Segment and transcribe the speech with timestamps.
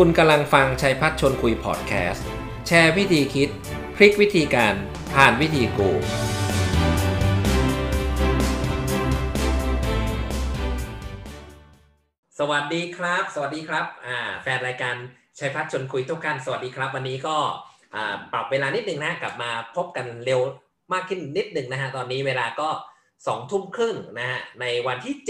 [0.00, 2.26] คุณกำลังฟังชัยพัฒชนคุยพอดแคสต์
[2.66, 3.48] แชร์วิธีคิด
[3.96, 4.74] พลิกวิธีการ
[5.14, 5.90] ผ่านวิธีกู
[12.38, 14.96] สวัสดีครับ สวัสดีครับอ่าแฟนรายการ
[15.38, 17.36] ชัยพัฒชนคุยทุกท่านสวัสดีครับ วันนี้ก็
[18.32, 20.40] ปรับเวลานิดนึงนะกลับมาพบกันเร็ว
[20.92, 22.68] มากขึ้นนิดหนึ่งนะฮะตอนนี้เวลาก็
[23.26, 25.26] สองทุ่มครึ่งนะฮะในวันที่ 7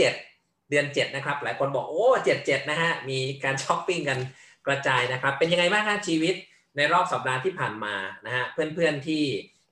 [0.71, 4.21] เดือน 7 นะครับ หลายคนบอกโอ้เจ็ดเจ็ดนะฮะมีการช้อปปิ้งกัน
[4.67, 6.35] กระจายนะครับ เป็นยังไงบ้างฮะชีวิต
[6.77, 7.95] ในรอบสัปดาห์ที่ผ่านมา
[8.27, 9.23] นะฮะเพื่อนๆที่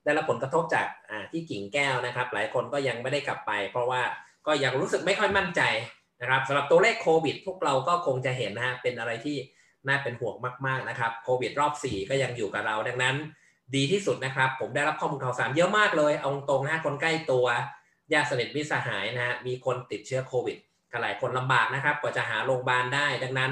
[0.03, 0.87] ได้รับผลกระทบจาก
[1.31, 4.01] ที่กิ่งแก้วนะครับ หลายคนก็ยังไม่ได้กลับไป เพราะว่า
[4.47, 5.61] ก็ยังรู้สึกไม่ค่อยมั่นใจ
[6.21, 9.37] นะครับสำหรับตัวเลขโควิด พวกเราก็คงจะเห็นนะฮะเป็นอะไรที่
[9.87, 10.35] น่าเป็นห่วง
[10.67, 13.15] มากๆนะครับโควิดรอบ 4 ก็ยังอยู่กับเราดังนั้น
[13.75, 17.45] ดีที่สุดนะครับ ผมได้รับข้อมูลข่าวสารเยอะมากเลย เอาตรงนะฮะคนใกล้ตัว
[18.13, 20.57] ญาติสนิทมิตรสหายนะฮะมีคนติดเชื้อโควิด
[20.91, 23.51] กันหลายคนลำบากนะครับกว่าจะหาโรงพยาบาลได้ ดังนั้น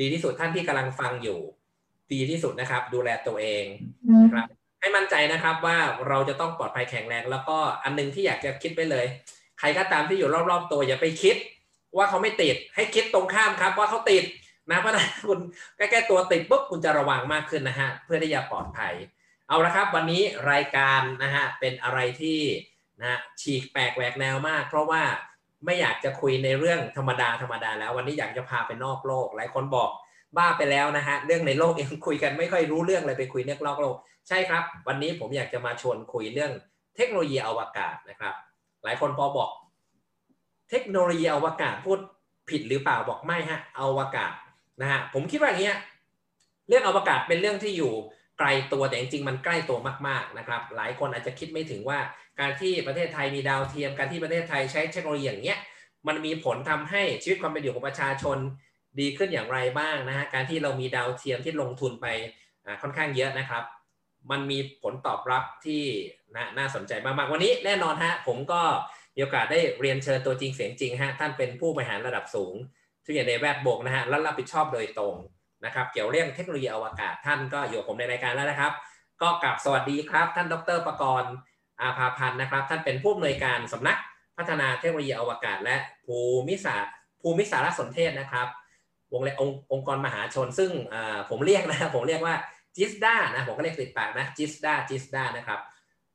[0.00, 1.40] ดีที่สุดท่านที่กำลังฟังอยู่
[2.12, 3.64] ดีที่สุดนะครับ ดูแลตัวเอง
[4.24, 4.46] นะครับ
[4.80, 9.06] ให้มั่นใจนะครับว่าเราจะต้องปลอดภัยแข็งแรง แล้วก็อันนึงที่อยากจะคิดไปเลย
[9.58, 11.36] ใครก็ตามที่อยู่รอบๆตัวอย่าไปคิด
[11.96, 14.24] ว่าเขาไม่ติดให้คิดตรงข้ามครับ ว่าเขาติด
[14.70, 15.38] นะเพราะนั้นคุณ
[15.76, 18.94] ใกล้ๆตัวติดปุ๊บคุณจะระวังมากขึ้นนะฮะเพื่อที่จะปลอดภัย
[19.48, 22.40] เอาละครับ วันนี้รายการนะฮะเป็นอะไรที่
[23.00, 25.02] นะฉีกแปลกแหวกแนวมาก เพราะว่า
[25.64, 29.90] ไม่อยากจะคุยในเรื่องธรรมดาธรรมดาแล้ว วันนี้อยากจะพาไปนอกโลก หลายคนบอก
[30.36, 33.96] บ้าไปแล้วนะฮะเรื่องในโลกเองคุยกันไม่ค่อยรู้เรื่องเลยไปคุยเรื่องนอกโลก
[34.28, 36.52] ใช่ครับ วันนี้ผมอยากจะมาชวนคุยเรื่อง
[36.96, 38.34] เทคโนโลยีอวกาศนะครับ
[38.84, 39.50] หลายคนพอบอก
[40.70, 41.98] เทคโนโลยีอวกาศพูด
[42.50, 44.32] ผิดหรือเปล่าบอกไม่ฮะอวกาศ
[44.80, 45.78] นะฮะผมคิดว่าอย่างเงี้ย
[46.68, 47.92] เรื่องอวกาศเป็นเรื่องที่อยู่
[48.40, 51.98] ไกลตัวแต่จริงๆมันใกล้ตัวมากๆนะครับหลายคนอาจจะคิดไม่ถึงว่า
[52.40, 55.58] การที่ประเทศไทยมีดาวเทียม การที่ประเทศไทยใช้เทคโนโลยีอย่างเงี้ย
[56.08, 58.38] มันมีผลทำให้ชีวิตความเป็นอยู่ของประชาชน
[59.00, 62.06] ดีขึ้นอย่างไรบ้างนะฮะการที่เรามีดาวเทียมที่ลงทุนไป
[62.82, 63.64] ค่อนข้างเยอะนะครับ
[64.30, 65.82] มันมีผลตอบรับที่
[66.34, 68.62] น่าน่าสนใจมากๆวันนี้แน่นอนฮะผมก็
[69.14, 72.54] มีโอกาสได้เรียนเชิญตัวจริงเสียงจริงฮะท่านเป็นผู้บริหารระดับสูง
[73.04, 75.14] ที่อยู่ในแวดวงนะฮะและรับผิดชอบโดยตรง
[75.64, 78.72] นะครับ เกี่ยวเรื่องเทคโนโลยีอวกาศท่านก็อยู่ผมในรายการแล้วนะครับ
[79.22, 81.32] ก็กลับสวัสดีครับ ท่านดรประกรณ์
[81.80, 83.98] อาภาพันธ์นะครับ ท่านเป็นผู้อำนวยการสำนัก
[84.36, 85.76] พัฒนาเทคโนโลยีอวกาศ และ
[86.06, 86.18] ภู
[86.48, 88.48] มิศาสตร์ภูมิสารสนเทศนะครับ
[89.12, 90.70] วงเล็บององค์กรมหาชน ซึ่ง
[91.30, 92.34] ผมเรียกนะผมเรียกว่า
[92.76, 95.60] จิสดานะผมก็เรียกติดปากนะจิสดาจิสดานะครับ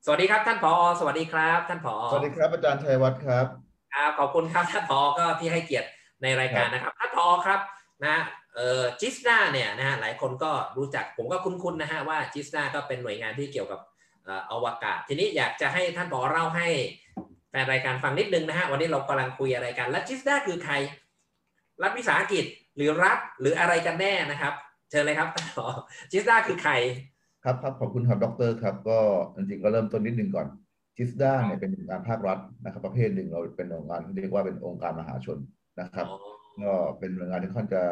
[0.05, 3.45] สวัสดีครับท่านผอ สวัสดีครับ ท่านผอ สวัสดีครับอาจารย์ชัยวัฒน์ครับ
[3.93, 5.87] ครับขอบคุณครับท่านผอ ก็ที่ให้เกียรติ
[6.21, 7.59] ในรายการนะครับท่านผอครับ
[8.05, 8.15] นะ
[8.55, 13.79] เอ่อจิสดาเนี่ยนะฮะหลายคนก็รู้จักผมก็คุ้นๆนะฮะว่าจิสดาก็เป็นหน่วยงานที่เกี่ยวกับ
[14.51, 16.67] อวกาศ ทีนี้อยากจะให้ท่านผอเล่าให้
[17.49, 20.73] แฟนรายการฟังนิดนึงนะฮะวันนี้เรากำลังคุยอะไรกัน และจิสดาคือใคร
[21.81, 22.45] รัฐวิสาหกิจ
[22.75, 24.53] หรือรัฐหรืออะไรกันแน่นะครับ
[24.89, 25.67] เชิญเลยครับท่านผอ
[26.11, 26.73] จิสดาคือใคร
[27.43, 28.99] ครับครับขอบคุณครับดรครับ ก็
[29.35, 30.47] จริงๆก็เริ่มต้นนิดนึงก่อน
[30.97, 35.37] จิสดาเนี่ยเป็นหน่วยงานภาครัฐนะครับ ประเภทหนึ่งเราเป็นหน่วยงานที่เรียกว่าเป็นองค์การมหาชน
[35.79, 36.05] นะครับ
[36.63, 37.83] ก็เป็นหน่วยงานที่ค่อนจะ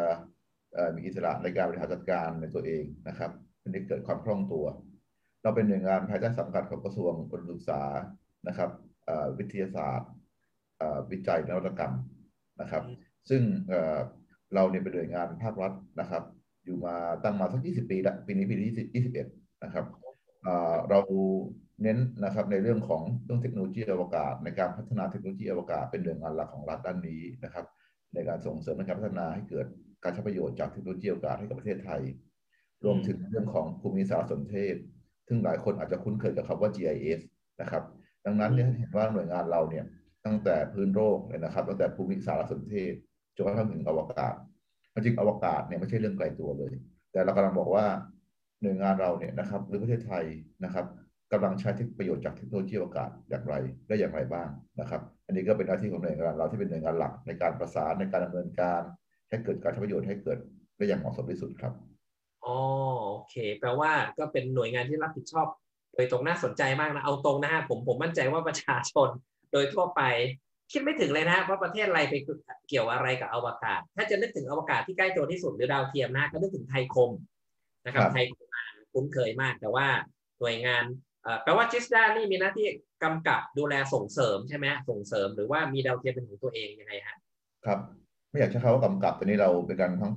[0.96, 4.66] มีอิสระในการบริหารจัดการในตัวเองนะครับเป็นที่เกิดความคล่องตัว
[5.44, 7.82] เราเป็นหน่วยงานภายใต้สังกัดของกระทรวงอุดมศึกษา
[8.48, 8.70] นะครับ
[9.38, 10.12] วิทยาศาสตร์
[11.12, 11.94] วิจัยนวัตกรรม
[12.62, 12.84] นะครับ
[13.30, 13.42] ซึ่ง
[14.54, 16.24] เราเนี่ยเป็นหน่วยงานภาครัฐนะครับ
[16.66, 19.86] อยู่มาตั้งมาสัก 20 ปีละปีนี้ปีที่21 นะครับ
[20.90, 21.00] เรา
[21.84, 27.66] เน้นนะครับในเรื่องของเรื่องเทคโนโลยีอวกาศ ในการพัฒนาเทคโนโลยีอวกาศเป็นหน่วยงานหลักของรัฐด้านนี้นะครับ
[28.14, 29.68] ในการส่งเสริมในการพัฒนาให้เกิด
[30.04, 32.02] การใช้ประโยชน์จากเทคโนโลยีอวกาศให้กับประเทศไทย
[32.84, 34.76] รวมถึงเรื่องของภูมิสารสนเทศ
[35.28, 37.20] ซึ่งหลายคนอาจจะคุ้นเคยกับคำว่า GIS
[37.62, 37.84] นะครับ
[38.26, 39.86] ดังนั้นเนี่ยเห็นว่าหน่วยงานเราเนี่ย
[40.26, 42.94] ตั้งแต่พื้นโลกเลยนะครับ ตั้งแต่ภูมิสารสนเทศ
[43.36, 44.36] จนกระทั่งถึงอวกาศ
[44.94, 46.74] จริงอวกาศเนี่ยไม่ใช่เรื่องไกลตัวเลย
[47.12, 47.86] แต่เรากำลังบอกว่า
[48.62, 50.26] หน่วยงานเราเนี่ยนะครับ หรือประเทศไทย
[50.64, 50.86] นะครับ
[51.32, 53.56] กำลังใช้ประโยชน์จากเทคโนโลยีอวกาศอย่างไร
[53.88, 54.50] ได้อย่างไรบ้าง
[54.80, 58.82] นะครับ อันนี้ก็เป็นหน้าที่ของหน่วยงานเราที่เป็นหน่วยงานหลักในการประสานในการดำเนินการ
[59.34, 60.38] ให้เกิดการใช้ประโยชน์ให้เกิด
[60.78, 61.74] ได้อย่างเหมาะสมที่สุดครับ
[62.46, 62.58] อ๋อ
[63.12, 65.48] โอเค แปลว่าก็เป็นหน่วยงานที่รับผิดชอบ
[65.94, 69.10] โดยตรงน่าสนใจมากนะเอาตรงนะฮะผมผมมั่นใจว่าประชาชน
[69.52, 70.02] โดยทั่วไป
[70.72, 72.14] คิดไม่ถึงเลยนะว่าประเทศอะไรไป
[72.68, 77.12] เกี่ยวอะไรกับอวกาศ ถ้าจะนึกถึงอวกาศที่ใกล้ตัวที่สุดหรือดาวเทียมนะก็นึกถึงไทยคม
[77.86, 78.48] นะครับไทยคม
[78.94, 79.88] คุ้นเคยมาก แต่ว่า
[80.40, 80.84] หน่วยงาน
[81.44, 82.68] แปลว่าจิสดานี่มีหน้าที่
[83.04, 87.18] กำกับดูแลส่งเสริมใช่ไหมส่งเสริมหรือว่ามีดาวเทียมเป็นของตัวเองยังไงฮะ
[87.66, 87.80] ครับ
[88.34, 90.14] ไม่อยากใช้คำว่ากำกับแต่นี้เราเป็นการทั้ง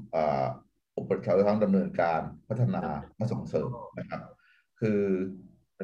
[0.96, 2.82] อุปถัมภ์ทั้งดำเนินการพัฒนา
[3.16, 3.68] และส่งเสริม
[3.98, 4.20] นะครับ
[4.80, 4.98] คือ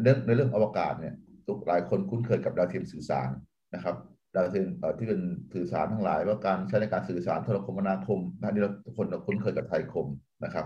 [0.02, 1.14] เรื่องในเรื่องอวกาศเนี่ย
[1.46, 3.28] ทุกหลายคนคุ้นเคยกับดาวเทียมสื่อสาร
[3.74, 3.96] นะครับ
[4.34, 4.66] ดาวเทียม
[4.98, 5.20] ที่เป็น
[5.54, 10.06] สื่อสารทั้งหลาย ว่าการใช้ในการสื่อสารโทรคมนาคมนะนี่เราทุกคนเราคุ้นเคยกับไทยคม
[10.44, 10.64] นะครับ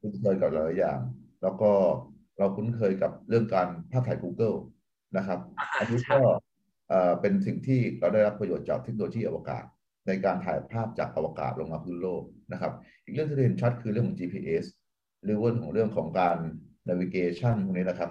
[0.00, 0.98] คุ้นเคยกับหลายอย่าง
[1.42, 1.70] แล้วก็
[2.38, 4.56] เราคุ้นเคยกับเรื่องการภาพถ่าย Google
[5.16, 5.38] นะครับ
[5.78, 6.18] อันนี้ก็
[7.20, 9.64] เป็นสิ่งที่เราได้รับประโยชน์จากเทคโนโลยีอวกาศ
[10.06, 12.22] ในการถ่ายภาพจากอวกาศลงมาพื้นโลก
[12.52, 12.72] นะครับ
[13.04, 14.64] อีกเรื่องที่เห็นชัดคือเรื่องของ GPS
[15.24, 16.38] หรือว่าของเรื่องของการ
[16.88, 18.10] navigation พวกนี้นะครับ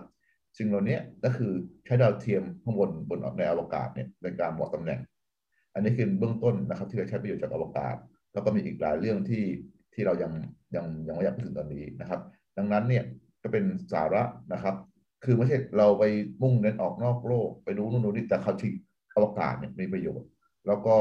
[0.57, 1.51] สิ่งเหล่านี้ก็คือ
[1.85, 4.99] ใช้ดาวเทียมข้างบนบนในอวกาศเนี่ยในการบอกตำแหน่ง
[5.73, 7.95] อันนี้คือเบื้องต้นนะครับ ที่เราใช้ประโยชน์จากอวกาศ
[8.33, 9.43] แล้วก็มีอีกหลายเรื่องที่
[9.93, 10.31] ที่เรายัง
[10.75, 12.21] ยังยังไม่อยากพูดถึงตอนนี้นะครับ
[12.57, 13.03] ดังนั้นเนี่ย
[13.43, 14.75] ก็เป็นสาระนะครับ
[15.23, 16.03] คือไม่ใช่เราไป
[16.41, 18.71] มุ่งเน้นออกนอกโลก ไปดูนู่นนี่แต่เขาที่
[19.15, 20.27] อวกาศเนี่ยมีประโยชน์
[20.67, 20.95] แล้วก็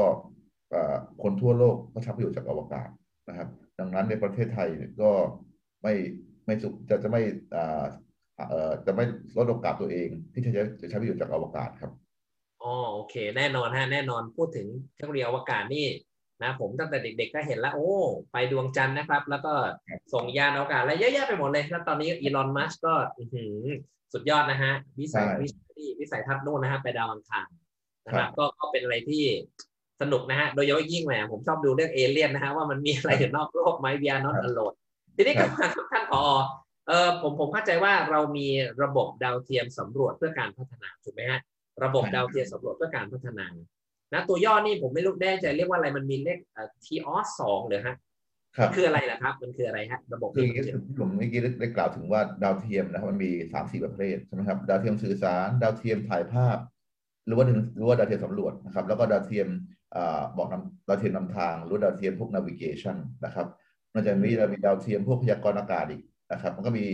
[1.23, 2.89] คนทั่วโลกก็ใช้ประโยชน์จากอวกาศ
[3.29, 4.69] นะครับ ดังนั้นในประเทศไทย
[5.01, 5.11] ก็
[5.83, 5.93] ไม่
[6.45, 7.21] ไม่สุจะจะไม่
[8.85, 9.05] จะไม่
[9.37, 11.91] ลดโอกาสตัวเองที่จะจะใช้ประโยชน์จากอวกาศครับ
[12.63, 15.87] อ๋อโอเค แน่นอนฮะแน่นอนพูดถึงเทคโนโลยีอวกาศนี่
[16.43, 17.91] นะผมตั้งแต่เด็ก ๆ ก็เห็นแล้วโอ้
[18.31, 19.53] ไปดวงจันทร์นะครับ แล้วก็
[20.13, 22.93] ส่งยานอวกาศอะไรเยอะแยะไปหมดเลยแล้วตอนนี้อีลอนมัสก็
[24.13, 25.63] สุดยอดนะฮะวิสัยวิสัย
[25.99, 27.47] วิสัยทัศน์โน่นนะฮะไปดาวอังคาร
[28.05, 29.23] นะครับก็ก็เป็นอะไรที่
[30.01, 34.73] สนุกนะฮะ โดยเฉพาะยิ่งแหมผมชอบดูเรื่องเอเลี่ยนนะฮะว่ามันมีอะไรอยู่นอกโลกไหมวีอาร์นอตอโลด
[35.15, 36.23] ทีนี้กลับมาท่านผอ
[36.87, 38.47] เออผมผมเข้าใจว่าเรามี
[38.83, 41.39] ระบบดาวเทียมสำรวจเพื่อการพัฒนาถูกไหมฮะ
[41.83, 43.45] ระบบดาวเทียมสำรวจเพื่อการพัฒนา
[44.13, 46.37] นะตัวย่อนี่ผมไม่รู้แน่ใจเรียกว่าอะไรมันมีเลข
[46.85, 47.95] ทีออสสองหรือฮะ
[48.61, 56.57] มันคืออะไรล่ะครับ มันคืออะไรฮะระบบคือที่ผมเมื่อกี้ได้กล่าวถึงว่าดาวเทียมนะครับมันมีสามสี่ประเภทใช่ไหมครับดาวเทียมสื่อสาร ดาวเทียมถ่ายภาพ
[57.25, 57.45] หรือว่า
[57.75, 59.47] หรือว่าดาวเทียมสำรวจนะครับ แล้วก็ดาวเทียม
[60.37, 63.47] บอกนำดาวเทียมนำทางหรือดาวเทียมพวก navigation นะครับ
[63.93, 66.01] นอกจากนี้เรามีดาวเทียมพวกพยากรณ์อากาศอีก
[66.31, 66.85] นะครับ มันก็มี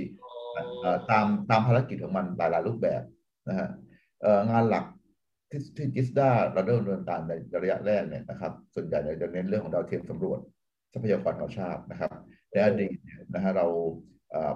[1.12, 3.02] ตามตามภารกิจของมันหลายๆรูปแบบ
[3.50, 3.68] นะฮะ
[4.50, 4.86] งานหลัก
[5.50, 10.40] ที่ที่จิสดาเราเริ่มดำเนินการในระยะแรกเนี่ยนะครับส่วนใหญ่จะเน้นเรื่องของดาวเทียมสำรวจ
[10.94, 12.12] ทรัพยากรธรรมชาตินะครับ
[12.52, 12.96] ในอดีต
[13.34, 13.68] นะฮะเรา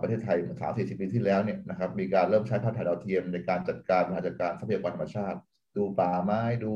[0.01, 5.39] ประเทศไทยสามสี่สิบปีที่แล้วเนี่ยนะครับมีการเริ่มใช้ภาพถ่ายดาวเทียมในการจัดการบริหารจัดการทรัพยากรธรรมชาติ
[5.75, 6.73] ดูป่าไม้ดู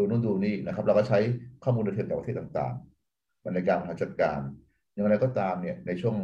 [0.00, 1.18] ดูนู่นดูนี่นะครับ เราก็ใช้
[1.64, 4.40] ข้อมูลดาวเทียมจากประเทศต่างๆมาในการบริหารจัดการ
[4.92, 6.16] อย่างไรก็ตามเนี่ยในช่วง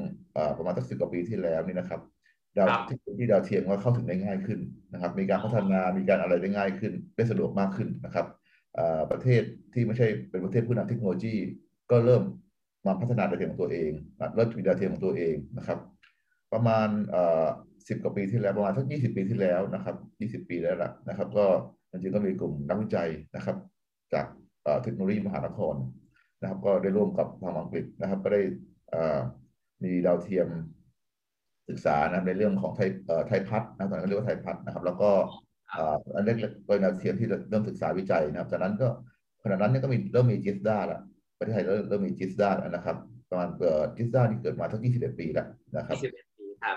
[0.57, 2.01] ประมาณสักสิบกว่าปีที่แล้วนี่นะครับ
[2.57, 2.69] ดาว
[3.19, 4.61] ที่ดาวเทียมก็เข้าถึงได้ง่ายขึ้น
[4.93, 8.27] นะครับ มีการพัฒนามีการอะไรได้ง่ายขึ้น ได้สะดวกมากขึ้นนะครับ
[9.11, 9.43] ประเทศ
[9.75, 11.37] ที่ไม่ใช่เป็นประเทศผู้นำเทคโนโลยี
[11.91, 12.23] ก็เริ่ม
[12.87, 13.91] มาพัฒนาดาวเทียมของตัวเอง
[14.35, 15.79] เริ่มมีดาวเทียมของตัวเองนะครับ
[16.53, 16.89] ประมาณ
[17.89, 21.47] สิบกว่าปีที่แล้วประมาณสักยี่สิบปีที่แล้วนะครับยี่สิบปีแล้วล่ะนะครับ ก็
[22.01, 23.57] จริงๆก็มีกลุ่มนักวิจัยนะครับ
[24.15, 24.27] จาก
[24.83, 25.75] เทคโนโลยีมหานคร
[26.41, 28.43] นะครับ ก็ได้ร่วมกับทางอังกฤษนะครับ ก็ได้
[29.85, 30.49] มีดาวเทียม
[31.69, 32.91] ศึกษานะในเรื่องของไทย
[33.29, 35.11] ไทยพัฒนะตอนนั้นเรียกว่าไทยพัฒนะครับ แล้วก็
[36.15, 36.35] อันนี้
[36.67, 38.89] โดยแนวเทียมที่เริ่มศึกษาวิจัยนะครับจากนั้นก็
[39.43, 41.01] ขณะนั้นเนี่ยก็มีเริ่มมีจิสดาละ
[41.39, 42.97] ประเทศไทยเริ่มเริ่มมีจิสดาแล้วนะครับ
[43.31, 46.77] ประมาณเกิดจิสดาที่เกิดมาทั้ง21 ปีแล้วนะครับ21ปีครับ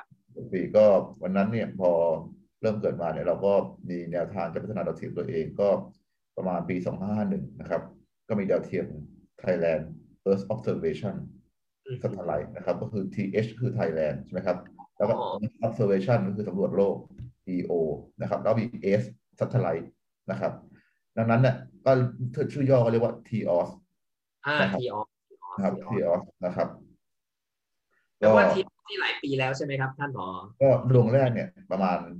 [0.54, 0.86] ปีก็
[1.24, 1.92] วันนั้นเนี่ยพอ
[2.61, 3.53] เริ่มเกิดมาเนี่ยเราก็
[3.89, 5.69] มีแนวทางจะพัฒนาดาวเทียมตัวเองก็
[6.38, 6.75] ประมาณปี
[7.17, 7.81] 2551 นะครับ
[8.27, 8.85] ก็มีดาวเทียม
[9.44, 9.83] Thailand
[10.29, 11.15] Earth Observation
[12.01, 14.57] Satellite นะครับ ก็คือ TH คือ Thailand ใช่ไหมครับ
[14.97, 15.13] แล้วก็
[15.67, 16.95] observation ก็คือสำรวจโลก
[17.53, 17.71] EO
[18.21, 18.65] นะครับแล้วมี
[19.01, 19.03] S
[19.39, 19.88] satellite
[20.31, 20.53] นะครับ
[21.17, 21.92] ดังนั้นเนี่ยก็
[22.54, 23.69] ชื่อย่อก็เรียกว่า TOS
[24.45, 25.07] อ่า TOS
[25.56, 26.68] นะครับ TOS นะครับ
[28.19, 30.28] แต่ว่าที่ที่หลายปีแล้วใช่ไหมครับ ท่านหมอ
[30.61, 32.16] ก็ดวงแรกเนี่ยประมาณเอ่อ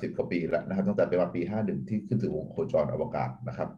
[0.00, 3.68] สิบกว่าปีแล้วนะครับตั้งแต่ประมาณปีห้าหนึ่งที่ขึ้นสู่วงโคจรอวกาศนะครับ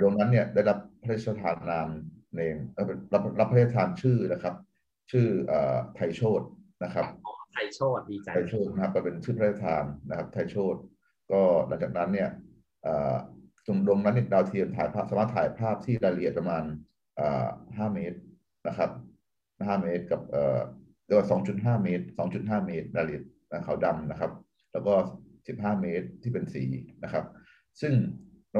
[0.00, 1.88] ดวงนั้นเนี่ยได้รับพระราชทานนาม
[2.34, 2.56] เนม
[3.12, 4.54] รับรับพระราชทานชื่อนะครับ
[5.10, 5.26] ชื่อ
[5.94, 6.42] ไทยโชต
[6.84, 7.06] นะครับ
[7.52, 10.76] ไทยโชดดีใจไทยโชดนะครับก็เป็นชื่อพระราชทานนะครับ ไทยโชด
[11.32, 12.30] ก็หลังจากนั้นเนี่ย
[13.66, 16.64] ตรงตรงนั้นดาวเทียมถ่ายภาพสามารถถ่ายภาพที่รายละเอียดประมาณ
[17.76, 18.18] ห้าเมตร
[18.68, 18.90] นะครับ
[19.66, 20.58] ห้าเมตรกับเอ่อ
[21.04, 23.24] เรียกว่าสองจุดห้าเมตรสองจุดห้าเมตรรายละเอียด
[23.66, 24.30] ขาวดำนะครับ
[24.72, 24.94] แล้วก็
[25.46, 26.64] สิบห้าเมตรที่เป็นสี
[27.04, 27.24] นะครับ
[27.80, 27.92] ซึ่ง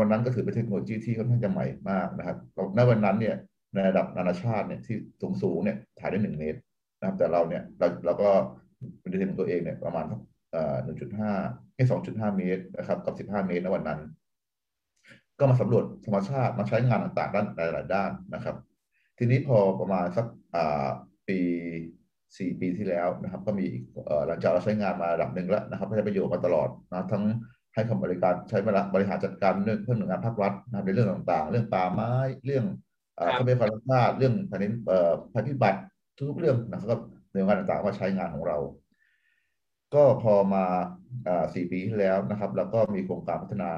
[0.01, 2.37] วันนั้นก็ถือเป็นเทคโนโลยีที่ค่อนข้างจะใหม่มากนะครับ
[2.77, 3.37] ณวันนั้นเนี่ย
[3.75, 6.59] ในระดับนานาชาติเนี่ยที่สูงสูงเนี่ยถ่ายได้หนึ่งเมตร
[6.99, 8.29] นะครับ แต่เราเนี่ยเราเราก็
[9.01, 10.05] เป็นดีเทของตัวเองเนี่ยประมาณ
[10.85, 11.33] หนึ่งจุดห้า
[11.75, 14.01] แค่สองจุดห้าเมตรนะครับ กับสิบห้าเมตรในวันนั้น
[15.39, 18.57] ก็มาสำรวจธรรมชาติมาใช้งานต่างๆด้านหลายๆด้านนะครับ
[19.19, 20.27] ทีนี้พอประมาณสัก
[21.29, 21.39] ปี
[22.39, 23.67] สี่ปีที่แล้วนะครับ ก็มี
[24.27, 27.23] หลังจากเราใช้งานมาระดับหนึ่งแล้วนะครับใช้ประโยชน์มาตลอดนะทั้ง
[27.75, 32.13] ให้คำบริการใช้มาบริหารจัดการเรื่องเพื่อหน่วยงานภาครัฐนะในเรื่องต่างๆ เรื่องป่าไม้
[32.47, 32.65] เรื่อง
[33.37, 34.73] ทรัพยากรธรรมชาติเรื่องแผ่นดิน
[35.33, 35.81] ภัยพิบัติ
[36.19, 37.01] ทุกเรื่องนะครับ
[37.33, 38.59] ในงานต่างๆว่าใช้งานของเรา
[39.95, 40.65] ก็พอมา
[41.55, 43.71] สี่ปีที่แล้วนะครับแล้วก็มีโครงการพัฒนา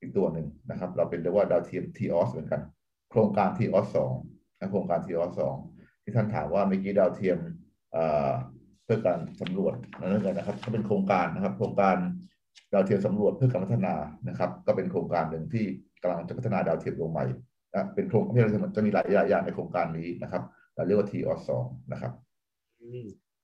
[0.00, 2.60] อีกตัวหนึ่งนะครับ เราเป็นเรียกว่าดาวเทียม TOS เหมือนกัน
[3.10, 4.12] โครงการ TOS สอง
[4.58, 5.56] นะโครงการ TOS สอง
[6.02, 7.38] ที่ท่านถามว่าเมื่อกี้ดาวเทียม
[8.84, 11.96] เพื่อการสำรวจนั่นเองนะครับก็เป็นโครงการนะครับ โครงการ
[12.72, 13.94] ดาวเทียมสำรวจเพื่อการพัฒนา
[14.28, 15.64] นะครับ ก็เป็นโครงการหนึ่งที่
[16.02, 17.24] กำลังจะพัฒนาดาวเทียมลงใหม่
[17.94, 20.42] เป็นโครงการที่เราจะมีหลายอย่างในโครงการนี้นะครับ
[20.74, 22.12] เราเรียกว่า TOS สองนะครับ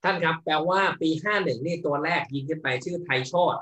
[0.04, 3.56] ท่านครับแปลว่าปีห้าหนึ่งนี่ตัวแรกยิงขึ้นไปชื่อไทยโชด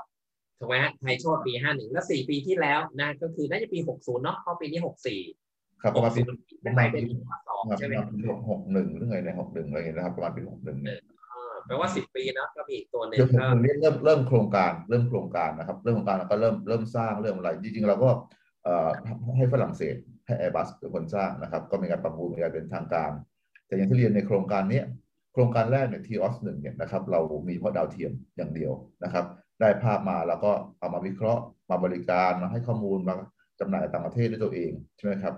[0.59, 5.21] ถูกไหมฮะไทยโชดปีห้าหนึ่งแล้วสี่ปีที่แล้วนะก็คือน่าจะปีหกศูนย์เนาะเพราะปีนี้หกสี่
[5.81, 6.21] ครับประมาณปี
[6.61, 7.03] เป็นไปเป็น
[7.47, 7.93] สองใช่ไหม
[8.49, 10.77] หกหนึ่งหรือไงในหกหนึ่งอะไรเงี้ยนะครับประมาณปีหกหนึ่ง
[11.65, 13.25] แปลว่าสิบปีนะก็มีอีกตัวหนึ่งก็
[13.81, 18.09] เริ่มเริ่มโครงการเริ่มโครงการนะครับเริ่มโครงการแล้วก็เริ่มเริ่มสร้างเริ่มอะไรจริงๆเราก็
[19.37, 23.11] ให้ฝรั่งเศสให้แอร์บัสเป็นคนสร้างนะครับ ก็มีการประมูลมีการเป็นทางการ
[23.67, 24.81] แต่อย่างที่เรียนในโครงการนี้
[25.33, 28.71] โครงการแรกเนี่ยทีออสหนึ่งเนี่ยนะครับเรามีเพราะดาวเทียมอย่างเดียว
[29.03, 29.25] นะครับ
[29.59, 33.15] ได้ภาพมาแล้วก็เอามาวิเคราะห์มาบริการมาให้ข้อมูลมา
[33.59, 35.33] จำหน่ายต่างประเทศด้วยตัวเองใช่ไหมครับ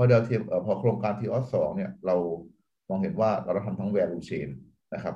[0.00, 2.16] พอดาวเทียมเอ่อพอโครงการทีออสสองเนี่ยเรา
[2.88, 4.48] มองเห็นว่าเราทำทั้งแวร์ลูเชน
[4.94, 5.14] นะครับ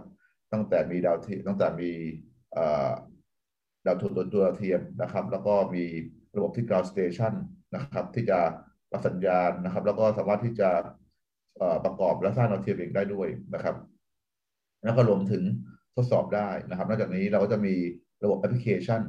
[0.52, 1.90] ตั้งแต่มีดาวเทียมตั้งแต่มี
[3.86, 5.84] ดาวตัวตัวเทียมนะครับ แล้วก็มี
[6.36, 7.32] ระบบที่ ground station
[7.74, 8.38] นะครับ ที่จะ
[8.92, 10.70] รับสัญญาณนะครับ แล้วก็สามารถที่จะ
[11.84, 13.76] ประกอบและสร้างดาวเทียมเองได้ด้วยนะครับ
[14.84, 15.42] แล้วก็รวมถึง
[15.94, 17.74] ทดสอบได้นะครับ นอกจากนี้เราก็จะมี
[18.24, 19.00] ระบบแอปพลิเคชัน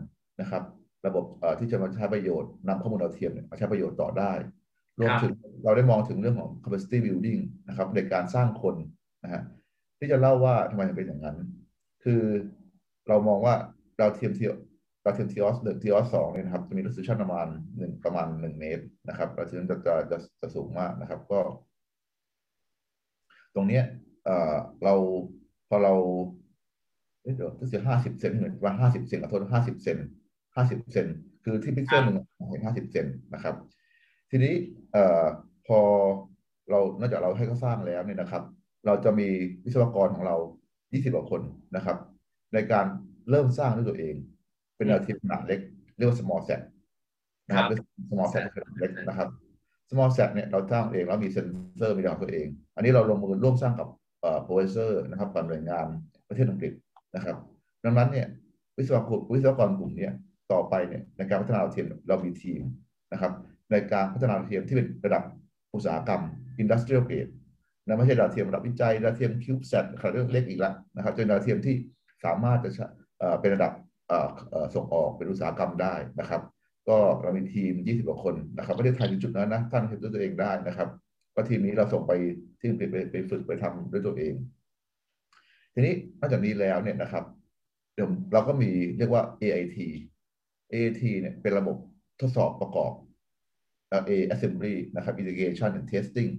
[0.41, 0.63] นะครับ
[1.07, 1.25] ระบบ
[1.59, 4.31] ที่จะมาใช้ประโยชน์นำข้อมูลดาวเทียมมาใช้ประโยชน์ต่อได้
[4.99, 5.33] รวมถึง
[5.63, 8.75] เราได้มองถึงเรื่องของ capacity building นะครับ ในการสร้างคน
[9.23, 9.41] นะฮะ
[9.97, 11.37] ที่จะเล่าว่าทำไมถึงเป็นอย่างนั้น
[12.03, 12.21] คือ
[13.07, 13.55] เรามองว่า
[13.99, 14.45] ดาวเทียมที
[15.03, 17.47] ดาวเทียม THEOS หนึ่ง THEOS สองเนี่ยนะครับจะมี resolution ประมาณ
[17.77, 21.39] หนึ่งประมาณหนึ่งเมตรนะครับเราถึงจะจะจะจะสูงมากนะครับ ก็
[23.55, 23.83] ตรงเนี้ย
[24.25, 24.93] เอ่อเรา
[25.69, 25.93] พอเรา
[27.21, 29.97] เดี๋ยวจะเสียห้าสิบเซนเหมือนว่าห้าสิบเซนขอโทษห้าสิบเซน
[30.55, 31.07] ห้าสิบเซน
[31.43, 32.17] คือที่พิกเซลหนึ่ง
[32.49, 33.55] เห็นห้าสิบเซนนะครับ
[34.31, 34.53] ทีนี้
[34.93, 35.25] เอ่อ
[35.67, 35.79] พอ
[36.69, 38.43] เรานอกจากเราให้เขาสร้างแล้วเนี่ยนะครับ
[38.85, 39.27] เราจะมี
[39.65, 40.35] วิศวกรของเรา
[40.79, 41.41] 20กว่าคน
[41.75, 41.97] นะครับ
[42.53, 42.85] ในการ
[43.29, 44.15] เริ่มสร้างด้วยตัวเอง
[44.75, 45.59] เป็นแนวทีมขนาดเล็ก
[45.97, 46.61] เรียกว่า small set
[47.47, 47.65] นะครับ
[48.09, 49.29] small set ขนาดเล็กนะครับ
[49.89, 51.47] small set เนี่ยเราสร้างเองแล้วมีเซน
[51.77, 53.87] เซอร์มีดาวตัวเอง อันนี้เราลงมือร่วมสร้างกับ
[54.21, 55.85] เอ่อ professor นะครับกับหน่วยงาน
[56.27, 56.73] ประเทศอังกฤษ
[57.15, 57.37] นะครับ
[57.83, 58.27] ดังนั้นเนี่ย
[58.77, 60.09] วิศวกรวิศวกรกลุ่มนี้
[60.51, 62.61] ต่อไปเนี่ยในการพัฒนาดาวเทียมเรามีทีม
[63.13, 63.31] นะครับ
[63.73, 65.23] ในการพัฒนาดาวเทียมที่เป็นระดับ
[65.73, 66.21] อุตสาหกรรม
[66.61, 67.31] industrial grade
[67.85, 71.75] นะไม่ใช่ดาวเทียมระดับวิจัยดาวเทียม CubeSat ขนาดเล็กอีกแล้วนะครับเป็นดาวเทียมที่
[72.25, 72.85] สามารถจะ
[73.41, 73.73] เป็นระดับ
[74.75, 76.41] ส่งออกเป็นอุตสาหกรรมได้นะครับ
[76.89, 80.89] ก็เรามีทีม 20กว่าคนนะครับไม่ได้ทายถึงจุดนั้นนะท่านเห็นด้วยตัวเองได้นะครับ
[81.35, 82.11] ก็ทีมนี้เราส่งไป
[82.59, 84.33] ที่ไปไปไปฝึกไปทำด้วยตัวเอง
[85.73, 87.23] ทีนี้นอกจากนี้แล้วเนี่ยนะครับ
[87.93, 89.77] เดี๋ยวเราก็มีเรียกว่า AIT
[90.71, 91.77] AIT เนี่ยเป็นระบบ
[92.19, 92.91] ทดสอบประกอบ
[94.09, 96.31] A assembly นะครับ integration and testing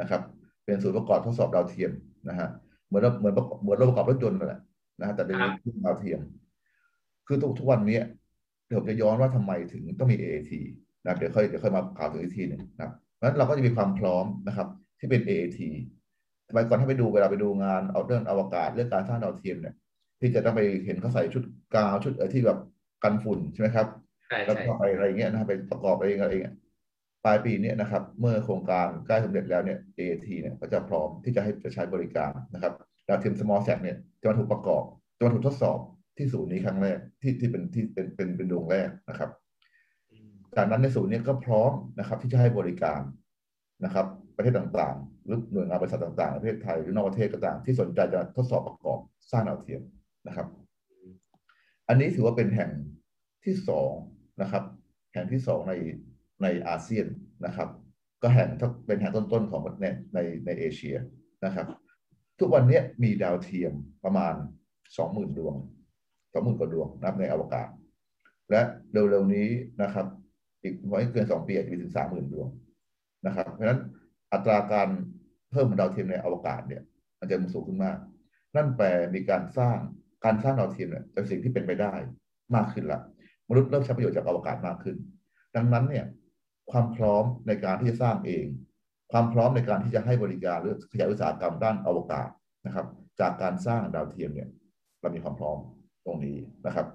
[0.00, 0.22] นะครับ
[0.64, 1.92] เป็นศูนย์ประกอบทดสอบดาวเทียม
[2.28, 2.48] นะฮะ
[2.86, 4.60] เหมือนเหมือนเหมือนระบบประกอบรถยนต์นั่นแหละ
[5.00, 5.36] นะฮะแต่เป็น
[5.84, 6.20] ดาวเทียม
[7.26, 8.00] คือทุกทุกวันนี้
[8.66, 10.52] เดี๋ยวผมจะย้อนว่าทำไมถึงต้องมี AAT
[11.04, 15.60] นะเดี๋ยวค่อยเดี๋ยวค่อยมากล่าวถึงอีกทีหนึ่งนะเพราะฉะนั้นเราก็จะมีความพร้อมนะครับ ที่เป็น AAT
[16.48, 19.74] สมัยก่อนถ้าไปดูเวลาไปดูงานเอาเรื่องอวกาศเรื่องการสร้างดาวเทียมเนี่ย
[20.20, 21.42] ที่จะต้องไปเห็นเขาใส่ชุด
[21.74, 22.58] กาวชุดอะไรที่แบบ
[23.04, 23.86] กันฝุ่นใช่ไหมครับ
[24.46, 26.54] แล้วก็ไปอะไรเงี้ยนะไปประกอบเองอะไรเงี้ย
[27.24, 32.72] ปลายปีนี้นะครับ เมื่อโครงการใกล้สำเร็จแล้วเนี่ย AAT เนี่ยก็จะพร้อมที่จะให้จะใช้บริการนะครับ
[33.08, 34.84] ดาวเทียม small sat เนี่ยจะมาถูกประกอบ
[35.16, 35.78] จะมาถูกทดสอบ
[36.16, 39.30] ที่ศูนย์นี้ครั้งแรกที่ที่เป็นที่เป็นเป็นเป็นดวงแรกนะครับ
[40.56, 43.00] จากนั้นในศูนย์นี้ก็พร้อมนะครับ ที่จะให้บริการ
[43.84, 48.98] นะครับ ประเทศต่างๆ หรือหน่วยงานบริษัทต่างๆประเทศไทยหรือนอกประเทศก็ต่างที่สนใจจะทดสอบประกอบ
[49.30, 49.82] สร้างดาวเทียม
[50.26, 50.46] นะครับ
[51.88, 52.70] อันนี้ถือว่าเป็นแห่ง
[53.44, 53.90] ที่สอง
[54.42, 54.64] นะครับ
[55.12, 55.72] แห่งที่สองใน
[56.42, 57.06] ในอาเซียน
[57.46, 57.68] นะครับ
[58.22, 58.48] ก็แห่ง
[58.86, 60.96] เป็นแห่งต้นๆของในในในเอเชีย
[61.44, 61.66] นะครับ
[62.38, 63.72] ทุกวันนี้มีดาวเทียม
[64.04, 64.34] ประมาณ
[64.96, 65.54] สองหมื่นดวง
[66.32, 67.68] สองหมื่นกว่าดวงนับในอวกาศ
[68.50, 68.60] และ
[68.92, 69.48] เร็วๆนี้
[69.82, 70.06] นะครับ
[70.62, 72.48] อีกไม่เกินสองปีอาจจะมีถึงสามหมื่นดวง
[73.26, 73.80] นะครับ เพราะฉะนั้น
[74.32, 74.88] อัตราการ
[75.50, 76.82] เพิ่มดาวเทียมในอวกาศเนี่ย
[77.18, 77.96] มันจะมันสูงขึ้นมาก
[78.56, 79.78] นั่นแปลมีการสร้าง
[80.24, 81.92] การสร้างดาวเทียมเนี่ยเป็นสิ่งที่เป็นไปได้
[82.54, 83.00] มากขึ้นละ
[83.48, 84.96] มนุษย์เริ่มใช้ประโยชน์จากอวกาศมากขึ้น
[85.56, 86.06] ดังนั้นเนี่ย
[86.72, 88.46] ความพร้อมในการที่จะสร้างเอง
[89.12, 92.28] ความพร้อมในการที่จะให้บริการหรือขยายอุตสาหกรรมด้านอวกาศ
[92.66, 92.86] นะครับ
[93.20, 94.48] จากการสร้างดาวเทียมเนี่ย
[95.00, 95.58] เรามีความพร้อม
[96.04, 96.36] ตรงนี้
[96.66, 96.86] นะครับ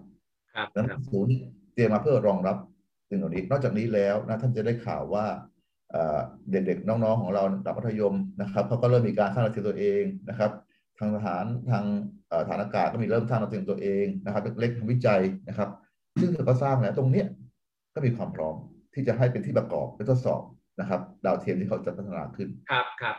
[0.54, 1.34] ครับนั้นศูนย์
[1.74, 2.58] เตรียมมาเพื่อรองรับ
[3.10, 5.26] สิ่งเหล่านี้ นอกจากนี้แล้วนะท่านจะได้ข่าวว่า
[6.52, 10.52] เด็กๆน้องๆของเราดับมัธยมนะครับเขาก็เริ่มมีการสร้างดาวเทียมตัวเองนะครับ
[11.00, 11.86] ทางทหารทาง
[12.48, 15.70] ฐานอากาศก็มีเริ่มสร้างดาวเทียมตัวเองนะครับ เล็กๆทำวิจัยนะครับ
[16.20, 17.28] ซึ่งเขาก็สร้างแล้วตรงเนี้ย
[17.94, 18.56] ก็มีความพร้อม
[18.96, 20.42] ที่จะให้เป็นที่ประกอบและทดสอบ
[20.80, 23.16] นะครับ ดาวเทียมที่เขาจะพัฒนาขึ้นครับครับ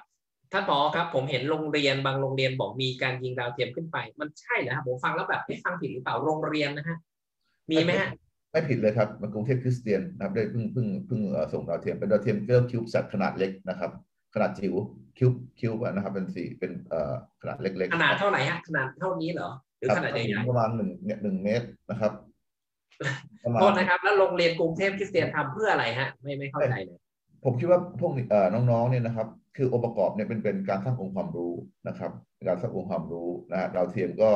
[0.52, 6.96] ท่านผอครับผมเห็นโรงเรียนบางโรงเรียนบอกมีการยิงดาวเทียมขึ้นไป มันใช่เหรอครับผมฟังแล้วแบบไม่ฟังผิดหรือเปล่าโรงเรียนนะฮะ
[7.70, 8.10] มีไหมฮะ
[8.52, 11.20] ไม่ผิดเลยครับมันกรุงเทพคริสเตียนนะครับได้เพิ่งเพิ่งเพิ่ง
[11.52, 13.90] ส่งดาวเทียมเป็นดาวเทียมเรียกคิวบ์สัตขนาดเล็กนะครับ
[14.34, 14.74] ขนาดจิ๋ว
[15.18, 22.25] คิวบ์คิวบ์นะครับเป็นสี่เป็นเอ่อขนาดเล็กๆขนาดเท่าไหร่ฮะขนาดเท่านี้เหรอหรือขนาดใหญ่ประมาณหนึ่งเนี่ยหนึ่งเมตรนะครับประมาณๆ
[23.60, 26.98] โทษนะครับ แล้วโรงเรียนกรุงเทพคริสเตียนทำเพื่ออะไรฮะ ไม่ไม่เข้าใจเลย
[27.44, 31.52] ผมคิดว่าพวกเอ่อน้องๆเนี่ยนะครับ คือองค์ประกอบเนี่ยเป็นเป็นการสร้างองค์ความรู้
[31.88, 32.10] นะครับ
[32.48, 34.30] การสร้างองค์ความรู้นะฮะดาวเทียมก็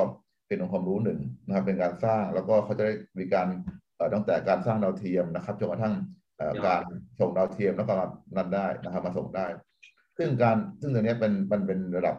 [0.48, 3.48] เป็นองค์ความรู้หนึ่งนะครับ เป็นการสร้างแล้วก็เขาจะได้มีการ
[3.96, 5.94] เอ่อตั้งแต่การสร้างดาวเทียมนะครับจนกระทั่ง
[6.38, 6.82] เอ่อการ
[7.20, 7.94] ส่งดาวเทียมแล้วก็
[8.36, 9.46] นั่นได้นะครับมาส่งได้
[10.18, 12.16] ซึ่งการซึ่งตัวนี้เป็นมันเป็นระดับ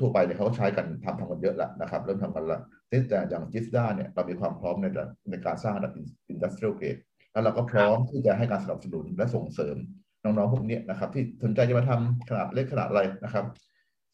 [0.00, 4.86] ทั่วไปเนี่ยเขาก็ใช้กันทำทำกันเยอะแล้วนะครับ เริ่มทำกันละแต่อย่างจิสด้าเนี่ยเรามีความพร้อมใน
[5.30, 5.92] ในการสร้างระดับ
[6.28, 6.96] industrial grade
[7.32, 9.76] แล้วเราก็พร้อมที่จะให้การสนับสนุนและส่งเสริม
[10.22, 13.44] น้องๆพวกนี้นะครับ ที่สนใจจะมาทำขนาดเล็กขนาดอะไรนะครับ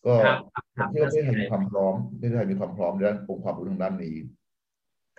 [0.06, 0.38] ก็ครับ
[0.76, 4.14] ครับผมคิดว่าประเทศไทยมีความพร้อมประเทศไทยมีความพร้อมในด้านองค์ความรู้ทางด้านนี้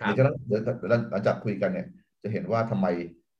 [0.00, 1.86] ครับเดี๋บยวจะเดี๋ยวหลังจากคุยกันเนี่ย
[2.22, 2.86] จะเห็นว่าทำไม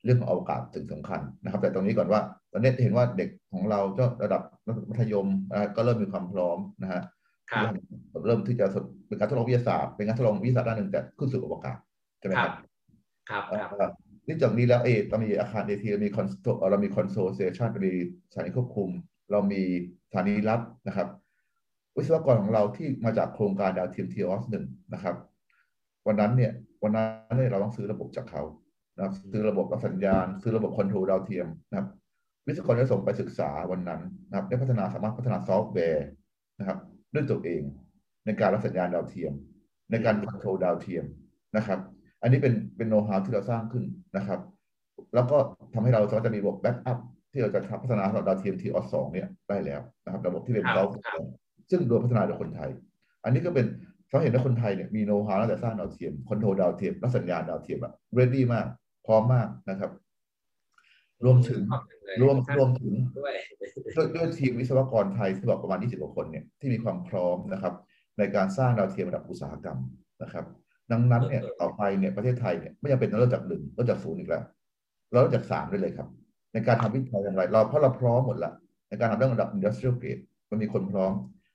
[0.05, 2.21] เรื่องของอวกาศถึงสำคัญนะครับ แต่ตรงนี้ก่อนว่า
[2.53, 4.43] ตอนนี้เห็นว่าเด็กของเราก็ระดับ
[4.89, 7.03] มัธยมนะก็เริ่มมีความพร้อมนะฮะ
[7.51, 7.65] ครับ
[8.27, 8.67] เริ่มที่จะ
[9.07, 11.77] เป็นการทดลองวิทยาศาสตร์เป็นการทดลองวิทยาศาสตร์ด้านหนึ่งแต่ขึ้นสู่อวกาศ
[12.19, 12.53] ใช่ไหมครับ
[13.31, 13.85] ครับครับเอ่อ
[14.27, 17.93] นี่จากนี้แล้วเอเรามีอาคาร AIT เรามี control เรามี control station เรามี
[18.31, 18.89] สถานีควบคุม
[19.31, 19.63] เรามี
[20.09, 21.09] สถานีรับนะครับ
[21.97, 25.17] วิศวกรของเราที่มาจากโครงการดาวเทียม THEOS หนึ่งนะครับ
[26.07, 26.53] วันนั้นเนี่ย
[26.83, 28.43] วันนั้นเนี่ยเราต้องซื้อระบบจากเขา
[28.95, 31.89] นะครับซื้อระบบรับสัญญาณ ซื้อระบบ control ดาวเทียมนะครับ
[32.49, 36.07] วิศวกรได้ส่งไปศึกษาวันนั้นนะครับได้พัฒนาสามารถพัฒนาซอฟต์แวร์
[36.59, 36.79] นะครับ
[37.15, 37.63] ด้วยตัวเอง
[38.27, 39.33] ในการรับสัญญาณดาวเทียม
[39.91, 41.05] ในการ control ดาวเทียม
[41.57, 41.79] นะครับ
[42.23, 43.85] อันนี้เป็นเป็นโน้ตฮาวที่เราสร้างขึ้น
[44.17, 44.41] นะครับ
[45.15, 45.39] แล้วก็
[45.75, 46.99] ทำให้เราสามารถจะมีระบบ backup
[47.33, 51.23] ที่เราจะพัฒนาสำหรับดาวเทียม THEOS สองเนี่ยได้แล้วนะครับ ระบบที่เป็นครับเกาครับ
[51.71, 52.71] ซึ่งโดยพัฒนาโดยคนไทย
[53.25, 53.67] อันนี้ก็เป็น
[54.09, 58.67] เขาเห็นว่าคนไทยเนี่ยมีโน้ตฮาวตั้งแต่สร้างดาวเทียม control ดาวเทียมรับสัญญาณดาวเทียมอะ ready มาก
[59.07, 59.91] พร้อมมากนะครับ
[61.25, 63.35] รวมถึงขอบคุณเลยรวมท่านรวมถึงด้วย
[63.97, 67.75] ด้วยด้วยทีมวิศวกรไทยที่บอกประมาณ 20กว่าคนเนี่ยที่มีความพร้อมนะครับ
[68.19, 69.79] ในการสร้างดาวเทียมระดับอุตสาหกรรม
[70.23, 70.45] นะครับ
[70.93, 74.43] ดังนั้นเนี่ยต่อไปเนี่ยประเทศไทยเนี่ยไม่จำเป็นต้องเริ่มจากหนึ่งเริ่มจากศูนย์อีกแล้ว
[75.11, 76.09] เราเริ่มจากสามได้เลยครับ
[76.53, 78.53] ในการทำวิจัยอย่างไร เราเพราะเราพร้อมหมดละ
[78.89, 81.13] ในการทำเรื่องระดับ industrial grade มันมีคนพร้อม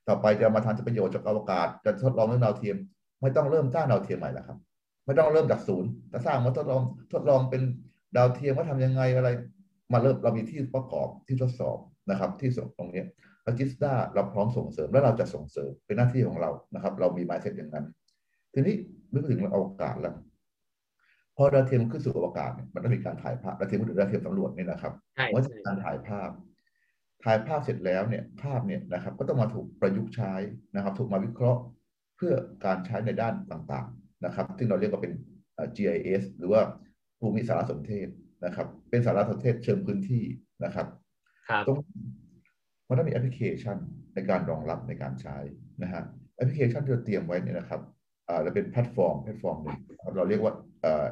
[0.07, 2.77] ต่อไปจะมาทำประโยชน์จากอวกาศจะทดลองเรื่องดาวเทียม
[3.21, 4.57] ไม่ต้องเริ่มสร้างดาวเทียมใหม่แล้วครับ
[5.05, 6.81] ไม่ต้องเริ่มจากศูนย์แต่สร้างมาทดลอง
[7.13, 7.61] ทดลองเป็น
[8.15, 9.29] ดาวเทียมว่าทำยังไงอะไร
[9.93, 11.77] มาเริ่มเรามีที่ประกอบที่ทดสอบ
[12.09, 13.03] นะครับ ที่ส่งตรงเนี้
[13.45, 17.85] อจิสดาเราพร้อมส่งเสริมและเราจะส่งเสริมเป็นหน้าที่ของเรานะครับ เรามี mindset อย่างนั้น
[18.53, 18.75] ทีนี้
[19.13, 20.15] นึกถึงเรื่องอวกาศแล้ว
[21.37, 26.29] พอดาวเทียมขึ้นสู่อวกาศเนี่ยมันต้องมีการถ่ายภาพดาวเทียมก็ถือดาวเทียมสำรวจเนี่ยนะครับใช่ว่าใช่การถ่ายภาพ
[27.23, 30.33] ถ่ายภาพเสร็จแล้วเนี่ยภาพเนี่ยนะครับ ก็ต้องมาถูกประยุกต์ใช้
[30.75, 31.61] นะครับ ถูกมาวิเคราะห์
[32.17, 32.33] เพื่อ
[32.65, 35.13] การใช้ในด้านต่างๆนะครับ ซึ่งเราเรียกว่าเป็น
[35.55, 36.61] เอ่อ GIS หรือว่า
[37.23, 38.07] ภูมิสารสนเทศ
[38.45, 40.23] นะครับ เป็นสารสนเทศเชิงพื้นที่
[40.63, 40.87] นะครับ
[41.49, 41.77] ครับตรง
[42.87, 43.77] มันต้องมีแอปพลิเคชัน
[44.13, 45.37] ในการรองรับในการใช้
[45.81, 46.01] นะฮะ
[46.35, 47.81] แอปพลิเคชันที่เราเตรียมไว้เนี่ยนะครับ
[48.27, 51.05] อ่าเราเป็นแพลตฟอร์มแพลตฟอร์มหนึ่งนะครับเราเรียกว่าเอ่อ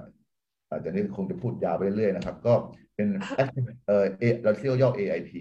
[0.69, 2.53] อาจจะนี้คงจะพูดยาวไปเรื่อยๆนะครับ ก็
[2.95, 3.07] เป็น
[3.41, 5.31] Action เอ่อ A เราเรียกย่อ AIP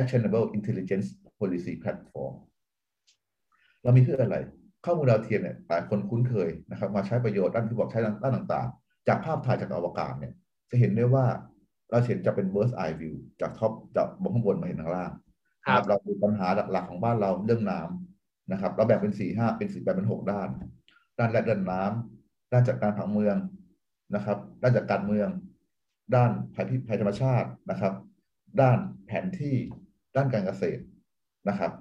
[0.00, 1.08] Actionable Intelligence
[1.38, 2.32] Policy Platform
[3.82, 4.38] เรามีเพื่ออะไร
[4.84, 10.32] ข้อมูลดาวเทียมเนี่ยหลายคนคุ้นเคยนะครับ มาใช้ประโยชน์ด้านที่บอกใช้ด้านด้านต่างๆ จากภาพถ่ายจากอวกาศเนี่ย
[10.70, 11.26] จะเห็นได้ว่า
[11.90, 15.10] เราเห็นจะเป็น bird's eye view จากท็อปจากบนข้างบนมาเห็นข้างล่าง
[15.66, 20.48] ครับนะเราดูปัญหาหลักๆของบ้านเราเรื่องน้ำนะครับ เราแบ่งเป็นสี่ห้าเป็นสี่แบ่งเป็นหกด้าน
[21.18, 23.36] ด้านแรกด้านน้ำด้านจัดการผังเมือง
[24.14, 25.28] นะครับ ด้านจัดการเมือง
[26.14, 27.92] ด้านภัยพิภัยธรรมชาตินะครับ
[28.60, 29.56] ด้านแผนที่
[30.16, 30.82] ด้านการเกษตร
[31.48, 31.72] นะครับ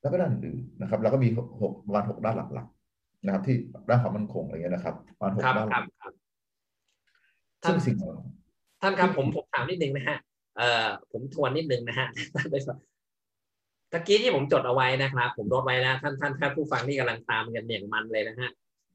[0.00, 3.56] แล้วก็ด้านอื่นนะครับ เราก็มีหกหกประมาณหกด้านหลักๆนะครับ ที่
[3.88, 6.14] ด้านความมั่นคงอะไรเงี้ยนะครับประมาณหกครับด้านครับครับ
[7.68, 8.18] ซึ่งสิ่งเหล่า
[8.82, 10.18] ท่านครับผมผมถามนิดนึงนะฮะ
[10.56, 12.78] เอ่อผมทวนนิดนึงนะฮะท่านไปสอบ
[13.92, 18.50] ตะกี้ที่ผมจดเอาไว้นะครับ ผมลดไว้นะท่านท่านท่านผู้ฟังที่กำลังตามกันอย่างมันเลยนะฮะ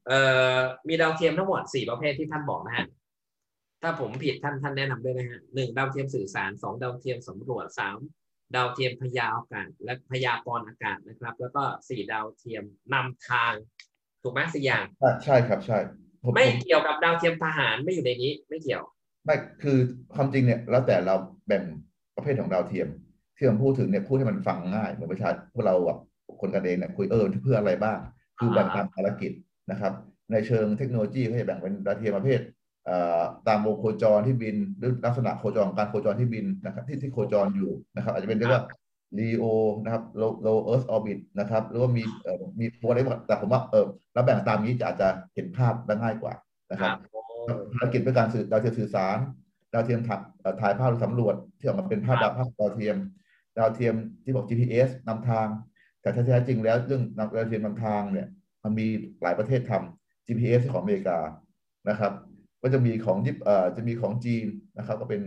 [0.06, 0.18] เอ่
[0.56, 0.58] อ
[0.88, 2.86] มีดาวเทียมทั้งหมดสี่ประเภทที่ท่านบอกนะฮะ
[3.82, 7.98] ถ้าผมผิดท่านท่านแนะนำด้วยนะฮะหนึ่งดาวเทียมสื่อสารสองดาวเทียมสำรวจสาม
[8.54, 13.52] ดาวเทียมพยาอากาศ และพยากรณ์อากาศนะครับ แล้วก็สี่ดาวเทียมนำทาง
[14.22, 16.01] ถูกไหมสี่อย่างใช่ใช่ครับใช่ผม
[16.34, 18.82] ไม่ผมเกี่ยวกับดาวเทียมทหารไม่อยู่ในนี้ ไม่เกี่ยว
[19.24, 19.78] ไม่คือ
[20.14, 21.14] ความจริงเนี่ย แล้วแต่เรา
[21.46, 21.62] แบ่ง
[22.16, 22.88] ประเภทของดาวเทียม
[23.36, 25.98] ที่ผมพูดถึงเนี่ยพูดให้มันฟังง่ายเหมือนประชาพวกเราแบบ
[26.40, 27.98] คนกันเองเนี่ยคุยเออเพื่ออะไรบ้าง
[28.38, 29.32] คือแบ่งตามภารกิจ
[29.70, 29.92] นะครับ
[30.32, 32.40] ในเชิงเทคโนโลยีเขาจะแบ่งเป็นดาวเทียมประเภท
[33.48, 38.62] ตามวงโคจรที่บินหรือลักษณะโคจรของการโคจรที่บินนะครับ ที่ที่โคจรอยู่นะครับ อาจจะเป็นเรียกว่า
[39.18, 39.44] LEO
[39.84, 46.34] นะครับ low low earth orbit นะครับหรือว่ามีเอ่อมีตัวอะไรแต่ผมว่าเออเราแบ่งตามนี้จะอาจจะเห็นภาพได้ง่ายกว่า
[46.70, 46.90] นะครับ
[47.72, 49.16] ภารกิจเป็นการสื่อดาวเทียมสื่อสาร
[49.72, 50.20] ดาวเทียมถ่าย
[50.60, 52.96] ถ่ายภาพหรือสำรวจที่ออกมาเป็นภาพดาวภาพดาวเทียม
[53.58, 53.94] ดาวเทียม
[54.24, 55.46] ที่บอก GPS นำทาง
[56.00, 58.28] แต่แท้จริงแล้วเรื่องดาวเทียมนำทางเนี่ย
[58.62, 58.86] มันมี
[59.22, 61.18] หลายประเทศทำ GPS ของอเมริกา
[61.88, 62.12] นะครับ
[62.62, 64.46] ก็จะมีของญี่ปุ่นเอ่อจะมีของจีน
[64.78, 65.22] นะครับ ก็เป็น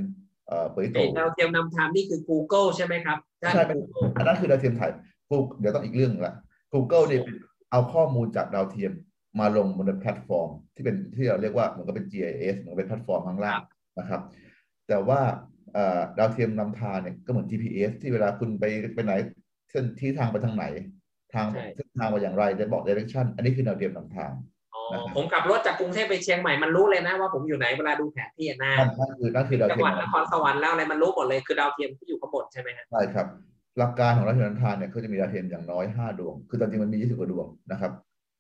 [0.48, 3.80] เอ่อเปยโตดาวเทียมนำทางนี่คือ Google ใช่ไหมครับใช่เป็น
[4.18, 4.92] อันนั้นคือดาวเทียมถ่าย
[5.30, 6.34] กูเดี๋ยวต้องอีกเรื่องละ
[6.74, 7.22] Google เนี่ย
[7.72, 8.92] เอาข้อมูลจากดาวเทียม
[9.40, 13.62] มาลงบนแพลตฟอร์ม ที่เป็นที่เราเรียกว่าเหมือนกับเป็น GIS เหมือนเป็นแพลตฟอร์มข้างล่าง
[14.00, 14.22] นะครับ
[14.88, 15.22] แต่ว่า
[16.18, 19.14] ดาวเทียมนำทางเนี่ยก็เหมือน GPS ที่เวลาคุณไปไปไหน
[19.72, 20.66] เส้นที่ทางไปทางไหน
[21.34, 24.32] ทางเส้นทางมาอย่างไรจะบอก direction อันนี้คือดาวเทียมนำทาง
[25.16, 33.28] ผมขับรถจากกรุงเทพไปเชียงใหม่มันรู้เลยนะว่าผมอยู่ไหนเวลาดูแผนที่นะนั่นคือนั่นคือดาวเทียหวัดนครสวรรค์แล้วอะไรมันรู้หมดเลยคือดาวเทียมที่อยู่ข้างบนใช่ไหมฮะใช่ครับ
[33.78, 37.92] หลักการของดาวเทียมนำทางเนี่ยก็จะมีดาวเทียมอย่างน้อย5ดวง คือตอนจริงมันมี20กว่าดวงนะครับ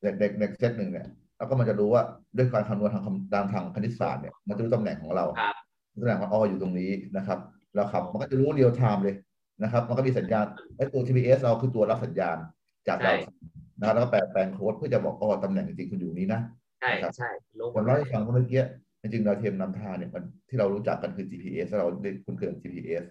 [0.02, 2.02] ในในในเซตหนึ่งเนี่ยแล้วก็มันจะรู้ว่า
[2.38, 5.56] ด้วยการคำนวณทางคำตามทางคณิตศาสตร์เนี่ยมันจะรู้ตำแหน่งของเราครับ
[6.02, 7.40] ตำแหน่งของออยู่ตรงนี้นะครับ
[7.76, 9.16] แล้วครับ มันก็จะรู้ real-time เลย
[9.64, 10.46] นะครับ มันก็มีสัญญาณ
[10.78, 12.38] ไอ้ตัว GPS เราคือตัวรับสัญญาณ
[12.88, 13.36] จากดาวเทียม
[13.80, 16.42] นะครับแล้วก็แปลแปลงโค้ดเพื่อจะบอกอ๋อตำแหน่งจริงๆคุณอยู่นี้นะ
[16.80, 18.64] ใช่ใช่รู้หมผมดเล่าให้ฟังเมื่อกี้
[19.02, 23.04] จริงๆดาวเทียมนำทางเนี่ยมันที่เรารู้จักกันคือ GPS ถ้าเราได้คุ้นเคยกับ GPS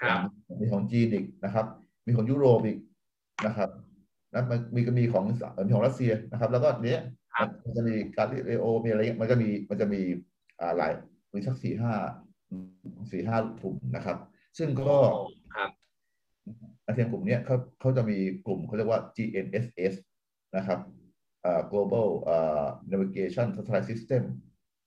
[0.00, 0.18] ครับ
[0.60, 1.66] มีของจีนอีกนะครับ
[2.06, 2.78] มีของยุโรปอีก
[3.46, 3.70] นะครับ
[4.32, 5.24] แล้วมันมีก็มีของ
[5.66, 7.00] มีของรัสเซียนะครับ แล้วก็เนี้ย
[7.64, 10.00] มันจะมีการเรโอมีอะไรเงี้ยมันก็มีมันจะมี
[10.60, 10.92] อ่าหลาย
[11.32, 11.92] มีสักสี่ห้า
[13.12, 14.16] สี่ห้ากลุ่มนะครับ
[14.58, 14.96] ซึ่งก็
[16.90, 19.94] ครับดาวเทียมกลุ่มเนี้ยเขาเขาจะมีกลุ่มเขาเรียกว่า GNSS
[20.56, 20.78] นะครับ
[21.72, 22.08] global
[22.90, 24.22] navigation satellite system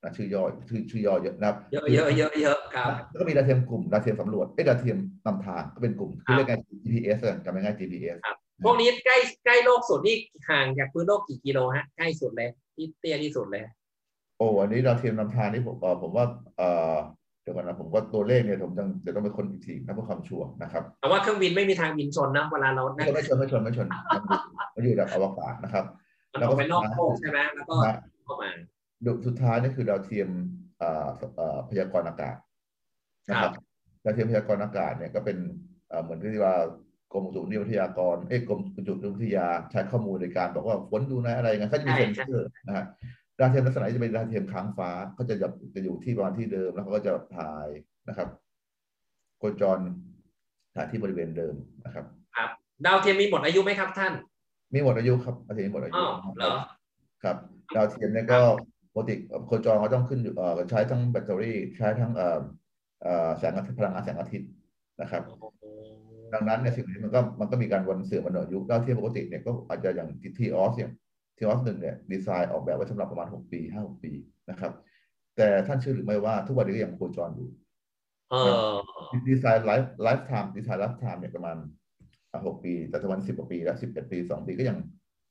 [0.02, 10.18] นะชื่อย่อชื่อชื่อย่อเยอะนะครับเยอะเยอะเยอะเยอะครับแล้วก็มีดาวเทียมกลุ่มดาวเทียมสำรวจเอ้ดาวเทียมนำทางก็เป็นกลุ่มที่เรียกง่าย GPS กันจำง่าย GPS ครับพวกนี้ใกล้ใกล้โลกสุดนี่
[10.50, 13.64] ห่างจากพื้นโลกกี่กิโลฮะใกล้สุดเลยที่เตี้ยที่สุดเลย
[14.38, 16.26] โอ้อันนี้ดาวเทียมนำทางนี่ผมเออผมว่า
[16.58, 16.62] เอ
[16.94, 16.98] อ
[17.44, 23.88] เดี๋ยวก่อนนะผมว่าตัวเลขเนี่ยผมต้องเดี๋ยวต้องไปคนอีกทีนะเพื่อความชัวร์นะครับแต่ว่าเครื่องบินไม่มีทางบินชนนะเวลาเรานั่งไม่ชนไม่ชนไม่ชน
[24.76, 25.86] มันอยู่แบบอวกาศนะครับ
[26.32, 27.76] มันออกไปนอกโลกใช่ไหมแล้วก็
[28.24, 28.50] เข้ามา
[29.28, 30.30] สุดท้ายนี่คือดาวเทียม
[31.70, 32.36] พยากรณ์อากาศ
[33.30, 33.52] นะครับ
[34.04, 35.38] ดาวเทียมพยากรณ์อากาศเนี่ยก็เป็น
[36.04, 36.56] เหมือนที่ว่า
[37.14, 42.86] กรมอุตุนิยมวิทยากรเอ้กรมอุตุนิยมวิทยาใช้ข้อมูลในการบอกว่าฝนดูนะอะไรเงี้ยเขาจะมีเซ็นเซอร์นะฮะ
[43.40, 45.36] ดาวเทียมลักษณะจะเป็นดาวเทียมค้างฟ้าเขาจะ
[45.76, 47.68] จะอยู่ที่ประมาณที่เดิมแล้วเขาก็จะถ่าย
[48.08, 48.28] นะครับ
[49.38, 49.80] โคจร
[50.76, 52.06] ถ่ายที่บริเวณเดิมนะครับ
[52.38, 52.50] ครับ
[52.86, 54.14] ดาวเทียมมีหมดอายุไหมครับท่าน
[54.74, 56.54] มีหมดอายุครับดาวเทียมมีหมดอายุอ๋อเหรอ
[57.24, 57.38] ครับ
[57.76, 58.40] ดาวเทียมเนี่ยก็
[58.94, 59.16] ปกติ
[59.48, 60.34] โคจรเขาต้องขึ้นอยู่
[60.70, 62.12] ใช้ทั้งแบตเตอรี่ใช้ทั้ง
[63.38, 64.50] แสงอาทิตย์พลังงานแสงอาทิตย์
[65.02, 65.24] นะครับ
[66.34, 70.88] ดังนั้นเนี่ยสิ่งนี้มันก็มันก็มีการวันเสื่อมวันหมดอายุดาวเทียมปกติเนี่ยก็อาจจะอย่างทีออสเนี่
[71.34, 74.12] ยทีออสหนึ่งเนี่ยดีไซน์ออกแบบไว้สำหรับประมาณหกปีห้าหกปี
[74.50, 74.72] นะครับ
[75.38, 77.50] แต่ท่านเชื่อหรือไม่ว่าทุกวันนี้ก็ยังโคจรอยู่
[78.32, 78.36] เอ
[78.72, 78.74] อ
[79.30, 81.58] design life lifetime design lifetime เนี่ยประมาณ
[82.46, 84.78] หกปี แต่ตะวันสิบกว่าปี แล้วสิบเอ็ดปีสองปีก็ยัง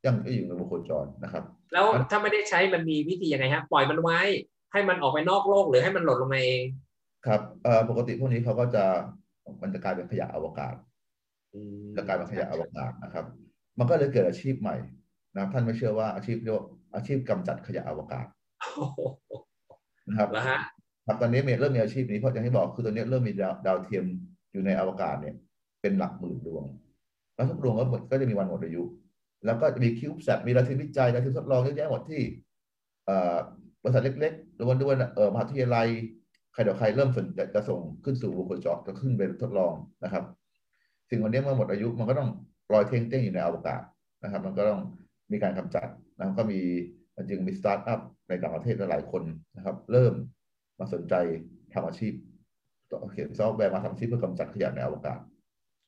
[0.07, 4.21] ยังก็อยู่ในวงโคจรนะครับ แล้วถ้าไม่ได้ใช้มันมีวิธียังไงฮะปล่อยมันไว้
[4.73, 6.65] ให้มันออกไปนอกโลกหรือให้มันหล่นลงมาเอง
[7.27, 8.85] ครับเอ่อปกติพวกนี้เขาก็จะ
[9.63, 10.75] มันจะกลายเป็นขยะอวกาศ
[11.97, 13.25] จะกลายเป็นขยะอวกาศนะครับ
[13.79, 14.77] มันก็เลยเกิดอาชีพใหม่
[15.35, 18.27] นะครับท่านไม่เชื่อว่าอาชีพเรียกว่าอาชีพกำจัดขยะอวกาศ
[20.09, 20.59] นะครับแล้วฮะ
[21.07, 24.05] ครับตอนนี้มีเริ่มมีอาชีพนี้เพราะอย่างที่บอกคือตอนนี้เริ่มมีดาวดาวเทียม
[24.53, 25.35] อยู่ในอวกาศเนี่ย
[25.81, 26.65] เป็นหลักหมื่นดวง
[27.35, 28.83] แล้วทุกดวงก็หมดก็จะมีวันหมดอายุ
[29.45, 32.23] แล้วก็จะมี CubeSat มีดาวเทียมวิจัยดาวเทียมทดลองเยอะแยะหมดที่
[33.07, 33.37] เอ่อ
[33.83, 35.89] บริษัทเล็กๆหรือวันด้วยเอ่อมหาวิทยาลัย
[36.53, 39.73] ใครเดี๋ยวใครเริ่มสนจะส่งขึ้นสู่วงโคจรจะขึ้นไปทดลอง
[40.05, 40.25] นะครับ
[41.11, 42.31] สิ่งวันนี้เมื่อหมดอายุมันก็ต้อง
[42.73, 43.83] ลอยเท่งเต้งอยู่ในอวกาศ
[44.23, 44.81] นะครับ มันก็ต้อง
[45.33, 46.61] มีการกำจัดนะก็มี
[47.31, 49.23] จึงมีสตาร์ทอัพในต่างประเทศหลายคน
[49.57, 50.15] นะครับ เริ่ม
[50.79, 51.15] มาสนใจ
[51.75, 52.13] ทำอาชีพ
[53.13, 55.19] เขียนซอฟต์แวร์มาทำอาชีพเพื่อกำจัดขยะในอวกาศ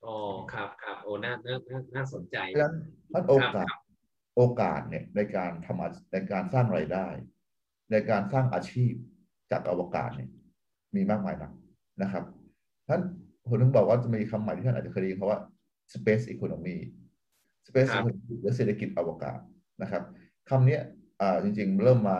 [0.05, 0.17] อ๋อ
[0.53, 2.77] ครับครับโอ้น่าน่าน่าน่าสนใจเพราะฉะนั้น
[3.15, 3.75] มันโอกาส
[4.37, 7.07] โอกาสเนี่ยในการทำในการสร้างรายได้
[7.93, 8.93] ในการสร้างอาชีพ
[9.51, 10.31] จากอวกาศเนี่ย
[10.97, 11.53] มีมากมายนัก
[12.03, 12.25] นะครับ
[12.89, 13.01] ท่าน
[13.49, 15.41] ผมถึงบอกว่าจะมีคำใหม่ที่ท่านอาจจะเคยได้ยินเขาว่า
[15.95, 16.77] space economy
[17.67, 19.39] space economy หรือเศรษฐกิจอวกาศ
[19.83, 20.03] นะครับ
[20.49, 20.79] คำนี้
[21.21, 22.19] อ่าจริงๆ เริ่มมา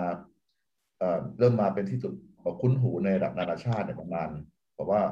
[0.99, 2.13] เอ่อเริ่มมาเป็นที่สุด
[2.61, 4.29] คุ้นหูในระดับนานาชาติเนี่ยประมาณ
[4.79, 5.03] บอกว่า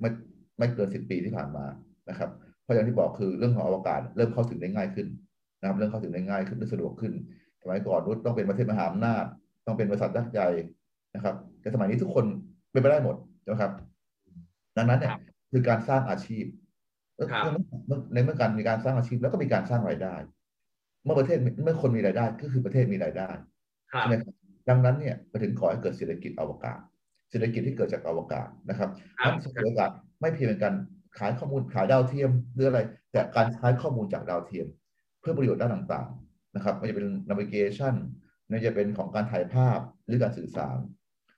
[0.00, 0.10] ไม่
[0.58, 1.64] ไม่เกินสิบปีที่ผ่านมา
[2.10, 2.30] นะครับ
[2.62, 5.06] เพราะอย่างที่บอกคือเรื่องของอวกาศ เริ่มเข้าถึงได้ง่ายขึ้น
[5.60, 7.12] นะครับเริ่มเข้าถึงได้ง่ายขึ้นได้สะดวกขึ้น
[7.62, 9.24] สมัยก่อนนุชต้องเป็นประเทศมหาอำนาจ
[9.66, 10.48] ต้องเป็นบริษัทยักษ์ใหญ่
[11.14, 12.24] นะครับ แต่สมัยนี้ทุกคน
[12.72, 13.16] เป็นไปได้หมด
[13.48, 13.72] นะครับ
[14.76, 15.12] ดังนั้นเนี่ย
[15.50, 16.44] คือการสร้างอาชีพ
[18.12, 20.14] ในเมื่อการมีการสร้างอาชีพแล้วก็มีการสร้างรายได้
[21.04, 23.28] เมื่อประเทศเมื่อคนมีรายได้ก็คือประเทศมีรายได้
[23.98, 24.34] ใช่ไหมครับ
[24.68, 26.80] ดังนั้นเนี่ยมาถึงขอให้เกิดเศรษฐกิจอวกาศ
[27.30, 28.90] เศรษฐกิจที่เกิดจากอวกาศนะครับ
[29.24, 30.74] นั้นเศรษฐกิจอวกาศไม่เพียงเป็นการ
[31.18, 32.80] ขายข้อมูลขายดาวเทียมหรืออะไร
[33.12, 34.66] แต่การใช้ข้อมูลจากดาวเทียม
[35.20, 37.94] เพื่อประโยชน์ด้านต่างๆนะครับไม่จะเป็น navigation
[38.48, 40.76] ไม่จะเป็นของการถ่ายภาพหรือการสื่อสาร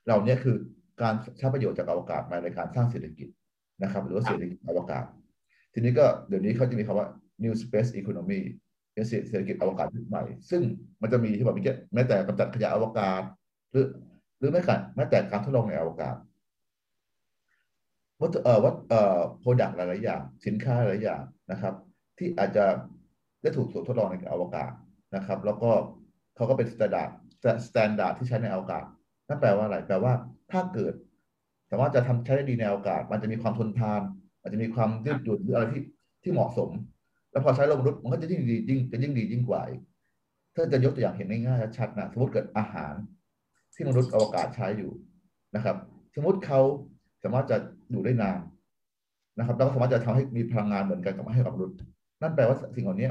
[0.05, 0.57] เหล่านี้คือ
[1.03, 3.29] การใช้ประโยชน์จากอวกาศมาในการสร้างเศรษฐกิจ
[3.83, 5.05] นะครับ หรือว่าเศรษฐกิจอวกาศ
[5.79, 7.09] ทีนี้ก็เดี๋ยวนี้เขาจะมีคำว่า
[7.43, 8.41] new space economy
[8.93, 10.62] เป็นเศรษฐกิจอวกาศใหม่ ซึ่ง
[11.03, 11.62] มันจะมีที่บอกมี
[11.95, 13.23] แม้แต่กำจัดขยะอวกาศ
[13.71, 13.87] หรือ
[14.38, 16.17] หรือแม้แต่แม้แต่การทดลองในอวกาศ
[18.21, 21.75] วัตเอ่อวัตเอ่อโปรดักต์หลายๆอย่าง สินค้าหลายอย่างนะครับ
[22.19, 22.64] ที่อาจจะ
[23.43, 24.71] ได้ถูกทดลองในอวกาศ
[25.17, 25.71] นะครับ แล้วก็
[26.37, 27.11] เขาก็เป็น standard
[27.68, 28.85] standard ที่ใช้ในอวกาศ
[29.29, 30.12] นั่นแปลว่าอะไรแปลว่า
[30.53, 30.95] ถ้าเกิด
[31.71, 34.03] สามารถจะทำใช้ได้ดีในอวกาศ มันจะมีความทนทาน
[34.40, 35.83] อาจจะมีความยืดหยุ่นหรืออะไรที่
[36.22, 36.70] ที่เหมาะสม
[37.31, 39.62] แล้วพอใช้ลงมนุษย์มันก็จะยิ่งดียิ่งจะยิ่งดียิ่งกว่า
[40.55, 42.94] ถ้าจะยกตัวอย่างเห็นง่ายๆชัดนะสมมติเกิดอาหาร
[43.74, 44.90] ที่มนุษย์อวกาศใช้อยู่
[45.55, 45.77] นะครับ
[46.14, 46.61] สมมติเขา
[47.22, 47.57] สามารถจะ
[47.90, 48.38] อยู่ได้นาน
[49.38, 51.77] นะครับแล้วก็สามารถจะทำให้มีพลังงานเหมือนกันกับให้กับมนุษย์
[52.20, 53.09] นั่นแปลว่าสิ่งเหล่านี้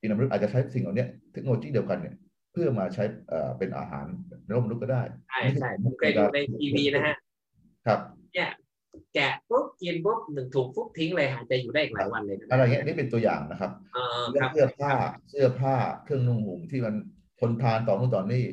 [0.00, 2.14] อินมนุษย์อาจจะใช้สิ่งเหล่านี้เทคโนโลยีเดียวกันเนี่ย
[2.52, 3.04] เพื่อมาใช้
[3.58, 4.06] เป็นอาหาร
[4.44, 7.16] ในโลกมนุษย์ก็ได้ ใช่ใช่ผมเคยดูในทีวีนะฮะ
[7.86, 7.98] ครับ
[8.34, 8.48] เนี่ย
[9.14, 13.70] แกะปุ๊บกินปุ๊บหนึ่งถุงปุ๊บทิ้งเลยหาจะอยู่ได้อีกหลายวันเลยอะไรเงี้ยนี่เป็นตัวอย่างนะครับ
[14.52, 14.92] เสื้อผ้า
[15.30, 15.74] เสื้อผ้า
[16.04, 16.94] เครื่องนุ่งห่มที่มัน
[17.40, 18.44] ทนทานต่อนู่นต่อนี่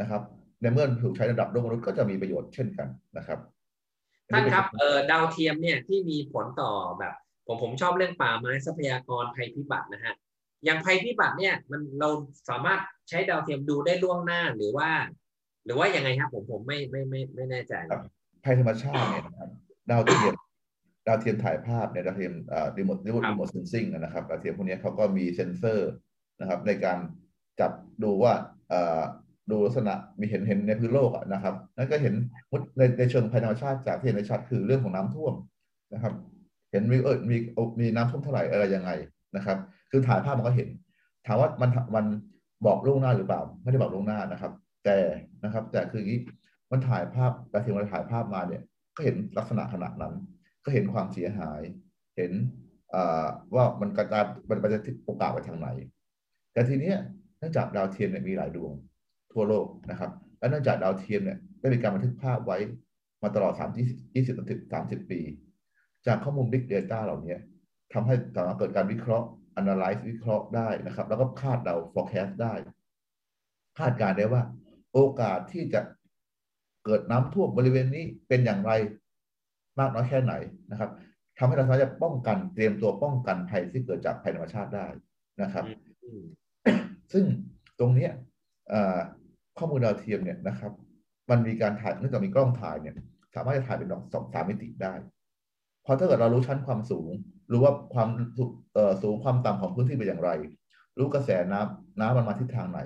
[0.00, 0.22] นะครับ
[0.60, 3.38] ในเมื่อถูกใช้ระดับโลกมนุษย์ก็จะมีประโยชน์เช่นกันนะครับ
[4.32, 7.14] ท่านครับเอ่อดาวเทียมเนี่ยที่มีผลต่อแบบ
[7.46, 10.14] ผมผมชอบเรื่องป่าไม้ทรัพยากรภัยพิบัตินะฮะ
[10.64, 12.08] อย่างภัยพิบัติเนี่ยมันเรา
[12.48, 14.90] สามารถใช้ดาวเทียมดูได้ล่วงหน้าหรือว่า
[15.64, 17.74] หรือว่ายังไงครับผมผมไม่ไม่ไม่ไม่แน่ใจ
[18.44, 19.48] ภัยธรรมชาติเนี่ยนะครับ
[19.90, 20.34] ดาวเทียม
[21.06, 25.90] ดาวเทียมถ่ายภาพเนี่ยดาวเทียมอ่า remote remote remote sensing นะครับดาวเทียมพวกนี้เขาก็มีเซ็นเซอร์
[26.40, 26.98] นะครับ ในการ
[27.60, 28.32] จับดูว่า
[28.72, 29.02] อ่า
[29.50, 32.14] ดูลักษณะมีเห็นเห็นในพื้นโลกนะครับนั่นก็เห็น
[32.78, 35.34] ในในเชิงภัยธรรมชาติจากที่เห็นในชัดคือเรื่องของน้ำท่วม
[35.94, 36.12] นะครับ
[36.70, 37.36] เห็นมีเออมี
[37.80, 38.90] มีน้ำท่วมเท่าไหร่อะไรยังไง
[39.36, 39.58] นะครับ
[39.90, 40.68] คือถ่ายภาพมันก็เห็น
[41.26, 42.04] ถามว่ามันมัน
[42.66, 44.52] บอกล่วงหน้าหรือเปล่า ไม่ได้บอกล่วงหน้านะครับ
[44.84, 44.98] แต่
[45.44, 46.20] นะครับ แต่คืออย่างนี้
[46.70, 48.62] มันถ่ายภาพแต่ทีมันถ่ายภาพมาเนี่ย
[48.96, 50.14] ก็เห็นลักษณะขนาดนั้น
[50.64, 51.60] ก็เห็นความเสียหาย
[52.16, 52.32] เห็น
[53.54, 55.68] ว่ามันกระจายมันจะโอกาสไปทางไหน
[56.52, 56.92] แต่ทีนี้
[57.38, 58.72] เนื่องจากดาวเทียมเนี่ยมีหลายดวง
[59.32, 62.58] ทั่วโลกนะครับ และเนื่องจากดาวเทียมเนี่ยได้มีการบันทึกภาพไว้
[63.22, 65.20] มาตลอด 3 20 20 30 ปี
[66.06, 67.36] จากข้อมูล Big Data เหล่านี้
[67.92, 69.26] ทำให้สามารถเกิดการวิเคราะห์
[69.60, 72.54] analyze วิเคราะห์ได้นะครับ แล้วก็คาดเดา forecast ได้
[73.78, 74.42] คาดการได้ว่า
[74.92, 75.80] โอกาสที่จะ
[76.84, 78.72] เกิดน้ำท่วมบริเวณนี้เป็นอย่างไร
[79.78, 80.34] มากน้อยแค่ไหน
[80.70, 80.90] นะครับ
[81.38, 84.86] ทำให้เราสามารถจะป้องกันเตรียมตัวป้องกันภัยที่เกิดจากภัยธรรมชาติได้
[85.42, 85.64] นะครับ
[87.12, 87.24] ซึ่ง
[87.78, 88.08] ตรงนี้
[89.58, 90.72] ข้อมูลดาวเทียมเนี่ยนะครับ
[91.30, 92.94] มันมีการถ่ายเนื่องจากมีกล้องถ่ายเนี่ย
[93.34, 94.94] สามารถจะถ่ายเป็นสองสามมิติได้
[95.84, 97.08] พอถ้าเกิดเรารู้ชั้นความสูง
[97.50, 98.08] รู้ว่าความ
[99.02, 100.30] สูงความต่ำของพื้นที่เป็นอย่างไร
[100.98, 102.80] รู้กระแสน้ำน้ำมันมาทิศทางไหน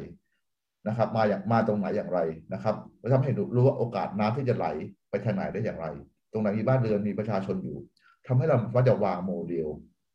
[0.89, 2.19] นะครับมาอย่างมาตรงไหนอย่างไร
[2.53, 4.67] นะครับเราทำให้รู้ว่าโอกาสน้ำที่จะไหล
[5.11, 5.87] ไปทางไหนได้อย่างไร
[6.33, 7.79] ตรงไหนมีบ้านเรือนมีประชาชนอยู่
[8.27, 9.67] ทำให้เราว่าจะวางโมเดล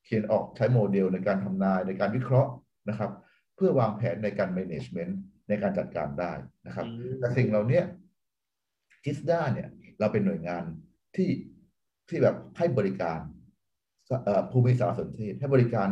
[0.06, 2.52] เขียนออกใช้โมเดลในการทำนายในการวิเคราะห์
[2.90, 3.12] นะครับ
[3.56, 5.14] เพื่อวางแผนในการ management
[5.50, 6.32] ในการจัดการได้
[6.68, 6.86] นะครับ
[7.20, 7.82] แต่สิ่งเหล่านี้
[9.04, 10.64] จิสดาเนี่ยเราเป็นหน่วยงาน
[11.16, 11.30] ที่
[12.10, 13.20] ที่แบบให้บริการ
[14.52, 15.88] ภูมิสารสนเทศให้บริการ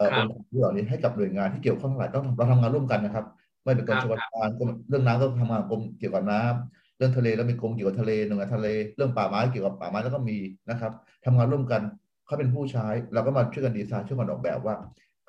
[0.00, 3.26] องค์กรเหล่านี้ให้กับหน่วยงานที่เกี่ยวข้องหลายต้องเราทำงานร่วมกันนะครับ
[3.64, 4.48] ไม่เป็นกรมชลประทาน
[4.88, 10.38] เรื่องน้ำก็ทำงานกรมเกี่ยวกับน้ำเรื่องทะเลแล้วมีกรมเกี่ยวกับทะเลหน่วยงานทะเล เรื่องป่าไม้เกี่ยวกับป่าไม้แล้วก็มี
[10.70, 10.92] นะครับ
[11.24, 11.82] ทำงานร่วมกัน
[12.26, 14.76] เขาเป็นผู้ใช้เราก็มาช่วยกันดีไซน์ช่วยกันออกแบบว่า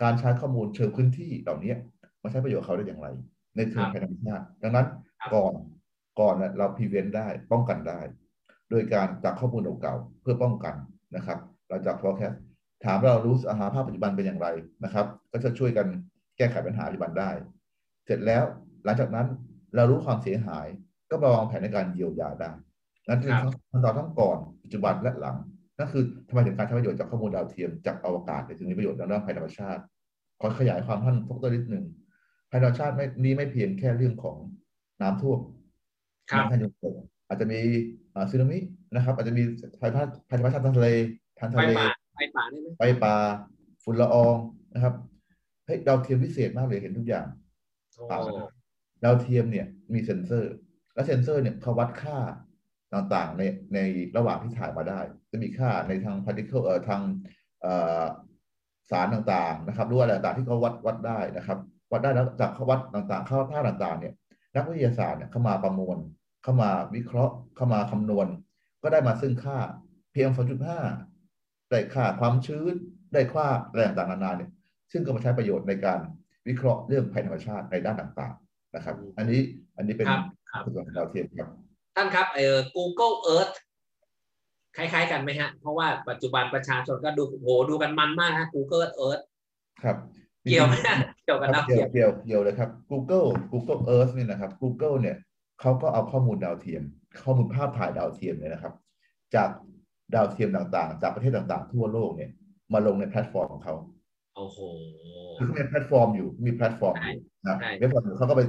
[0.02, 1.74] การใช้ข้อมูลเชิงพื้นที่เหล่านี้
[2.22, 3.08] มาใช้ประโยชน์เขาได้อย่างไร
[3.56, 4.88] ในเชิงภัยธรรมชาติดังนั้น
[5.34, 5.54] ก่อน
[6.20, 8.00] ก่อนเราพรีเวนได้ป้องกันได้
[8.70, 10.76] โดยการจากข้อมูลเก่าๆเพื่อป้องกัน
[11.16, 12.36] นะครับ เราจาก forecast
[12.86, 13.44] ถามเรารู้ส
[13.74, 14.48] ภาพปัจจุบันเป็นอย่างไร
[14.84, 15.88] นะครับ ก็จะช่วยกัน
[16.38, 17.30] แก้ไขปัญหาปัจจุบันได้
[18.06, 18.44] เสร็จแล้ว
[18.86, 19.28] หลังจากนั้น
[19.76, 20.68] เรารู้ความเสียหาย
[21.10, 22.52] ก็มาวางแผนในการเยียวยาได้
[23.08, 23.34] นั่นคือ
[23.72, 25.36] ขั้นตอนทั้งก่อนปัจจุบันและหลัง
[25.78, 29.82] นั่นคือทำไมถึงการใช้ประโยชน์จากข้อมูลดาวเทียมจากอวกาศถึงมีประโยชน์ในเรื่องภัยธรรมชาติ
[30.42, 31.86] ขอขยายความท่านพกตัวนิดหนึ่ง
[32.52, 34.38] ภัยธรรมชาติไม่นี้ไม่เพียงแค่เรื่องของ
[35.02, 35.40] น้ำท่วม
[36.32, 36.94] น้ำท่วม
[37.28, 37.60] อาจจะมี
[38.32, 38.58] สึนามิ
[38.96, 39.44] นะครับ อาจจะมี
[39.82, 40.90] ภัยพิบัติภัยธรรมชาติทางทะเล
[41.40, 41.72] ทางทะเล
[42.16, 43.16] ไฟป่าได้ไหมไฟป่า
[43.84, 44.36] ฝุ่นละออง
[44.74, 44.94] นะครับ
[45.66, 47.26] เฮ้ยดาวเทียมพิเศษมากเลยเห็นทุกอย่าง
[49.04, 50.54] ดาวเทียมเนี่ยมีเซ็นเซอร์
[50.94, 52.18] และเซนเซอร์เนี่ยเขาวัดค่า
[52.94, 53.80] ต่างๆในใน
[54.18, 55.00] ระหว่างที่ถ่ายมาได้
[55.32, 57.02] จะมีค่าในทาง particle เอ่อทาง
[57.62, 58.04] เอ่อ
[58.92, 61.58] สารต่างๆนะครับหรือว่าอะไรต่างๆที่เขาวัดวัดได้นะครับ
[61.92, 64.14] วัดได้แล้วจากเขาวัดต่างๆ เข้าท่าต่างๆ เนี่ย
[64.56, 65.98] นักวิทยาศาสตร์เนี่ยเข้ามาประมวล
[66.44, 68.28] เข้ามาวิเคราะห์ เข้ามาคำนวณ
[68.84, 69.58] ก็ได้มาซึ่งค่า
[70.14, 72.74] PM 2.5 ได้ค่าความชื้น
[73.14, 74.52] ได้ค่าอะไรต่างๆนานาเนี่ย
[74.92, 76.00] ซึ่งก็มาใช้ประโยชน์ในการ
[76.48, 79.40] วิเคราะห์เรื่องภัยธรรมชาติในด้านต่างๆนะครับ อันนี้
[79.78, 81.50] อันนี้เป็นครับครับส่วนของดาวเทียมครับ
[81.96, 83.56] ท่านครับเอ่อ Google Earth
[84.78, 89.24] คล้ายๆ กันไหมฮะ เพราะว่าปัจจุบันประชาชนก็ดูโหดูกันมันมากฮะ Google Earth
[89.84, 89.98] ครับ
[90.44, 95.16] เกี่ยวไหมฮะเกี่ยวกับคดารับวเกี่เทียยวมเกี่ยวเกี่ยวเลยครับ Google Google Earth เนี่ยนะครับ Google เนี่ย
[95.62, 96.84] เขาก็เอาข้อมูลดาวเทียม
[97.24, 98.74] ข้อมูลภาพถ่ายดาวเทียมเนี่ยนะครับ
[99.36, 99.50] จาก
[100.16, 102.32] ดาวเทียมต่างๆ จากประเทศต่างๆ ทั่วโลกเนี่ย
[102.74, 103.76] มาลงในแพลตฟอร์มของเขา
[104.36, 104.58] โอ้โห
[105.38, 108.42] คือเขามีแพลตฟอร์มอยู่มีแพลตฟอร์มอยู่นะใช่แพลตฟอร์มอยู่เขาก็ไป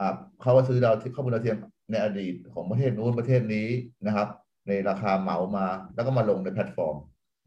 [0.00, 1.56] อ่าเขาก็ซื้อดาวข้อมูลดาวเทียม
[1.90, 3.68] ในอดีตของประเทศนู้นประเทศนี้
[4.06, 4.28] นะครับ
[4.68, 6.96] ในราคาเหมามาแล้วก็มาลงในแพลตฟอร์ม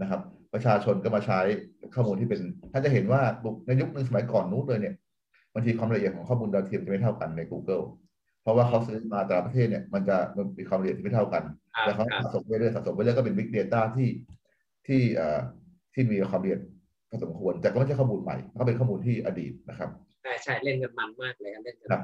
[0.02, 0.22] นะครับ
[0.54, 1.40] ประชาชนก็มาใช้
[1.96, 3.22] ข้อมูลที่เป็นถ้าจะเห็นว่า
[3.68, 4.96] ในยุคหนึ่งสมัยก่อนนู้นเลยเนี่ย
[5.54, 7.86] บางทีความละเอียดของข้อมูลดาวเทียมจะไม่เท่ากันใน Google
[8.42, 14.10] เพราะว่าเขาซื้อมาแต่ละประเทศเนี่ยมันจะมันมีความละเอียดที่ไม่เท่ากันครับแต่เขาครับสะสมไปเรื่อยสะสมไปเรื่อยก็เป็น Big Data ที่
[14.88, 15.40] ที่เอ่อ
[15.94, 16.60] ที่มีความละเอียด
[17.10, 19.90] พอสมควร แต่ก็ไม่ใช่ข้อมูลใหม่ก็เป็นข้อมูลที่อดีตนะครับ
[20.22, 22.02] ใช่ใช่เล่นกันมันมากเลยครับเล่นกันครับ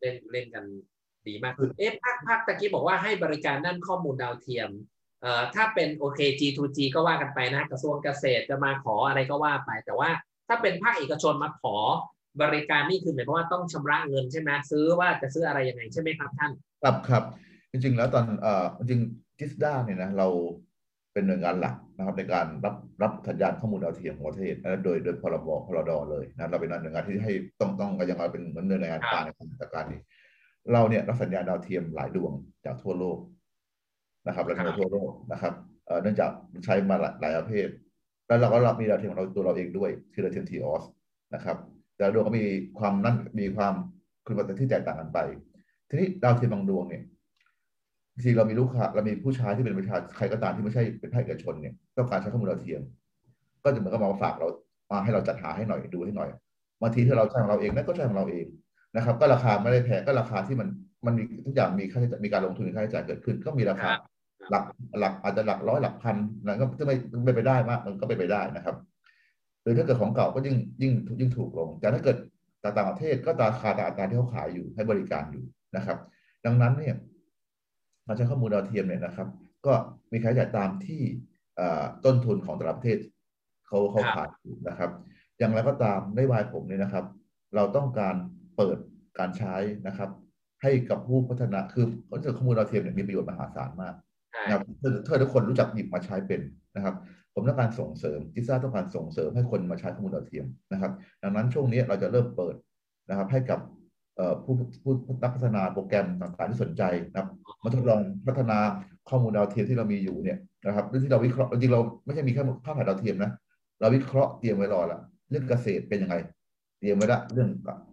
[0.00, 0.64] เล่นเล่นกัน
[1.26, 4.70] ดีมากคือเอ๊ะภาคภาคตะกี้บอกว่าให้บริการด้านข้อมูลดาวเทียม
[5.22, 10.10] เอ่อถ้าเป็นโอเค G2G ก็ว่ากันไปนะกระทรวงเกษตรจะมาขออะไรก็ว่าไป แต่ว่า
[10.48, 11.76] ถ้าเป็นภาคเอกชนมาขอ
[12.42, 17.24] บริการนี่คือหมายความว่าต้องชำระเงินใช่ไหมซื้อว่าจะซื้ออะไรยังไงใช่ไหมครับท่าน ครับครับ
[17.70, 19.00] จริงๆแล้วตอนเอ่อจริง
[19.38, 20.28] จิสด้าเนี่ยนะเรา
[21.16, 30.00] เป็นหน่วยงานหลักนะครับ ในการรับรับสัญญาณข้อมูลดาวเทียมของประเทศนะโดยโดยพรบพรดเลยนะเราเป็นหน่วยงานที่ให้ต้องต้องยังเราเป็นเหมือนหน่วยงานกลางในการจัดการนี้
[30.72, 32.32] เราเนี่ยรับสัญญาณดาวเทียมหลายดวง
[32.64, 33.18] จากทั่วโลก
[34.26, 35.52] นะครับและจากทั่วโลกนะครับ
[35.86, 36.30] เอ่อเนื่องจาก
[36.64, 37.68] ใช้มาหลายหลายประเภท
[38.26, 40.84] แล้วเราก็รับมีดาวเทียมของเราตัวเราเองด้วยคือดาวเทียมทีออส
[41.34, 41.56] นะครับ
[41.96, 42.44] แต่ละดวงก็มี
[42.78, 43.74] ความนั่นมีความ
[44.24, 45.18] คุณภาพที่แตกต่างกันไป
[45.88, 47.02] ทีนี้ดาวเทียมบางดวงเนี่ย
[48.16, 52.80] บางทีเรามีลูกค้าเรามีผู้ใช้ที่เป็นประชาใครก็ตามที่ไม่ใช่เป็นภาคเอกชนเนี่ยต้องการใช้ข้อมูลดาวเทียม
[53.64, 54.48] ก็จะเหมือนกับมาฝากเรา
[54.90, 56.28] มาให้เราจัดหาให้หน่อยดูให้หน่อย
[56.82, 58.46] บางทีที่เราใช้ของเราเองนั่นก็ใช้ของเราเอง
[58.96, 60.68] นะครับ ก็ราคาไม่ได้แพงก็ราคาที่มัน
[61.06, 64.16] มันมีทุกอย่างมีค่าใช้จ่ายมีการลงทุนมีค่าใช้จ่ายเกิดขึ้น ก็มีราคาครับ
[64.50, 64.64] หลัก
[65.00, 68.76] หลักอาจจะหลักร้อยหลักพันนั้นก็ไม่ไม่ไปได้มากมันก็ไปไปได้นะครับ
[69.62, 72.16] หรือถ้าเกิดของเก่าก็ยิ่งยิ่งยิ่งถูกลง แต่ถ้าเกิด
[72.76, 75.44] ต่างประเทศก็ราคาตามอัตราที่เขาขายอยู่ให้บริการอยู่
[75.76, 75.98] นะครับ
[76.44, 76.94] ดังนั้นเนี่ย
[78.06, 79.28] การใช้ข้อมูลดาวเทียมเนี่ยนะครับ
[79.66, 79.72] ก็
[80.12, 81.02] มีค่าใช้จ่ายตามที่
[81.56, 82.98] เอ่อต้นทุนของแต่ละประเทศ
[83.66, 84.90] เขาเขาครับขายอยู่นะครับ
[85.38, 87.04] อย่างไรก็ตามนโยบายผมเนี่ยนะครับ
[87.54, 88.14] เราต้องการ
[88.56, 88.78] เปิด
[89.18, 89.54] การใช้
[89.86, 90.10] นะครับ
[90.62, 91.86] ให้กับผู้พัฒนาคือ
[92.36, 93.94] ข้อมูลดาวเทียมเนี่ยมีประโยชน์มหาศาลมาก
[94.32, 96.40] ใช่นะครับถ้าถ้าทุกคนรู้จักหยิบมาใช้เป็น
[96.76, 96.94] นะครับ
[97.34, 100.92] ผมต้องการส่งเสริมจิซ่าต้องการส่งเสริมให้คนมาใช้ข้อมูลดาวเทียมนะครับ
[101.22, 102.54] ดังนั้นช่วงนี้เราจะเริ่มเปิด
[103.08, 103.75] นะครับ ให้กับเอ่อ
[104.44, 107.28] ผู้ผู้นักพัฒนาโปรแกรมต่างๆที่สนใจนะครับ
[107.62, 108.58] มาทดลองพัฒนา
[109.08, 113.30] ข้อมูลดาวเทียมที่เรามีอยู่เนี่ยนะครับหรือที่เราวิเคราะห์จริงเราไม่ใช่มีแค่ภาพถ่ายดาวเทียมนะ
[113.80, 115.00] เราวิเคราะห์เตรียมไว้รอละ
[115.30, 116.16] เรื่องเกษตรเป็นยังไง
[116.80, 117.48] เตรียมไว้ละเรื่อง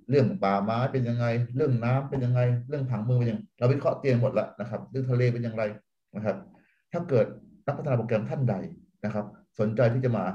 [0.10, 5.64] เรื่องป่าไม้เป็นยังไง เรื่องน้ำเป็นยังไง เรื่องผังเมืองเป็นยังเราวิเคราะห์เตรียมหมดล้วนะครับ เรื่องทะเลเป็นย่างไร
[6.16, 6.36] นะครับ
[6.92, 7.26] ถ้าเกิด
[7.66, 8.56] นักพัฒนาโปรแกรมท่านใด
[9.06, 9.26] นะครับ
[9.60, 10.26] สนใจที่จะมา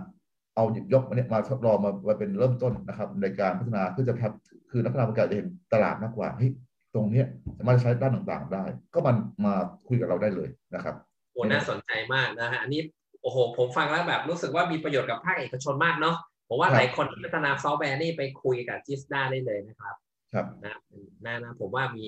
[0.59, 4.31] เอาหยิบยกมาเนี่ยมาทดลองมามาเป็นเริ่มต้นนะครับ ในการพัฒนาเพื่อจะพัฒ
[4.71, 6.51] คือนักพัฒนาโปรแกรมจะเห็นตลาดมากกว่าเฮ้ย
[6.94, 7.27] ตรงเนี้ย
[7.59, 9.55] สามารถใช้ด้านต่างๆได้ ก็มันมา
[9.88, 10.94] คุยกับเราได้เลยนะครับ
[11.33, 12.81] โอ้น่าสนใจมากนะฮะอันนี้
[13.23, 16.16] โอ้โห ผมฟังแล้วแบบรู้สึกว่ามีประโยชน์กับภาคเอกชนมากเนาะ
[16.49, 19.94] ผมว่าครับหลายคนที่พัฒนาซอฟต์แวร์นี่ไปคุยกับจิสด้าได้เลยนะครับ
[20.33, 20.77] ครับนะ
[21.25, 22.07] นะนะผมว่ามี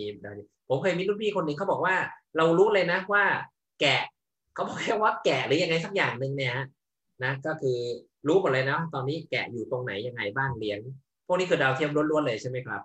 [0.68, 1.96] ผมเคยมีรุ่นพี่คนหนึ่งเขาบอกว่า
[2.36, 3.24] เรารู้เลยนะว่า
[3.80, 4.00] แกะ
[4.54, 6.66] เขาบอกแค่ว่าแกะหรือยังไงสักอย่างหนึ่งเนี่ยฮะ
[7.24, 7.78] นะก็คือ
[8.26, 10.78] รู้หมดเลยนะ ตอนนี้แกะอยู่ตรงไหนยังไงบ้างเลี้ยง
[11.26, 12.80] พวกนี้คือดาวเทียมล้วนๆเลยใช่ไหมครับ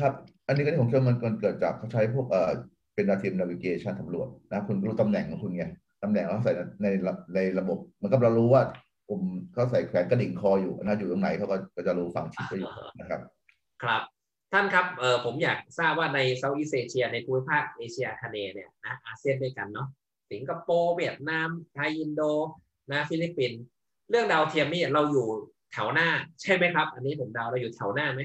[0.00, 0.12] ครับ
[0.46, 2.50] อันนี้ก็ที่ผมเชื่อมันมันเกิดจากเขาใช้พวกเอ่อ
[2.94, 5.64] เป็นดาวเทียม navigation สำรวจนะคุณรู้ตำแหน่งของคุณไง
[6.02, 6.52] ตำแหน่งเขาใส่
[6.82, 8.62] ในในในระบบเหมันก็เรารู้ว่า
[9.08, 9.20] ผม
[9.52, 13.20] เขาใส่แขวนกระดิ่งคออยู่นะอยู่ตรงไหนเขาก็ก็จะรู้ฝั่งชิดก็อยู่นะครับ
[13.82, 14.02] ครับ
[14.52, 19.88] ท่านครับเออผมอยากทราบว่าใน Southeast Asia ในภูมิภาคเอเชียอาคเนย์เนี่ยนะอาเซียนด้วยกันเนาะ
[20.32, 22.22] สิงคโปร์เวียดนามไทยอินโด
[22.90, 23.62] นะฟิลิปปินส์
[24.10, 25.26] เรื่องดาวเทียมนี่เราอยู่
[25.72, 26.08] แถวหน้า
[26.42, 28.20] ใช่ไหมครับ อันนี้ผมเดาเราอยู่แถวหน้าไหม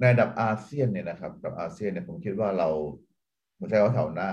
[0.00, 2.68] ในระดับอาเซียนเนี่ยนะครับระดับอาเซียนเนี่ยผมคิดว่าเรา
[3.56, 4.30] ไม่ใช่ว่าแถวหน้า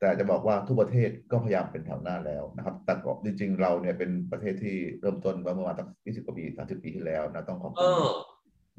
[0.00, 7.82] แต่จะบอกว่าทุกประเทศก็พยายามเป็นแถวหน้าแล้วนะครับแต่ก็จริง ๆ เราเนี่ยเป็นประเทศที่เริ่มต้นมาเมื่อประมาณสัก20กว่าปี30ปีที่แล้วนะต้องขอบเอ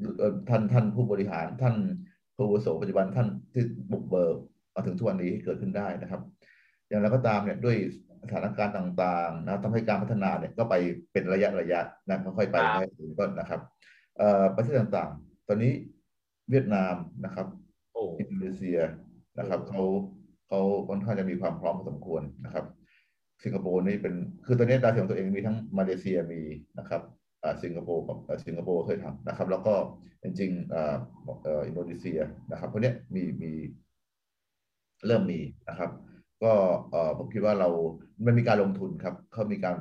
[0.06, 1.76] ุณอเอ่อท่านท่านผู้บริหารท่าน
[2.36, 4.36] ผู้อาวุโสปัจจุบันท่านที่บุกเบิก
[4.74, 6.20] มาถึงทุกวันนี้เกิดขึ้นได้นะครับ
[6.88, 7.76] อย่างไรก็ตามเนี่ยด้วย
[8.26, 10.74] สถานการณ์ต่างๆนะทำให้การพัฒนาเนี่ยก็ไป
[11.12, 13.60] เป็นระยะระยะนะค่อยๆไปให้ถึงต้นนะครับ
[14.56, 15.72] ประเทศต่างๆ ตอนนี้
[16.50, 17.46] เวียดนามนะครับ
[18.18, 18.80] อินโดนีเซีย
[19.38, 19.82] นะครับเขา
[20.48, 22.64] เขาค่อนข้างจะมีความพร้อมพอสมควรนะครับ
[23.42, 24.14] สิงคโปร์นี่เป็น
[24.46, 26.40] คือตอนนี้ดาวเทียมตัวเองมีทั้งมาเลเซียมี
[26.78, 27.02] นะครับ
[27.62, 29.74] สิงคโปร์กับสิงคโปร์เคยทำนะครับ แล้วก็
[30.22, 30.76] จริงๆ
[31.66, 32.20] อินโดนีเซีย
[32.50, 33.52] นะครับพวกนี้มีมี
[35.06, 35.90] เริ่มมีนะครับ
[36.42, 36.52] ก็
[37.18, 37.68] ผมคิดว่าเรา
[38.26, 39.76] มันมีการลงทุนครับเขามีการ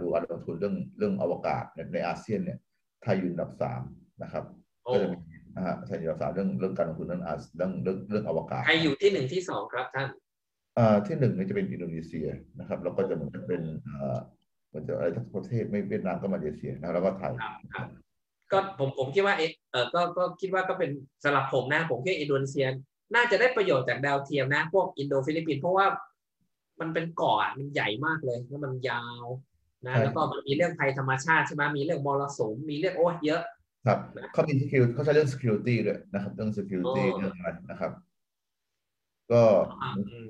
[0.00, 2.58] ดูการลงทุนเรื่องเรื่องอวกาศในอาเซียนเนี่ย
[3.02, 3.82] ไทยอยู่อันดับสาม
[4.22, 4.44] นะครับ
[4.84, 5.18] ก็จะมี
[5.56, 7.22] นะฮะไทยอยู่อันดับสามเรื่องเรื่องการลงทุนเรื่อง
[7.56, 10.08] เรื่องเรื่องเรื่องอวกาศใครอยู่ที่หนึ่งที่สองครับท่าน
[10.78, 12.28] อ่าที่หนึ่งนี่จะเป็นอินโดนีเซีย
[12.58, 14.18] นะครับ แล้วก็จะมันจะเป็นอ่า
[14.74, 17.32] มันจะอะไรทั้งประเทศไม่เวียดนามก็มาเลเซียนะแล้วก็ไทย
[18.52, 20.90] ก็ผมผมคิดว่าเออก็ก็คิดว่าก็เป็น
[21.24, 22.66] สำหรับผมนะผมคิดอินโดนีเซีย
[23.14, 25.86] น่าจะได้ประโยชน์จากดาวเทียมนะ พวกอินโดฟิลิปปินส์เพราะว่า
[26.80, 29.24] มันเป็นเกาะมันใหญ่มากเลยแล้วมันยาว
[29.86, 33.42] นะแล้วก็มันมีเรื่องภัยธรรมชาติใช่ไหมมีเรื่องมรสุมมีเรื่องโอ้เยอะ
[33.86, 33.98] ครับ
[34.32, 37.92] เขามี skill เขาใช้เรื่อง security ด้วยนะครับ เรื่อง security เรื่องอะไรนะครับ
[39.32, 39.42] ก็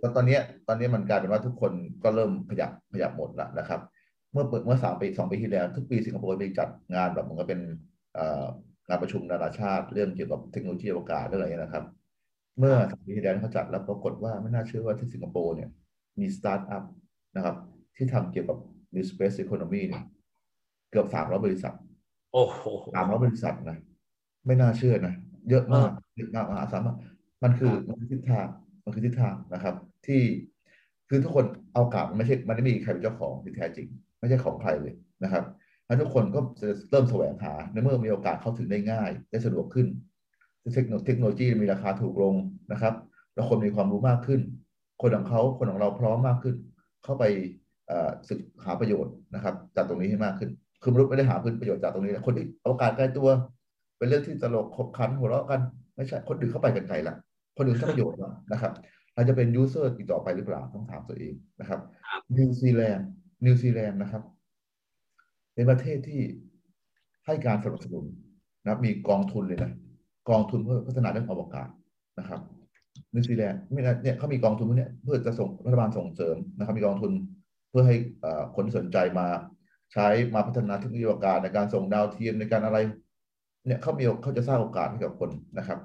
[0.02, 1.72] ก็ตอนนี้ตอนนี้มันกลายเป็นว่าทุกคน
[2.04, 3.80] ก็เริ่มขยับขยับหมดแล้วนะครับ
[4.32, 7.60] เมื่อเมื่อสามปีสองปีที่แล้ว ทุกปีสิงคโปร์ไปจัดงานแบบมันก็เป็น
[8.88, 11.84] งานประชุมนานาชาติ เรื่องเกี่ยวกับเทคโนโลยีอวกาศเรื่องอะไรนะครับ
[12.58, 15.68] เมื่อสามปีที่แล้วเขาจัดแล้วปรากฏว่าไม่น่าเชื่อว่าที่สิงคโปร์เนี่ย
[16.20, 16.84] มีสตาร์ทอัพ
[17.36, 17.56] นะครับ
[17.96, 18.58] ที่ทำเกี่ยวกับ
[18.94, 20.04] New Space Economy เนี่ย
[20.90, 21.74] เกือบสามร้อยบริษัท
[22.32, 22.60] โอ้โห
[22.94, 23.78] สามร้อยบริษัทนะ
[24.46, 25.14] ไม่น่าเชื่อนะ
[25.50, 26.96] เยอะมากเยอะมากมหาศาลมาก
[27.42, 28.46] มันคือมันคือทิศทาง
[28.84, 29.74] มันคือทิศทางนะครับ
[30.06, 30.20] ที่
[31.08, 31.44] คือทุกคน
[31.74, 33.86] เอากาบมันไม่ใช่มันไม่มีใครเป็นเจ้าของที่แท้จริง
[34.18, 34.94] ไม่ใช่ของใครเลย
[35.24, 35.44] นะครับ
[35.86, 39.86] แล้วทุกคนก็จะเริ่มแสวงหาในเมื่อมีโอกาสเข้าถึงได้ง่าย ได้สะดวกขึ้น
[40.72, 42.34] เทคโนโลยีมีราคาถูกลง
[42.72, 42.94] นะครับ
[43.34, 44.40] แล้วคนมีความรู้มากขึ้น
[45.02, 46.56] คนของเขาคนของเราพร้อมมากขึ้น
[47.04, 47.24] เข้าไป
[48.28, 50.50] ศึกหาประโยชน์นะครับ จากตรงนี้ให้มากขึ้น
[50.82, 53.28] คือมนุษย์ไม่ได้หาประโยชน์จากตรงนี้คนที่โอกาสใกล้ตัว
[53.98, 55.60] เป็นเรื่องที่ตลกขบขันหัวเราะกัน
[55.96, 57.14] ไม่ใช่คนอื่นเข้าไปกันไกลละ
[57.56, 58.72] คนอื่นได้ประโยชน์แล้วนะครับ
[59.14, 61.80] เราจะเป็น user อีกต่อไปหรือเปล่าต้องถามตัวเองนะครับ
[62.36, 63.08] นิวซีแลนด์
[63.44, 64.22] นิวซีแลนด์นะครับ
[65.54, 66.20] เป็นประเทศที่
[67.26, 68.04] ให้การสนับสนุน
[68.64, 69.70] นะมีกองทุนเลยนะ
[70.30, 71.68] กองทุนเพื่อพัฒนาเรื่องอวกาศ
[72.18, 72.40] นะครับ
[73.14, 77.12] นิวซีแลนด์เนี่ยเขามีกองทุนพวกนี้เพื่อจะส่งรัฐบาลส่งเสริมนะครับ มีกองทุน
[77.70, 77.96] เพื่อให้
[78.56, 79.26] คนสนใจมา
[79.92, 82.78] ใช้มาพัฒนาเทคโนโลยีอวกาศในการส่งดาวเทียมในการอะไร
[83.66, 85.78] เนี่ยเขามีเขาจะสร้างโอกาสให้กับคนนะครับ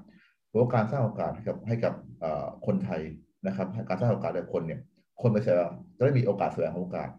[0.48, 1.94] เพราะการสร้างโอกาสให้กับให้กับ
[2.66, 3.02] คนไทย
[3.48, 4.80] นะครับ การสร้างโอกาสให้คนเนี่ย
[5.22, 5.56] คนไปเสีย
[5.98, 7.10] จะได้มีโอกาสแสวงโอกาส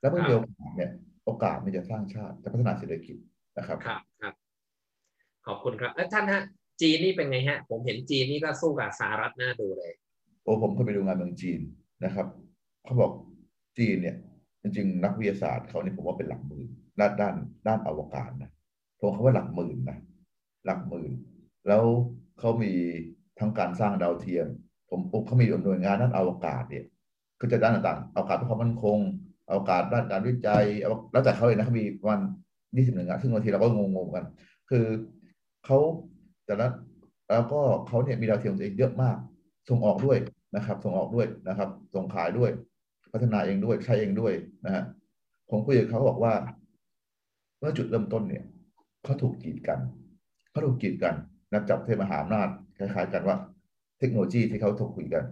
[0.00, 0.90] แล้วเมื่อมีโอกาสเนี่ย
[1.24, 3.16] โอกาสมันจะสร้างชาติจะพัฒนาเศรษฐกิจ
[3.58, 4.34] นะครับครับครับ
[5.46, 6.42] ขอบคุณครับแล้วท่านฮะ
[6.80, 9.92] จีนนี่เป็นไงฮะ ผมเห็นจีนนี่ก็สู้กับสหรัฐน่าดูเลย
[10.42, 11.60] โอ้ผมเคยไปดูงานเมืองจีน
[12.04, 12.26] นะครับ
[12.84, 13.12] เขาบอก
[13.78, 14.16] จีนเนี่ย
[14.62, 16.66] จริงๆ นักวิทยาศาสตร์เขานี่ผมว่าเป็นหลักหมื่น
[17.00, 17.34] ด้านด้าน
[17.66, 18.50] ด้านอวกาศนะ
[19.00, 19.98] ผมเขาว่าหลักหมื่นนะ
[20.66, 21.12] หลักหมื่น
[21.68, 21.84] แล้ว
[22.38, 22.72] เขามี
[23.38, 24.46] ทั้งการสร้างดาวเทียม
[24.90, 26.84] ผมอุบเขามีหน่วยงานด้านอวกาศเนี่ย
[27.40, 28.98] ก็จะด้านต่างๆอวกาศเพื่อความมั่นคง
[29.50, 30.64] อวกาศด้านการวิจัย
[31.12, 32.20] แล้วแต่เขาเลยนะเขามีวัน
[32.76, 34.24] ยี่สิบหนึ่งงานซึ่งบางทีเราก็งงๆกัน
[34.70, 34.84] คือ
[35.64, 35.78] เขา
[36.50, 36.70] แต่ละ
[37.30, 39.16] แล้วก็เขาเนี่ยมีดาวเทียมตัวเองเยอะมาก
[39.68, 40.18] ส่งออกด้วย
[40.56, 42.50] นะครับ ส่งออกด้วยนะครับ ส่งขายด้วย
[43.12, 44.32] พัฒนาเองด้วยใช้เองด้วย
[44.64, 44.84] นะฮะ
[45.50, 46.34] ผมคุยกับเขาบอกว่า
[47.58, 48.44] เมื่อจุดเริ่มต้นเนี่ย
[49.04, 49.78] เขาถูกกีดกัน
[50.50, 51.14] เขาถูกกีดกัน
[51.52, 53.36] นับจับเทมหาอำนาจคล้ายๆ กันว่า
[53.98, 55.24] เทคโนโลยีที่เขาถกคุยกัน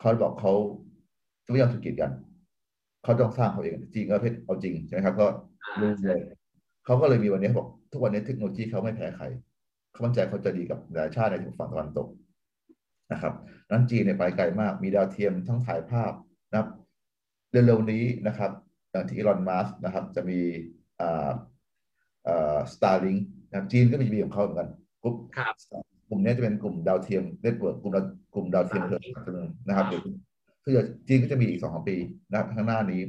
[0.00, 0.52] เขาบอกเขา
[1.50, 2.10] ไม่ยอมถูกกีดกัน
[3.04, 5.26] เขาต้องสร้างเขาเองจริงก็เพชรเอาจริงใช่ไหมครับ ก็
[5.80, 6.20] รู้เลย
[6.84, 9.24] เขาก็เลยมีวันนี้บอก ทุกวันนี้เทคโนโลยีเขาไม่แพ้ใคร
[10.02, 12.08] มั่นใจเขาจะดีกับหลายชาติในฝั่งตะวันตก
[13.12, 13.34] นะครับ
[13.70, 16.12] นั้นจีนเนี่ยไปไกลมาก มีดาวเทียมทั้งถ่ายภาพ
[16.50, 16.68] นะครับ
[17.50, 18.50] เร็วๆนี้นะครับ
[19.08, 20.40] ที่อีลอนมัสก์นะครับจะมี
[21.00, 21.30] อ่า
[22.28, 23.16] อ่า Starlink
[23.50, 24.68] นะจีนก็มีมีของเขาเหมือนกัน
[25.02, 25.16] กลุ่ม
[26.08, 29.00] กลุ่มนี้จะเป็นกลุ่มดาวเทียม network กลุ่มดาวกลุ่มดาวเทียมเถื่อ
[29.46, 29.86] นนะครับ
[30.64, 30.74] คือ
[31.08, 31.96] จีนก็จะมีอีกสองปี
[32.30, 33.02] นะข้างหน้านี้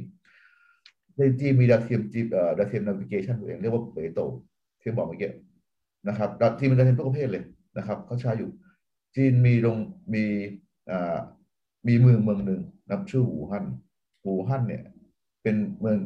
[1.18, 2.20] ในจีนมีดาวเทียมจี
[2.58, 4.20] ดาวเทียม navigation ตัวเองเรียกว่าเป่ยโต่ว
[4.80, 5.30] ที่บอกเมื่อกี้
[6.08, 7.44] นะครับจีนมันจะเป็นทุกประเภทเลย
[7.76, 8.50] นะครับเขาใช้อยู่
[9.16, 9.76] จีนมีลง
[10.14, 10.24] มี
[11.88, 13.64] มีเมืองเมืองหนึ่งนับชื่ออู่ฮั่น
[14.24, 14.84] อู่ฮั่นเนี่ย
[15.42, 15.98] เป็นเมือง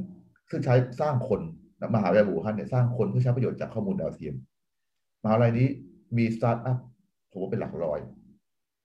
[0.50, 1.40] ซึ่งใช้สร้างคน
[1.94, 4.34] มหาวิทยาลัยอู่ฮั่นเนี่ยสร้างคนเพื่อใช้ประโยชน์จากข้อมูลดาวเทียม
[5.22, 5.68] มหาวิทยาลัยนี้
[6.16, 6.78] มีสตาร์ทอัพ
[7.30, 8.00] ผมว่าเป็นหลักร้อย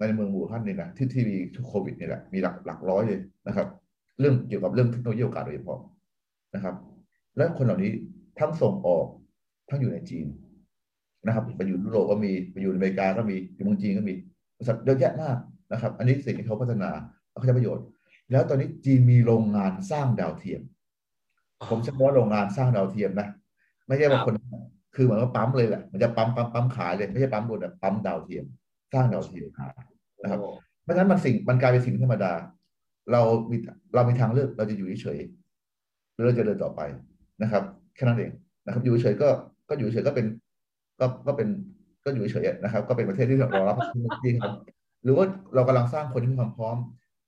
[0.07, 1.37] ในเมืองอู่ฮั่นนี่นะที่ที่มี
[1.67, 3.67] โควิดนี่แหละมีหลักหลักร้อยเลยนะครับ
[4.19, 5.79] เรื่องเกี่ยวกับเรื่องเทคโนโลยีอวกาศโดยเฉพาะ
[6.55, 6.75] นะครับ
[7.37, 7.91] และคนเหล่านี้
[8.39, 9.05] ทั้งส่งออก
[9.69, 10.25] ทั้งอยู่ในจีน
[11.25, 14.13] นะครับ ไปอยู่ยุโรปก็มีไปอยู่อเมริกาก็มีอยู่เมืองจีนก็มี
[14.57, 15.37] บริษัทเยอะแยะมาก
[15.71, 16.89] นะครับ อันนี้สิ่งที่เขาพัฒนา
[17.29, 17.85] เขาใช้ประโยชน์
[18.31, 20.61] แล้วตอนนี้จีนมีโรงงานสร้างดาวเทียม
[21.69, 23.27] ผมใช้คำว่าโรงงานสร้างดาวเทียมนะ
[23.87, 24.33] ไม่ใช่ว่าคน
[24.95, 28.45] คือเหมือนว่าปั๊มเลยแหละมันจะปั๊มปั๊มปั๊มขายเลยไม่ใช่ปั๊มรถอะปั๊มดาวเทียม
[28.93, 29.47] สร้างดาวเทียม
[30.21, 30.39] นะครับ
[30.83, 32.31] เพราะฉะนั้นมันสิ่งมันกลายเป็นสิ่งธรรมดา
[33.11, 33.21] เรา
[33.51, 33.57] มี
[33.95, 35.19] เรามีทางเลือกเราจะอยู่เฉย
[36.13, 36.81] หรือเราจะเดินต่อไป
[37.41, 37.63] นะครับ
[37.95, 38.31] แค่นั้นเอง
[38.65, 39.29] นะครับ อยู่เฉยก็
[39.69, 40.25] ก็อยู่เฉยก็เป็น
[40.99, 41.47] ก็ก็เป็น
[42.03, 44.53] ก็อยู่เฉยๆนะครับ ก็เป็นประเทศที่รอรับเทคโนโลยีครับ
[45.03, 45.25] หรือว่า
[45.55, 46.77] เรากำลังสร้างคนที่มีความพร้อม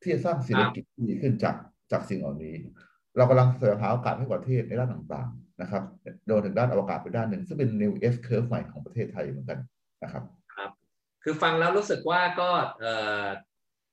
[0.01, 1.55] ที่จะสร้างเศรษฐกิจที่ดีขึ้นจาก
[1.91, 2.55] จากสิ่งเหล่านี้
[3.17, 5.83] เรากำลังเสนอหาโอกาสให้ประเทศในด้านต่างๆนะครับ
[6.27, 9.59] โดยถึงด้านอวกาศไปด้านหนึ่ง ซึ่งเป็น new S curve ใหม่ของประเทศไทยเหมือนกัน
[10.03, 10.23] นะครับ
[10.55, 10.69] ครับ
[11.23, 12.49] คือฟังแล้วรู้สึกว่าก็
[12.79, 12.93] เอ่
[13.23, 13.25] อ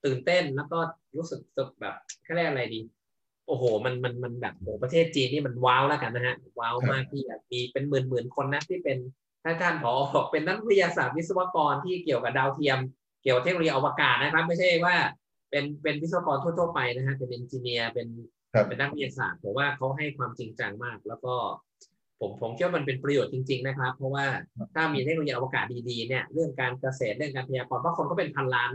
[0.05, 0.79] ตื่นเต้นแล้วก็
[1.16, 1.41] รู้สึก
[1.81, 1.95] แบบ
[2.25, 2.81] เขาเรียกอะไรดี
[3.47, 8.99] โอ้โห มันมันมันแบบโอ้ประเทศจีนนี่มันว้าวแล้วกันนะฮะว้าวมากที่แบบมีเป็นหมื่นหมื่นคนนะที่เป็น
[9.45, 9.93] ถ้าท่านผอ
[10.31, 12.79] เป็นนักวิทยาศาสตร์วิศวกรที่เกี่ยวกับดาวเทียม
[13.23, 14.97] เกี่ยวกับเทคโนโลยีอวกาศนะครับ ไม่ใช่ว่า
[15.51, 18.09] เป็นเป็นวิศวกรทั่วๆไปนะฮะเป็นเอนจิเนียร์เป็น
[18.69, 21.35] เป็นนักวิทยาศาสตร์ผมว่าเขาให้ความจริงจังมาก แล้วก็
[22.21, 24.27] ผมผมคิดว่ามันเป็นประโยชน์จริง ๆ นะครับ เพราะว่า
[24.75, 28.73] ถ้ามีเทคโนโลยีอวกาศดีๆเนี่ยเรื่องการเกษตรเรื่องการพยากรณ์เพราะคนก็เป็นพันล้าน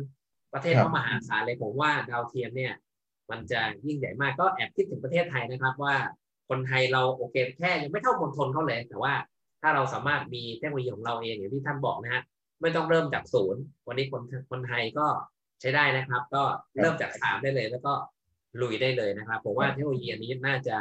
[0.53, 2.73] ประเทศเขามหาศาลเลยผมว่าดาวเทียมเนี่ย
[3.31, 5.95] มันจะยิ่งใหญ่มากก็แอบคิดถึงประเทศไทยนะครับว่า
[6.49, 9.13] คนไทยเราโอเคแค่ยังไม่เท่ามณฑลเขาเลยแต่ว่า
[9.61, 12.23] ถ้าเราสามารถมีเทคโนโลยีของเราเองอย่างที่ท่านบอกนะฮะ
[12.61, 15.07] ไม่ต้องเริ่มจากศูนย์ วันนี้คนคนไทยก็
[15.61, 16.43] ใช้ได้นะครับ ก็
[16.81, 17.93] เริ่มจากสามได้เลย แล้วก็
[18.61, 20.77] ลุยได้เลยนะครับผมว่าเทคโนโลยีอันนี้น่าจะ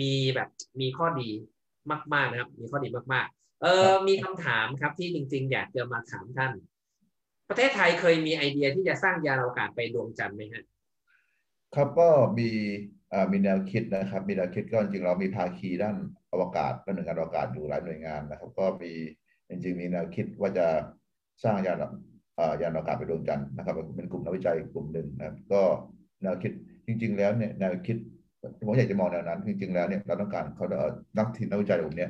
[0.00, 0.48] มีแบบ
[0.80, 1.28] มีข้อดี
[2.14, 6.52] มาก ๆนะครับ มีข้อดีมาก ๆ เออมีคำถามครับที่จริง ๆ อยากจะมาถามท่าน
[7.48, 10.64] ประเทศไทยเคยมีไอเดียที่จะสร้างยานอวกาศไปดวงจันทร์ไหมฮะ
[11.74, 12.08] ครับก็
[12.38, 12.50] มี
[13.32, 15.96] มีแนวคิดนะครับ มีแนวคิดก็จริงๆเรามีภาคีด้าน
[16.32, 18.92] อวกาศด้านหน่วยงานอวกาศอยู่หลายหน่วยงานนะครับ ก็มี
[19.48, 20.66] จริงๆมีแนวคิดว่าจะ
[21.44, 21.84] สร้างยาน
[22.62, 25.60] ยานอวกาศไปดวงจันทร์นะครับเป็นกลุ่มนักวิจัยกลุ่มหนึ่งนะครับ ก็
[26.22, 26.52] แนวคิด
[26.86, 27.96] จริง ๆ แล้วเนี่ยแนวคิด
[28.66, 30.66] ผมอยากจะมองแนวนั้น จริง ๆ แล้วเนี่ยเราต้องการเขา
[31.18, 32.08] นักทีมนักวิจัยกลุ่มนี้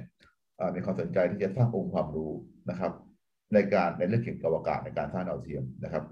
[0.74, 2.30] มีความสนใจที่จะสร้างองค์ความรู้
[2.70, 2.92] นะครับ
[3.54, 6.04] ในการในเรื่องเกี่ยวกับอวกาศในการสร้างดาวเทียมนะครับ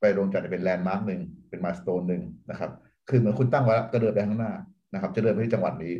[0.00, 2.70] ไปดวงจันทร์เป็นแลนด์มาร์กหนึ่งเป็นมาสโตนหนึ่งนะครับ
[3.08, 4.52] คือเหมือนคุณตั้งไว้แล้วก็เดินไปข้างหน้า
[4.92, 5.94] นะครับ จะเดินไปที่จังหวัดนี้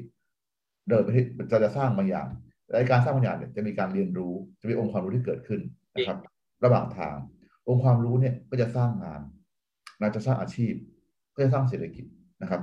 [0.89, 2.29] เดินไปที่จะจะสร้างบางอย่าง
[2.73, 5.61] ในการสร้างบางอย่างเนี่ยจะมีการเรียนรู้จะมีองค์ความรู้ที่เกิดขึ้น
[5.95, 6.19] นะครับ
[6.65, 7.17] ระหว่างทาง
[7.69, 9.21] องค์ความรู้เนี่ยก็จะสร้างงาน
[10.01, 10.73] น่าจะสร้างอาชีพ
[11.35, 12.05] ก็จะสร้างเศรษฐกิจ
[12.43, 12.63] นะครับ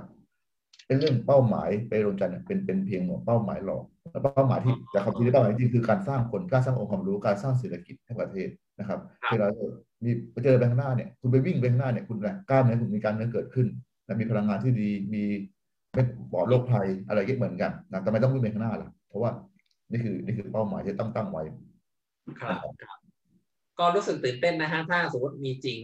[0.87, 3.83] เป็นเรื่องเป้าหมายไปดวงจันทร์เป็นเป็นเพียงเป้าหมายหลอก
[4.23, 8.49] เป้าหมายที่แต่ความจริงเป้าหมายจริงคือการสร้างคนการสร้างองค์ความรู้การสร้างเศรษฐกิจให้ประเทศ
[8.79, 9.47] นะครับที่เรา
[10.03, 12.17] มีไปเจอไปข้างหน้าเนี่ยคุณไปวิ่งไปข้างหน้าเนี่ยคุณ
[12.49, 13.67] กล้ามเนื้อคุณมีการเนื้อเกิดขึ้น
[14.19, 15.23] มีพลังงานที่ดีมี
[15.97, 19.31] ไม่ปลอดโรคภัยอะไรก็เหมือนกันนะแต่ไม่ต้องวิ่งไปข้างหน้าล่ะ เพราะว่า
[19.91, 21.43] นี่คือนี่คือเป้าหมายที่ตั้งตั้งไว้
[22.39, 22.97] ครับครับ
[23.79, 25.79] ก็รู้สึกตื่นเต้นนะฮะถ้าสมมติมีจริง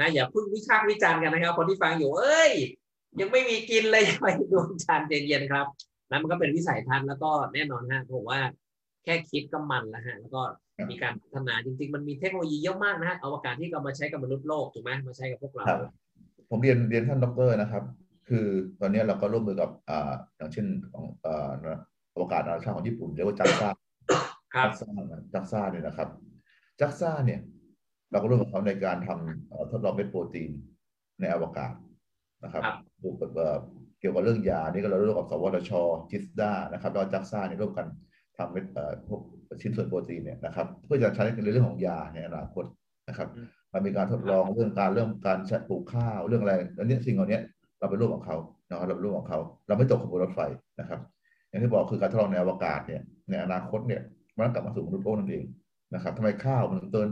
[0.00, 2.52] นะอย่าพึ่งวิชากวิจารณ์กันนะครับคนที่ฟังอยู่เอ้ย
[3.20, 5.66] ยังไม่มีกินเลยไปดวงจันทร์เย็นๆครับ
[6.10, 8.40] นั้นมันก็เป็นวิสัยทัศน์แล้วก็แน่นอนฮะผมว่า
[9.04, 10.42] แค่คิดก็มันแล้วฮะแล้วก็
[10.90, 15.64] มีการพัฒนาจริง ๆ มันมีเทคโนโลยีเยอะมากนะฮะอวกาศที่เอามาใช้กับมนุษย์โลกถูกไหมมาใช้กับพวกเรา
[16.50, 17.82] ผมเรียนเรียนท่านดรนะครับ
[18.28, 18.46] คือ
[18.80, 21.50] ตอนนี้เราก็ร่วมมือกับอ่าอย่างเช่นของอ่า
[22.14, 23.68] อวกาศนานาชาติของญี่ปุ่นเรียกว่าจักซ่า
[24.54, 24.68] ครับ
[25.34, 26.08] จักซ่าเนี่ยนะครับ
[26.80, 27.40] จักซ่าเนี่ย
[28.10, 30.50] เราก็ร่วมกับเขาในการทำทดลองเม็ดโปรตีน
[31.20, 31.74] ในอวกาศ
[32.44, 32.62] นะครับ
[34.00, 35.72] เกี่ยวกับเรื่องยานี่ก็เราร่วมกับสวทช
[36.10, 37.86] จิสดานะครับแล้วจักซ่าเนี่ยร่วมกัน
[38.36, 38.64] ทำเม็ด
[39.08, 39.20] พวก
[39.62, 42.64] ชิ้นส่วนโปรตีนเนี่ยนะครับ เพื่อจะใช้ในเรื่องของยาในอนาคต
[43.08, 43.28] นะครับ
[43.72, 47.40] มันมีการทดลองเรื่องการเรื่องการใช้ปลูกข้าวเรื่องอะไรอันนี้สิ่งเหล่านี้
[47.78, 48.36] เราไปร่วมกับเขา
[48.68, 50.40] นะครับเราไปร่วมกับเขา เราไม่ตกขบวนรถไฟ
[50.80, 51.00] นะครับ
[51.48, 54.02] อย่างที่บอกคือการทดลองในอวกาศเนี่ยในอนาคตเนี่ย
[54.36, 55.44] มันกลับมาสู่มนุษย์โลกนั่นเอง
[55.94, 57.08] นะครับทำไมข้าวมันเติน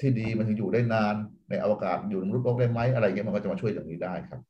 [0.00, 1.14] ที่ดีมันถึงอยู่ได้นาน
[1.50, 4.40] ในอวกาศอยู่ในมนุษย์โลกได้ไหมอะไรเงี้ยมันก็จะมาช่วยอย่างนี้ได้ครับ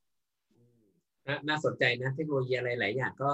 [1.48, 3.32] น่าสนใจนะเทคโนโลยีอะไรหลายอย่างก็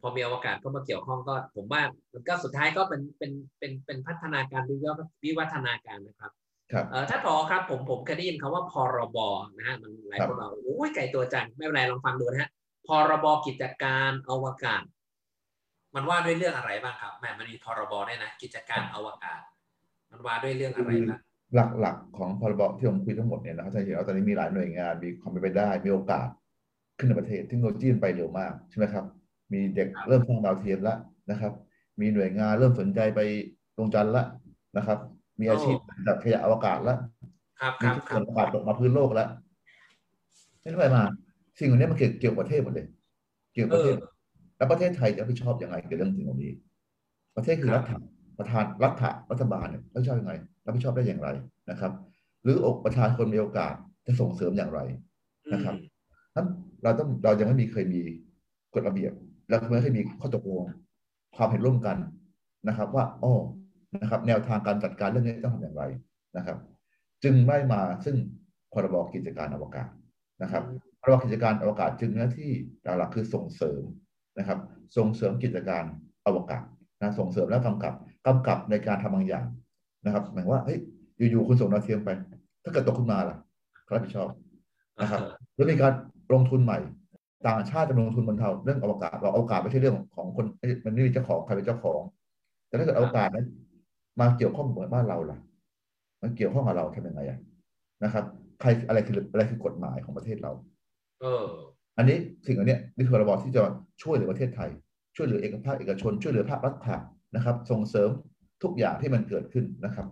[0.00, 4.62] พอมีอวกาศเข้ามาเกี่ยวข้องก็ ผมว่ามันก็สุดท้ายก็เป็นเป็นเป็นเป็นพัฒนาการ
[5.24, 6.32] วิวัฒนาการนะครับ
[6.72, 9.18] ครับเออถ้าพอครับผมผมเคยได้ยินคำว่าพรบ
[9.56, 12.50] นะฮะมันหลายคนเราโอ้ยไกลตัวจังไม่เป็นไรลองฟังดูนะฮะ
[12.86, 14.82] พรบกิจการอวกาศ
[15.94, 19.40] มันว่าด้วยเรื่องอะไรบ้างครับแม่มันมีพรบได้นะกิจการอวกาศ
[20.10, 21.20] มันว่าด้วยเรื่องอะไรบ้าง
[21.80, 26.26] หลักๆของพรบที่ผมคุยทั้งหมดเนี่ยนะครับท่านเห็นว่าตอนนี้มีหลายหน่วยงานมีความเป็นไปได้มีโอกาส
[26.98, 29.04] ขึ้นในประเทศเทคโนโลยีไปเร็วมากใช่ไหมครับ
[29.52, 30.98] มีเด็กเริ่มสร้างดาวเทียมแล้ว
[31.30, 31.52] นะครับ
[32.00, 33.20] มีหน่วยงานเริ่มสนใจไป
[33.76, 34.26] ดวงจันทร์แล้ว
[34.76, 34.98] นะครับ
[35.40, 36.98] มีอาชีพ จัดขยะอวกาศแล้ว
[37.60, 39.28] ครับคมีรับทุกคส่รัวนบอวกาศตกมาพื้นโลกแล้ว
[40.62, 41.02] นี่ไปมา
[41.58, 42.86] สิ่งเหล่านี้มันเกี่ยวเกี่ยวกับประเทศหมดเลย
[43.54, 43.96] เกี่ยวกับประเทศ
[44.56, 46.52] แล้วประเทศไทยจะรับผิดชอบยังไงกับเรื่องสิ่งเหล่านี้
[47.36, 47.90] ประเทศคือรัฐ
[48.38, 50.34] ประธานรัฐรัฐบาลเนี่ยรับผิดชอบยังไง
[50.64, 51.28] รับผิดชอบได้อย่างไร
[51.70, 51.92] นะครับ
[52.44, 53.74] รรืออกประชาชนมีโอกาส
[54.06, 54.80] จะส่งเสริมอย่างไร
[55.52, 55.74] นะครับ
[56.34, 56.46] นั้น
[56.82, 58.00] เราต้องเรายังไม่มีเคยมี
[58.74, 59.12] กฎระเบียบ
[59.48, 60.62] แล้วไม่เคยมีข้อตกลง
[61.36, 61.96] ความเห็นร่วมกัน
[62.68, 63.34] นะครับ ว่าอ้อ
[64.00, 65.84] นะครับ แนวทางการจัดการเรื่องนี้ต้องทำอย่างไร
[66.36, 66.58] นะครับ
[67.24, 68.16] จึงไม่มาซึ่ง
[68.72, 69.88] พรบกิจการอวกาศ
[70.42, 70.64] นะครับ
[71.02, 72.50] พรบกิจการอวกาศจึงหน้าที่
[72.82, 73.82] หลักๆคือส่งเสริม
[74.38, 74.58] นะครับ
[74.96, 75.84] ส่งเสริมกิจการ
[76.26, 76.62] อวกาศ
[77.00, 77.94] นะส่งเสริมและกำกับ
[78.26, 79.46] กำกับในการทำบางอย่าง
[80.04, 80.78] นะครับ หมายว่าเฮ้ย
[81.30, 82.10] อยู่ๆคุณส่งดาวเทียมไป
[82.62, 83.36] ถ้าเกิดตกขึ้นมาล่ะ
[83.84, 84.28] ใครรับผิดชอบ
[85.00, 85.20] นะครับ
[85.54, 85.92] แล้วมีการ
[86.32, 86.78] ลงทุนใหม่
[87.46, 90.46] ต่างชาติจะลงทุนบนเทาเรื่องอวกาศเราอวกาศไม่ใช่เรื่องของคน
[90.84, 92.00] มันไม่มีเจ้าของใครเป็นเจ้าของ
[92.68, 93.46] แต่ถ้าเกิดอวกาศนั้น
[94.20, 95.38] มาเกี่ยวข้องกับบ้านเราล่ะ
[96.22, 97.38] มันเกี่ยวข้องกับเราทำยังไงอะ
[98.04, 98.24] นะครับ
[98.60, 100.52] ใครอะไรคืออะไรคือกฎหมายของประเทศเรา
[101.20, 101.46] เออ
[101.98, 103.62] อันนี้สิ่งอันนี้นี่คือระบอบที่จะ
[104.02, 104.70] ช่วยเหลือประเทศไทย
[105.16, 106.88] ช่วยเหลือเอกภาคเอกชน ช่วยเหลือภาครัฐ
[107.36, 108.10] นะครับ ส่งเสริม
[108.62, 110.06] ทุกอย่างที่มันเกิดขึ้นนะครับ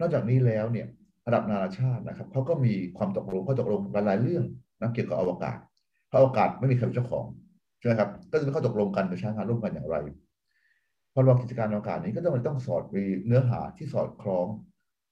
[0.00, 0.86] นอกจากนี้แล้วเนี่ย
[1.26, 4.44] ระดับนานาชาตินะครับเขาก็มีความตกลงข้อตกลงหลายๆเรื่อง
[4.80, 5.58] นะเกี่ยวกับอวกาศ
[6.08, 7.24] เพราะอวกาศไม่มีใครเป็นเจ้าของ
[7.78, 9.96] ใช่ไหมครับก็จะมีข้อตกลงกันจะใช้งานร่วมกันอย่างไร
[11.14, 14.46] พรบกิจการอวกาศนี้ก็ต้องมันต้องสอดมีเนื้อหาที่สอดคล้อง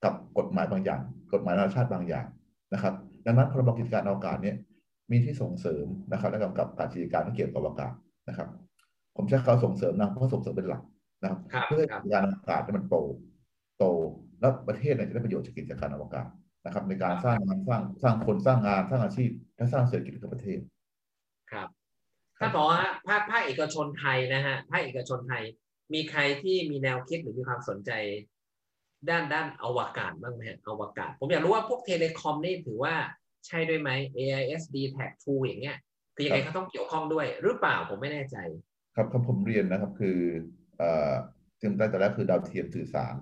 [0.03, 1.01] กับกฎหมายบางอย่าง
[1.33, 2.25] กฎหมายนานาชาติบางอย่าง
[2.73, 2.93] นะครับ
[3.25, 4.55] ดังนั้นพรบกิจการอวกาศเนี่ย
[5.11, 7.93] มีที่ส่งเสริมนะครับ และกำกับการกิจการที่เกี่ยวกับอวกาศ
[8.27, 8.47] นะครับ
[9.15, 10.81] ผมใช้เขาส่งเสริมนะเพราะส่งเสริมเป็นหลัก
[11.21, 12.95] นะครับเพื่อให้การอวกาศมันโต
[13.77, 13.83] โต
[14.39, 16.27] แล้วประเทศเนี่ยจะได้ประโยชน์จากกิจการอวกาศ
[16.65, 20.59] นะครับ ในการสร้างงานสร้างสร้างคนสร้างงานสร้างอาชีพ และสร้างเศรษฐกิจของประเทศ
[21.51, 21.67] ครับ
[22.39, 25.43] ถ้าบอกว่าภาคภาคเอกชนไทยนะฮะภาคเอกชนไทย
[25.93, 27.91] มีใครที่มีแนวคิดหรือมีความสนใจ
[29.09, 32.95] ด้านด้านอวกาศบ้างไหมอวกาศ ผมอยากรู้ว่าพวกเทเลคอมนี่ถือว่า
[33.47, 35.77] ใช่ด้วยไหม AIS d t a g 2อย่างเงี้ย
[36.15, 38.37] คือยังไงเขาต้องเกี่ยวข้องด้วย หรือเปล่าผมไม่แน่ใจ
[38.95, 40.17] ครับครับผมเรียนนะครับคือ
[40.77, 41.11] เอ่อ
[41.57, 43.15] ที่ผมได้แต่แรกคือดาวเทียมสื่อสาร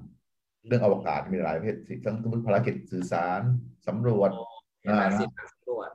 [0.68, 3.41] เรื่องอวกาศมีหลายประเภททั้งทั้งภารกิจสื่อสาร
[3.88, 4.32] สำรวจ
[4.86, 4.93] นะ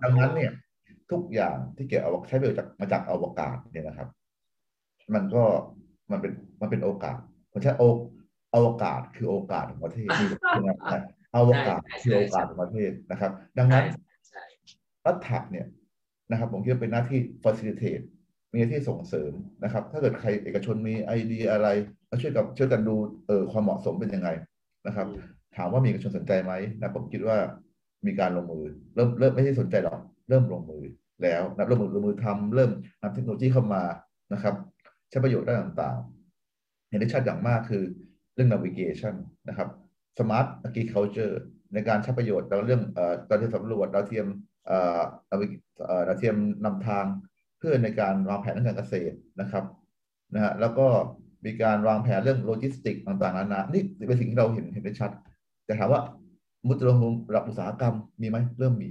[0.05, 0.53] ดังนั้นเนี่ย
[1.13, 4.09] ทุกอย่างที่เกี่ยวกับใช้ประโยชน์จากมาจากอวกาศเนี่ยนะครับ
[5.15, 5.45] มันก็
[6.13, 7.17] มันเป็นมันเป็นโอกาส
[7.53, 7.83] ผมใช้โอ
[8.55, 10.09] อวกาศคือโอกาสของประเทศ
[10.93, 11.05] นะ
[11.37, 13.85] อวกาศคือโอกาสของประเทศนะครับ ดังนั้น
[15.07, 15.67] รัฐะเนี่ย
[16.31, 18.05] นะครับ ผมคิดว่าเป็นหน้าที่ facilitate
[18.53, 19.33] มีหน้าที่ส่งเสริม
[19.65, 21.69] นะครับ ถ้าเกิดใครเอกชนมีไอเดียอะไร
[22.09, 22.95] แล้วช่วยกับช่วยกันดู
[23.27, 24.29] เออความเหมาะสมเป็นยังไง
[24.87, 25.07] นะครับ
[25.57, 27.37] ถามว่ามีเอกชนสนใจไหมนะผมคิดว่า
[28.07, 30.83] มีการลงมือ เริ่มเริ่มไม่ใช่สนใจหรอกเริ่มลงมือ
[31.23, 33.83] แล้วนะเริ่มมือลงมือทำเริ่มนำเทคโนโลยีเข้ามา
[34.33, 34.55] นะครับ
[35.13, 37.85] ใช้ประโยชน์ได้ต่างๆ เห็นได้ชัดอย่างมากคือ
[38.35, 39.15] เรื่อง navigation
[39.49, 39.69] นะครับ
[40.19, 41.35] smart agriculture
[41.75, 42.83] ในการใช้ประโยชน์เรื่อง
[43.29, 44.27] ดาวเทียมสำรวจดาวเทียม
[45.31, 47.05] ดาวเทียมนำทาง
[47.59, 49.65] เพื่อในการวางแผนทางการเกษตรนะครับ
[50.35, 50.87] นะฮะแล้วก็
[51.45, 55.11] มีการวางแผนเรื่องโลจิสติกต่างๆนานานี่เป็นสิ่งที่เราเห็นเห็นได้ชัด
[55.65, 56.01] แต่ถามว่า
[56.69, 56.99] มุตลง
[57.29, 58.91] ระดับอุตสาหกรรมมีไหมเริ่มมี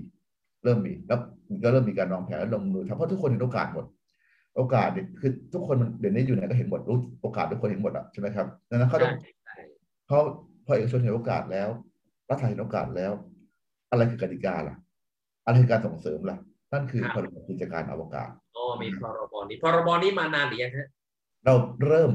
[0.63, 1.19] เริ่มมีแล้ว
[1.63, 3.85] ก็เริ่มมีการวางแผนลงมือทำเพราะทุกคนเห็นโอกาสหมด
[4.55, 4.89] โอกาส
[5.19, 9.13] คือทุกคนมันเดี๋ยวนี้อยู่ไหนก็เห็นหมดรู้โอกาสทุกคนเห็นหมดอะใช่ไหมครับดังนั้นเขาต้อง
[10.07, 10.19] เขา
[10.65, 11.69] พอเอกชนเห็นโอกาสแล้ว
[12.29, 13.11] รัฐเห็นโอกาสแล้ว
[13.91, 14.75] อะไรคือกติกาล่ะ
[15.45, 16.37] อะไรคือการส่งเสริมล่ะ
[16.73, 20.87] นั่นคือพรบกิจการอวกาศอ๋อมีพรบนี้พรบนี้มานานหรือยังฮะ
[21.45, 21.53] เรา
[21.85, 22.11] เริ่ม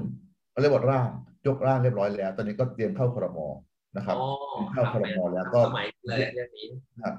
[0.61, 1.09] เรียกว่าร่าง
[1.47, 3.39] ยกร่างเรียบร้อยแล้ว ตอนนี้ก็เตรียมเข้าครม
[3.97, 4.17] นะครับ
[4.73, 5.61] เข้าครมแล้วก็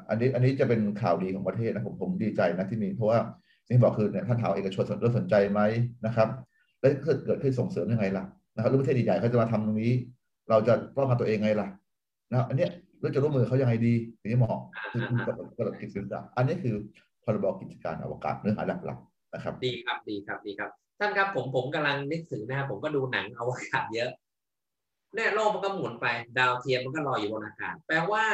[0.10, 3.20] อันนี้อันนี้จะเป็นข่าวดีของประเทศนะผมผมดีใจนะที่มีเพราะว่า
[3.68, 5.62] นี่บอกคือเนี่ยท่านถามเอกชนเริ่มสนใจไหม
[6.06, 6.28] นะครับ
[6.80, 8.24] แล้วเกิดเกิดขึ้นส่งเสริมยังไงล่ะ
[8.56, 9.94] นะครับรู้ประเทศใหญ่เขาจะมาทำตรงนี้
[10.50, 11.68] เราจะป้องกันตัวเองไงล่ะ
[12.32, 14.60] นะอันเนี้ยเราจะร่วมมือเขายังไงดีถึงจะเหมาะ
[14.92, 16.76] คือกระดับกิจการอันนี้คือ
[17.24, 24.10] พรบกิจการอวกาศเนื้อหาหลักๆนะครับ ดีครับดีครับดีครับท่านครับผมผมกำลังนึกถึงนะครับผมก็ดูหนังอวกาศเยอะ
[25.14, 26.06] เนี่ยโลกมันก็หมุนไป
[26.38, 28.26] ดาวเทียมมันก็ลอยอยู่บนอากาศแปลว่า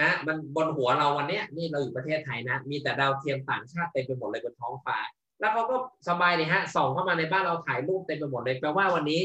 [0.00, 4.98] นะมันบนหัวเราวันนี้นี่เราอยู่ประเทศไทยนะ มีแต่ดาวเทียมต่างชาติเต็มไปหมดเลยบนท้องฟ้า
[5.40, 5.76] แล้วเขาก็
[6.08, 9.20] สบายเลยฮะส่องเข้ามาในบ้านเราถ่ายรูปเต็มไปหมดเลยแปลว่าวันนี้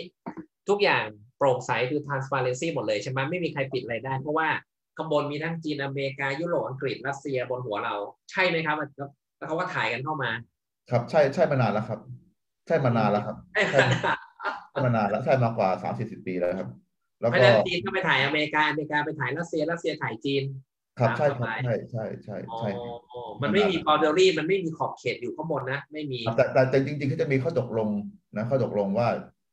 [0.70, 1.04] ทุกอย่าง
[1.38, 4.48] โปร่งใสคือ transparency หมดเลยใช่ไหมไม่มีใครปิดอะไรได้ เพราะว่า
[4.98, 7.96] ข้างบนมีทั้งจีนอเมริกายุโรปอังกฤษรัสเซียบนหัวเรา
[8.32, 8.76] ใช่ไหมครับ
[9.38, 10.32] แล้วเขาก็ถ่ายกันเข้ามา
[10.92, 12.00] ครับใช่ใช่มานานแล้วครับ
[12.68, 13.36] ใช่มานานแล้วครับ
[13.72, 13.82] ใช่
[14.86, 16.70] มานานแล้วใช่มากกว่าสามสี่สิบปีแล้วครับ
[17.26, 20.44] แล้วก็จีนก็ไปถ่ายอเมริกาอเมริกาไปถ่ายรัสเซียรัสเซียถ่ายจีน
[21.00, 22.70] ครับใช่ครับใช่ใช่ใช่ใช่
[23.42, 27.90] มันไม่มีบอร์เดอรี่มันไม่มีขอบเขตอยู่ข้างบนนะไม่มีแต่แต่แต่จริงๆเขาจะมีข้อตกลง
[28.36, 29.08] นะข้อตกลงว่า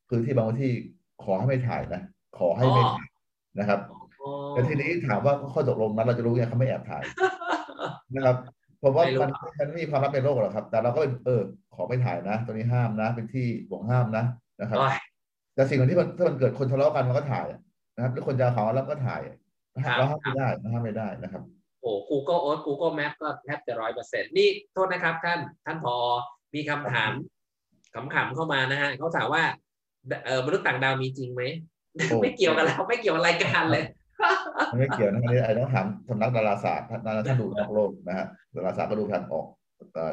[0.08, 0.70] คือที่บางที่
[1.24, 2.02] ขอให้ไม่ถ่ายนะ
[2.38, 3.08] ขอให้ไม่ถ่าย
[3.58, 3.80] นะครับ
[4.50, 7.02] แต่ทีนี้ถามว่าข้อตกลงนั้นเราจะรู้ไงเขาไม่แอบถ่าย
[8.14, 8.36] นะครับ
[8.82, 11.42] ผมว่ามันมันไม่มีความลับในโลกหรอกครับ แต่เราก็เป็นเออ
[11.74, 14.24] ขอไม่ถ่ายนะตรงนี้ห้ามนะ เป็นที่ห่วงห้ามนะ
[14.60, 14.78] นะครับ
[15.54, 17.46] แต่สิ่งที่มันถ้ามันเกิดคนทะเลาะกันมันก็ถ่าย
[17.94, 19.22] นะครับ หรือคนจะขอแล้วก็ถ่าย
[19.98, 21.42] เราห้ามไม่ได้เราห้ามไม่ได้นะครับ
[21.82, 25.96] โอ้ Google Earth Google Map ก็แทบจะร้อยเปอร์เซ็นต์นี่โทษนะครับท่านท่านพอ
[26.54, 27.10] มีคำถาม
[27.94, 29.42] ขำๆเข้ามานะฮะเขาถามว่า
[30.26, 31.42] เออมนุษย์ต่างดาวมีจริงไหม
[32.22, 33.84] ไม่เกี่ยวกันแล้วไม่เกี่ยวรายการเลย
[34.78, 39.46] ไม่เกี่ยวนะอันนี้ไอ้ต้องถามสำนักดาราศาสตร์ท่านท่านดูนอกโลกนะฮะดาราศาสตร์ก็ดูทางออก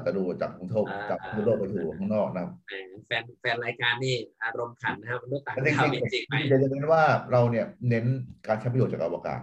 [0.05, 8.05] จะดูจากกรุงเทพจากกรุงโลกไปถูข้างนอกนะแฟนแฟนรายการนี่อารมณ์ขันนะครับมนุษย์ต่างดาวจริงไหมจะเน้นว่าเราเนี่ยเน้น
[8.47, 9.41] การใช้ประโยชน์จากอวกาศ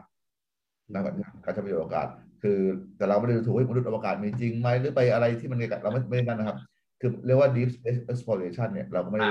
[0.93, 1.15] นะครับ
[1.45, 2.09] การใช้ประโยชน์อวกาศ
[2.43, 2.59] คือ
[2.97, 6.59] แต่เราไม่ได้ถูกมนุษย์อวกาศมีจริงไหมหรือไปอะไรที่มันเราไม่ไม่นั่นนะครับ
[7.01, 9.31] คือเรียกว่า deep space exploration เนี่ยเราก็ไม่ได้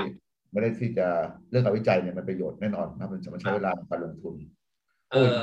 [0.52, 1.06] ไม่ได้ที่จะ
[1.50, 4.34] เรื่องการวิจัยเนี่ยมันประโยชน์แน่นอนนะมันจะมันใช้เวลาการลงทุน
[5.12, 5.36] เออ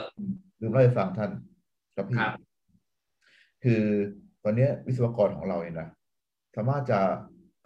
[0.60, 1.32] ลืมเล่าให้ฟังท่าน
[1.95, 2.18] ครับพี่
[3.64, 3.84] คือ
[4.44, 5.88] ตอนนี้วิศวกรของเราเนี่ยนะ
[6.56, 7.00] สามารถจะ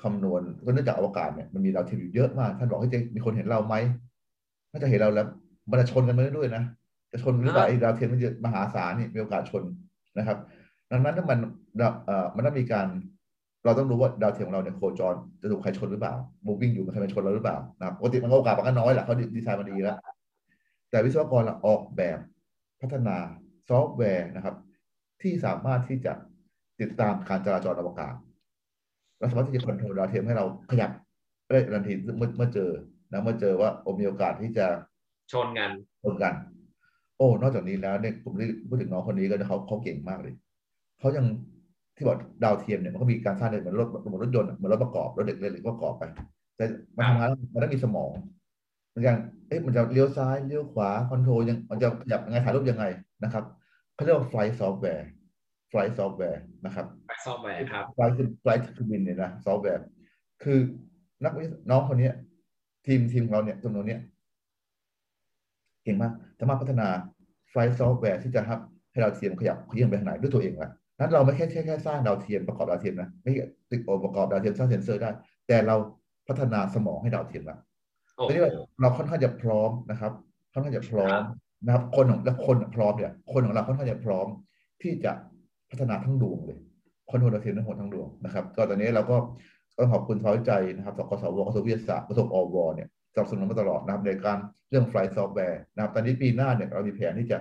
[0.03, 3.75] คำนวณก็เนื่องจากอวกาศเนี่ยมันมีดาวเทียมอยู่เยอะมาก ท่านบอกให้จะมีคนเห็นเราไหม
[4.71, 5.27] ถ้าจะเห็นเราแล้ว
[5.69, 6.63] มันจะชนกันไปด้วยนะ
[7.11, 9.63] จะชนหรือเปล่าไอ้ดาวเทียมมันจะมหาศาลนี่มีโอกาสชน
[10.17, 10.37] นะครับ
[10.91, 11.39] ดังนั้นถ้ามัน
[12.05, 12.87] เอ่อมันต้องมีการ
[13.65, 16.13] เราต้องรู้ว่าดาวเทียมของเราเนี่ยโคจรจะถูกใครชนหรือเปล่า
[16.45, 19.97] มูวิ่งอยู่มันใครมาชนเราหรือเปล่านะครับปกติมันโอกาสมันก็น้อยแหละเขาดีไซน์มาดีแล้ว
[20.89, 22.19] แต่วิศวกรเราออกแบบ
[22.81, 23.15] พัฒนา
[23.69, 24.55] ซอฟต์แวร์นะครับ
[25.21, 26.13] ที่สามารถที่จะ
[26.81, 28.13] ติดตามการจราจรอวกาศ
[29.17, 30.91] เราสามารถที่จะ control ดาวเทียมให้เราขยับ
[31.53, 32.69] ได้ทันทีเมื่อเมื่อเจอ
[33.11, 33.69] นะเมื่อเจอว่า
[33.99, 34.65] มีโอกาสที่จะ
[35.31, 35.69] ชนกัน
[36.03, 36.33] ชนกัน
[37.17, 38.33] โอ้ นอกจากนี้แล้วเนี่ยผม
[38.67, 40.33] พูดถึงน้องคนนี้ก็เขาเขาเก่งมากเลย
[40.99, 41.25] เขายัง
[41.95, 46.03] ที่บอกดาวเทียมเนี่ยมันก็มีการสร้างเหมือนรถเหมือนรถยนต์เหมือนรถประกอบรถเด็กเล็กๆประกอบไป
[46.55, 46.65] แต่
[46.95, 48.11] มันทำงานมันต้องมีสมอง
[48.89, 49.15] เหมือนกัน
[49.47, 52.85] เอ๊ะมันจะเลี้ยวซ้ายเลี้ยวขวา control ยังไงมันจะขยับยังไงถ่ายรูปยังไง
[53.23, 53.43] นะครับ
[53.93, 58.47] เขาเรียกว่า flight software flight software นะครับ flight software ครับ flight คือ flight
[58.77, 59.85] คือบินเนี่ยนะซอฟต์แวร์
[60.43, 60.59] คือ
[61.23, 61.33] นัก
[61.69, 62.09] น้องคนนี้
[62.85, 64.01] ทีมทีมเราเนี่ยจำนวนเนี้ย
[65.83, 66.87] เก่งมากสามารถพัฒนา
[67.49, 73.31] flight software ที่จะทำให้ดาวเทียมขยับเขยื้อนไปทางไหนด้วยตัวเองแหละนั้นเราไม่แค่แค่แค่สร้างดาวเทียมประกอบดาวเทียมนะไม่
[73.71, 75.09] ติดองค์ประกอบดาวเทียมสร้างเซนเซอร์ได้
[75.47, 75.75] แต่เรา
[76.27, 77.57] พัฒนาสมองให้ดาวเทียมละ
[78.27, 78.41] ทีนี้
[78.81, 80.11] เราค่อนข้างจะพร้อมนะครับ
[80.53, 81.21] ค่อนข้างจะพร้อม
[81.65, 84.27] นะครับ คนของและคนพร้อมเนี่ย คนของเราค่อนข้างจะพร้อม
[84.81, 85.11] ที่จะ
[85.69, 86.59] พัฒนาทั้งดวงเลย
[87.09, 89.17] control ดาวเทียมทั้งหมดทั้งดวงนะครับ ก็ตอนนี้เราก็
[89.77, 94.37] ต้องขอบคุณทอยใจนะครับสกสวกระทรวงวิทยาศาสตร์กระทรวงอวเนี่ยสนับสนุนมาตลอดนะครับในการ
[94.69, 97.37] เรื่อง flight software นะครับ ตอนนี้ปีหน้าเนี่ยเรามีแผนที่จะ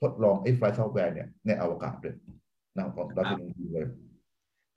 [0.00, 2.14] ทดลองไอ้ flight software เนี่ยในอวกาศด้วย
[2.74, 3.86] นะครับเราจะมีเลย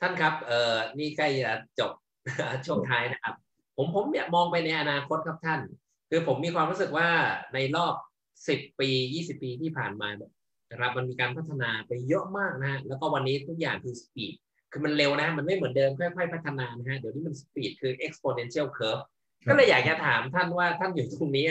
[0.01, 1.91] ท่านครับเอ่อนี่ใกล้จะจบ
[2.65, 3.35] ช่วงท้ายนะครับ
[3.77, 5.59] ผมผมอยากมองไปในอนาคตครับท่าน
[6.09, 7.09] คือผมมีความรู้สึกว่า
[7.53, 7.93] ในรอบ
[8.47, 14.33] สิบปียี่สิบปีที่ผ่านมานะครับมันมีการพัฒนาไปเยอะมากนะฮะแล้วก็วันนี้ทุกอย่างคือสปีด
[14.71, 19.03] คือมันเร็วนะ มันไม่เหมือนเดิมค่อยๆพัฒนานะฮะเดี๋ยวนี้มันสปีดคือ exponential curve
[19.49, 21.47] ก็เลยอยากจะถามท่านว่าท่านอยู่ตรงนี้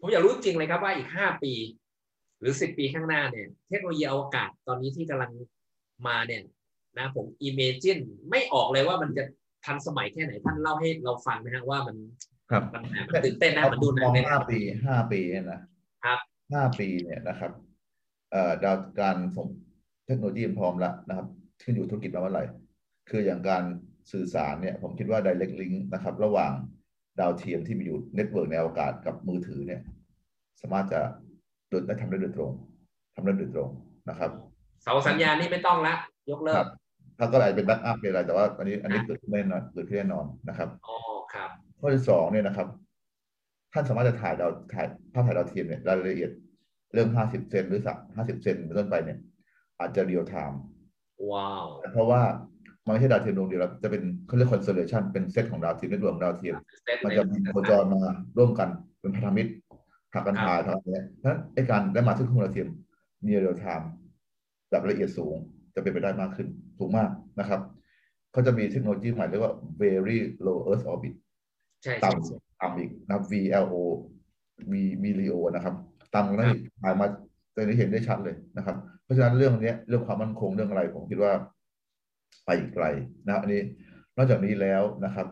[0.00, 1.52] ผมอยากรู้จริงเลยครับว่าอีกห้าปี
[2.40, 5.30] หรือสิบปีข้างหน้าเนี่ย เทคโนโลยีอวกาศตอนนี้ที่กำลัง
[6.06, 6.42] มาเนี่ย
[6.98, 9.24] นะผม imagine ไม่ออกเลยว่ามันจะ
[9.64, 11.96] ทันสมัยแค่ไหนท่านเล่าให้เราฟังนะฮะว่ามัน
[12.50, 12.82] ครับมัน
[13.12, 15.60] มันตื่นเต้นนะมันดูในห้าปีห้าปีเนี่ยนะ
[16.04, 16.18] ครับ
[16.52, 17.73] ห้าปีเนี่ยนะครับเอ่อ
[18.64, 19.46] ดาวการส่ง
[20.06, 21.26] เทคโนโลยีพร้อมแล้วนะครับ
[21.62, 22.44] ขึ้นอยู่ธุรกิจมาเมื่อไหร่
[23.10, 23.62] คืออย่างการ
[24.12, 26.52] สื่อสารเนี่ยผมคิดว่า direct link นะครับ ระหว่าง
[27.20, 29.80] ดาวเทียมที่มีอยู่ network ในอวกาศกับมือถือเนี่ย
[30.60, 31.00] สามารถจะ
[31.68, 32.52] โดยได้ทำได้โดยตรง
[33.14, 33.70] ทำได้โดยตรง
[34.08, 34.30] นะครับ
[34.82, 35.94] เสาสัญญาณนี่ไม่ต้องละ
[36.30, 36.64] ยกเลิก
[37.18, 40.96] ถ้าก็อาจจะเป็น backup เป็นอะไรแต่ว่าอันนี้อันนี้เกิดขึ้นแน่นอนเกิดขึ้นแน่นอนนะครับอ๋อ
[41.34, 42.68] ครับข้อที่สองเนี่ยนะครับ
[43.72, 46.30] ท่านสามารถจะถ่ายดาวถ่ายภาพถ่ายดาวเทียมเนี่ยรายละเอียด
[46.94, 49.18] เรื่องห้าสิบเซนหรือสักห้าสิบเซนเป็นต้นไปเนี่ย
[49.80, 50.60] อาจจะ real-time
[51.30, 52.22] ว้าวเพราะว่า
[52.86, 56.54] มันไม่ใช่ดาวเทียมดวงเดียวแล้วจะเป็นเขาเรียก constellation เป็นเซตของดาวเทียมในดวงดาวเทียม
[57.04, 58.02] มันจะมีโคจรมา
[58.36, 58.68] ร่วมกัน
[59.00, 59.52] เป็นพันธมิตร
[60.12, 62.68] หักกันถ่ายทำเนี้ยนั้นไอการได้มาซึ่งข้อมูลดาวเทียม
[63.22, 63.88] เนียร์เรียลไทม์
[64.70, 65.36] แบบละเอียดสูง
[65.74, 67.60] จะเป็นไปได้มากขึ้นสูงมากนะครับ
[68.32, 71.14] เขาจะมีเทคโนโลยีใหม่เรียกว่า very low earth orbit
[72.04, 73.74] ต่ำต่ำอีกนะ VLO
[74.70, 74.72] V
[75.02, 75.74] VLO นะครับ
[76.14, 77.06] ต่ำกว่านั้นอีกถ่ายมา
[77.56, 81.32] จะได้เห็นได้ชัดเลยนะครับ เพราะฉะนั้นเรื่องนี้เรื่องความมั่นคงเรื่องอะไรผมคิดว่า
[82.44, 82.84] ไปอีกไกล
[83.24, 83.62] นะอันนี้
[84.16, 85.26] นอกจากนี้แล้วนะครับ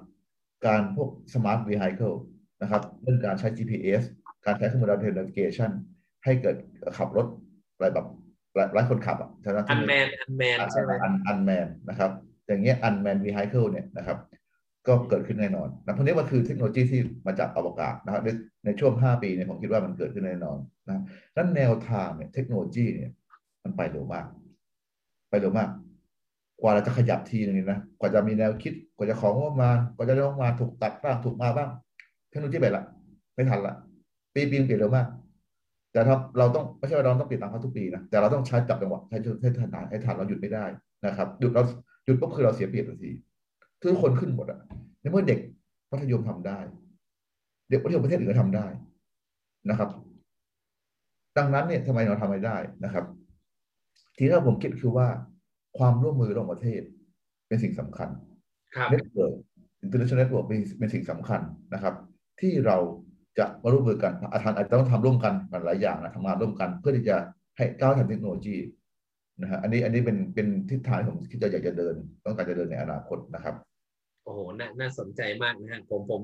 [0.66, 2.16] การพวก smart vehicle
[2.62, 4.02] นะครับเรื่องการใช้ GPS
[4.46, 5.70] การใช้ข้อมูลดาวเทียม navigation
[6.24, 6.56] ให้เกิด
[6.96, 7.26] ขับรถ
[7.74, 8.06] อะไรแบบ
[8.72, 10.92] ไร้คนขับอะฉะนั้น unmanned unmanned ใช่ไหม
[11.26, 12.10] unmanned นะครับ
[12.46, 14.18] อย่างเงี้ย unmanned vehicle เนี่ยนะครับ
[14.86, 18.22] ก็เกิดขึ้นแน่นอนนะพวกนี้มันคือเทคโนโลยีที่มาจากอวกาศนะครับ
[18.64, 20.58] ในช่วง 5 ปีเนี่ยผมคิดว่ามันเกิดขึ้นแน่นอน
[20.88, 21.02] นะ
[21.36, 23.10] นั้นแนวทางเนี่ยเทคโนโลยีเนี่ย
[23.62, 24.26] มันไปเร็วมาก
[25.30, 25.68] ไปเร็วมาก
[26.60, 31.70] กว่าเราจะขยับทีนึงนะ กว่าจะมีแนวคิด กว่าจะของมา กว่าจะได้มาถูกตัดบ้างถูกมาบ้าง
[32.30, 32.84] เทคโนโลยีไปละ
[33.34, 33.74] ไม่ทันละ
[34.34, 35.06] ปีปีเปลี่ยนเร็วมาก
[35.92, 40.64] แต่ถ้าเราต้องไม่ใช่ว่าเราต้องเปลี่ยนตามเขาทุกปีนะ แต่เราต้องใช้จับจังหวะให้ให้ฐานให้ฐานเราหยุดไม่ได้
[41.06, 41.62] นะครับ หยุดเรา
[42.04, 43.12] หยุดปุ๊บคือเราเสียเปรียบทันที
[43.82, 44.60] ทุกคนขึ้นหมดอะ
[45.00, 45.38] ในเมื่อเด็ก
[45.90, 46.58] มัธยมทำได้
[47.68, 48.66] เด็กมัธยมประเทศอื่นก็ทำได้
[49.70, 49.90] นะครับ
[51.36, 53.04] ดังนั้นเนี่ยทำไมเราทำไม่ได้นะครับ
[54.16, 55.08] ทีแรกผมคิดคือว่า
[55.78, 56.82] ความร่วมมือระหว่างประเทศ
[57.48, 58.08] เป็นสิ่งสำคัญ
[58.76, 60.46] ครับ network international network
[60.78, 61.40] เป็นสิ่งสำคัญ
[61.74, 61.94] นะครับ
[62.40, 62.76] ที่เรา
[63.38, 65.34] จะมาร่วมมือกันอาจารย์อาจจะต้องทำร่วมกัน
[65.66, 67.16] หลายอย่างนะทำงานร่วมกัน เพื่อที่จะ
[67.56, 68.56] ให้ก้าวทันเทคโนโลยี
[69.40, 73.54] นะฮะอันนี้อันนี้เป็นเป็นทิศทางที่ผมคิดจะอยากจะเดิน ต้องการจะเดินในอนาคตนะครับ
[74.24, 76.22] โอ้โหน่าน่าสนใจมากนะฮะผมผม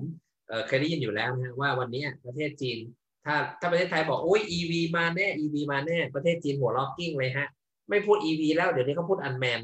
[0.49, 2.78] เอ่อเคยได้ยินอยู่แล้วนะฮะว่าวันนี้ประเทศจีน
[3.26, 7.49] ถ้าถ้าประเทศไทยบอกโอ้ย EV มาแน่ EV มาแน่ ประเทศจีนหัวเราะกลิ้งเลยฮะ
[7.88, 9.61] ไม่พูด EV แล้วเดี๋ยวนี้เขาพูด unmanned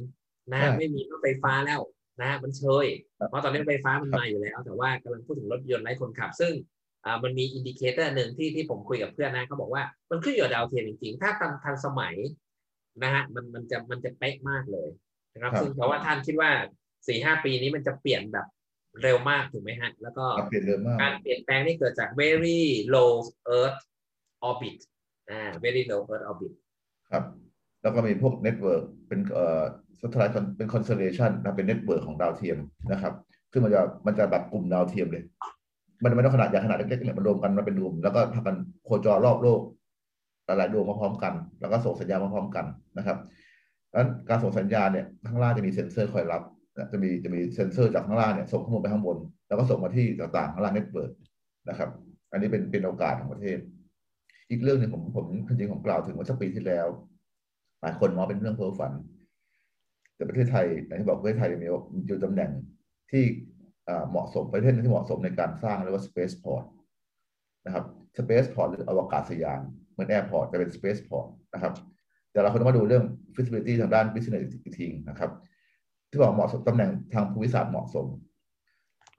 [0.50, 1.80] นะฮะใช่ไม่มีรถไฟฟ้าแล้ว
[2.20, 2.86] นะฮะมันเชย
[3.18, 6.52] ครับเพราะตอนนี้รถไฟฟ้ามันครับมาอยู่แล้ว แต่ว่ากำลังพูดถึงรถยนต์ไร้คนขับ ซึ่ง
[7.04, 12.14] อ่ามันมี indicator หนึ่งที่ที่ผมคุยกับเพื่อนนะเขาบอกว่ามันขึ้นอยู่กับดาวเทียมจริงๆ ถ้าทันทันสมัย
[13.02, 14.88] นะฮะมันมันจะมันจะเป๊ะมากเลย
[15.32, 16.50] นะครับครับซึ่งเพราะว่าท่านคิดว่า
[17.06, 18.46] สี่ห้าปีนี้มันจะเปลี่ยนแบบ
[19.02, 22.60] เร็วมากถูกไหมฮะ แล้วก็เปลี่ยนเร็วมากการเปลี่ยนแปลงนี่เกิดจาก very
[22.94, 23.12] low
[23.56, 23.78] earth
[24.48, 24.78] orbit
[25.30, 26.52] อ่า very low earth orbit
[27.10, 27.24] ครับ
[27.82, 29.62] แล้วก็มีพวก network เป็นเอ่อ
[30.00, 32.58] satellite เป็นคอนเ l เลชันนะเป็น network ของดาวเทียม
[32.92, 33.14] นะครับ
[33.52, 35.24] ซึ่งมันจะมันจะแบบกลุ่มดาวเทียมเลย
[36.02, 39.60] มันไม่ต้องขนาดใหญ่ขนาดเล็กๆเนี่ยมันรวมกันมาเป็นดวงแล้วก็พากันโคจรรอบโลก
[40.46, 42.64] หลายๆดวงมาพร้อมกัน แล้วก็ส่งสัญญาณมาพร้อมกัน
[42.98, 43.18] นะครับ
[43.90, 46.53] ดังนั้นการส่งสัญญาณเนี่ยข้างล่างจะมีเซ็นเซอร์คอยรับนะ
[46.92, 49.18] จะมีจะมีเซ็นเซอร์จากข้างล่างเนี่ยส่งข้อมูลไปข้างบน
[49.48, 51.12] แล้วก็ส่งมาที่ต่างๆข้างล่าง network
[51.68, 51.90] นะครับ
[52.32, 53.58] อันนี้เป็นเป็นโอกาสของประเทศ
[54.50, 56.86] อีกเรื่องหนึ่งผมผมจริงๆผมกล่าวถึงว่าสักปีที่แล้ว
[57.80, 58.92] หลายคนมองเป็นเรื่องเพ้อฝัน
[60.16, 61.68] แต่ประเทศไทยอย่างที่บอกประเทศไทยมี
[62.06, 62.50] อยู่ตำแหน่ง
[63.10, 63.24] ที่
[64.10, 66.64] เหมาะสมประเทศที่เหมาะสมในการสร้างเรียกว่า space port
[67.66, 67.84] นะครับ
[68.18, 69.60] space port หรืออวกาศยาน
[69.92, 71.72] เหมือน airport แต่เป็น space port นะครับ
[72.32, 73.04] แต่เราคนต้องมาดูเรื่อง
[73.34, 75.30] feasibility ทางด้าน business อีกทีนะครับ
[76.14, 78.06] ที่บอกเหมาะสมตำแหน่งทางภูมิศาสตร์เหมาะสม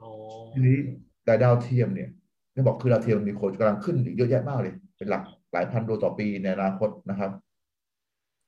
[0.02, 0.10] อ๋อ
[0.54, 0.78] ทีนี้
[1.26, 2.10] แต่ดาวเทียมเนี่ย
[2.54, 5.24] ที่บอกคือดาวเทียมมีโคจรกำลังขึ้นอีกเยอะแยะมากเลย เป็นหลัก
[5.54, 7.32] หลายพันดวงต่อปีในอนาคตนะครับ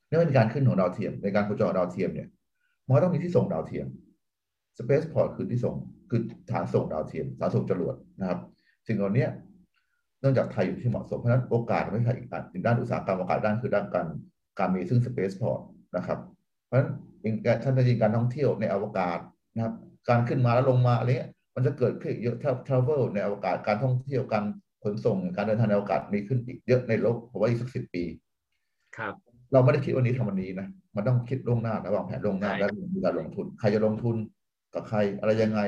[0.10, 2.28] นี่เป็นการขึ้นของดาวเทียม ในการโคจรของดาวเทียมเนี่ย
[2.86, 3.88] มันก็ต้องมีที่ส่งดาวเทียม
[4.78, 5.76] Spaceport คือที่ส่ง
[6.10, 6.22] คือ
[6.52, 8.40] ฐานส่งดาวเทียมฐานส่งจรวดนะครับ
[8.88, 9.28] สิ่งเหล่านี้
[10.22, 14.08] เนื่องจากไทยอยู่ที่เหมาะสมเพราะฉะนั้นโอกาสไม่ใช่อีกอันด้านอุตสาหกรรมโอกาสด้านคือด้านการ
[14.60, 15.60] การมีซึ่ง Spaceport
[15.98, 16.20] นะครับ
[16.66, 16.90] เพราะฉะนั้น
[17.64, 19.20] ท่านจะยิงการท่องเที่ยวในอวกาศ
[19.56, 19.74] นะครับ
[20.10, 24.44] การขึ้นมาแล้วลงมาอะไรเงี้ยมันจะเกิดขึ้นอีกเยอะถ้า travel ในอวกาศการท่องเที่ยวการ
[24.84, 28.04] ขนส่งการเดินทางในอวกาศมีขึ้นอีกเยอะในโลกผมว่าอีกสักสิบปี
[28.98, 29.14] ครับ
[29.52, 34.16] เราไม่ได้คิดวันนี้ทำวันนี้นะมันต้องคิดล่วงหน้าและวางแผนล่วงหน้าใช่และมีการลงทุน ใครจะลงทุน
[34.74, 35.62] กับใครอะไรยังไง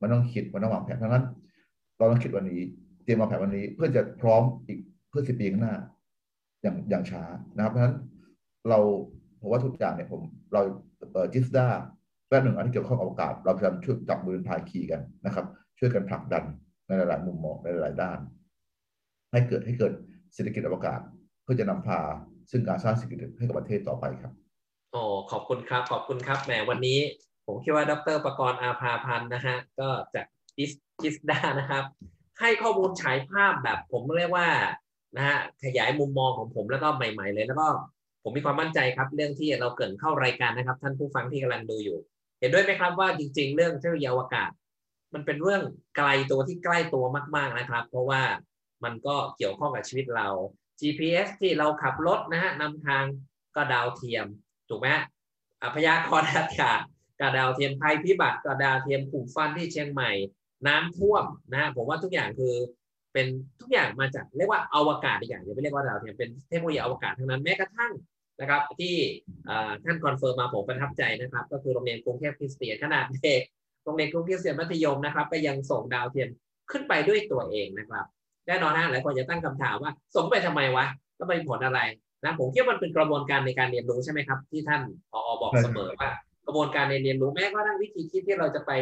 [0.00, 1.24] มันต้องคิดมันต้องวางแผนเพราะฉะนั้น
[1.96, 2.60] เราต้องคิดวันนี้
[3.04, 4.78] เตรียมวางแผนวันนี้เพื่อจะพร้อมอีก
[5.10, 5.74] เพื่อสิบปีข้างหน้า
[6.62, 7.22] อย่างอย่างช้า
[7.56, 7.96] นะครับเพราะฉะนั้น
[8.68, 8.78] เรา
[9.40, 10.20] ผมว่าทุกอย่างเนี่ยผม
[10.52, 10.85] เราเอ่อ
[11.32, 11.66] จิสดา
[12.28, 15.46] แวดหนึ่งอันที่เกี่ยวข้องกับอวกาศ เราพยายามช่วยจับมือพายคีกันนะครับ
[15.78, 16.44] ช่วยกันผลักดัน
[16.86, 18.18] ในหลาย ๆ มุมมองในหลาย ๆ ด้าน
[19.32, 19.92] ให้เกิดให้เกิด
[20.34, 21.00] เศรษฐกิจอวกาศ
[21.42, 22.00] เพื่อจะนำพา
[22.50, 24.32] ซึ่งการสร้างเศรษฐกิจให้กับประเทศต่อไปครับ
[24.92, 26.98] โอ้ขอบคุณครับ ขอบคุณครับแหมวันนี้
[27.46, 30.26] ผมคิดว่าดรประกรณ์อาภาพันธ์นะฮะก็จาก
[30.58, 31.84] อิสกิสดานะครับ
[32.40, 34.48] ให้ข้อมูลฉายภาพแบบผมเรียกว่า
[35.16, 37.68] นะฮะขยายมุมมองของผมแล้วก็ใหม่ ๆ เลยแล้วก็
[38.28, 41.98] ผมมีความมั่นใจครับ เรื่องที่เราเกรินเข้ารายการนะครับ ท่านผู้ฟังที่กำลังดูอยู่
[42.40, 44.50] เห็นด้วยไหมครับว่าจริง ๆ เรื่องเทคโนโลยีอวกาศ
[45.14, 45.62] มันเป็นเรื่อง
[45.96, 47.04] ไกลตัวที่ใกล้ตัว
[47.36, 48.22] มาก ๆนะครับ เพราะว่า
[48.84, 50.28] มันก็เกี่ยวข้องกับชีวิตเรา
[50.80, 53.04] GPS ที่เราขับรถนะฮะนำทาง
[53.56, 54.26] ก็ดาวเทียม
[54.68, 54.88] ถูกไหม
[55.62, 56.80] อพยากรณ์อากาศ
[57.20, 60.10] ก็ดาวเทียมภัยพิบัติก็ดาวเทียมฝุ่นควันที่เชียงใหม่
[60.66, 62.54] น้ำท่วมนะฮะผมว่าทุกอย่างคือ
[63.12, 63.26] เป็น
[63.60, 67.92] ทุกอย่างมาจากเรียกว่าอวกาศอีกอย่างอย่าไปเรียกว่าดาวเทียมเป็นเทคโนโลยีอวกาศทั้งนั้นแม้กระทั่ง
[68.40, 68.94] นะครับ ที่
[69.84, 73.42] ท่าน confirm มาผมประทับใจนะครับ ก็คือโรงเรียนกรุงเทพคริสเตียนขนาดเด็ก
[73.84, 76.28] โรงเรียนกรุงเทพคริสเตียนมัธยมนะครับ ก็ยังส่งดาวเทียม
[76.70, 78.04] ขึ้นไปด้วยตัวเองนะครับ
[78.46, 81.80] แน่นอนนะหลายคนจะตั้งคำถามว่าส่งไปทำไมวะแล้วมีผลอะไร
[82.24, 85.20] นะผมคิดว่ามันเป็นกระบวนการในการเรียนรู้ใช่ไหมครับ ที่ท่าน ผอ.
[85.40, 86.10] บอกเสมอว่า
[86.46, 88.72] กระบวนการในเรียนรู้แม้กระทั่งวิธีคิดที่เราจะไป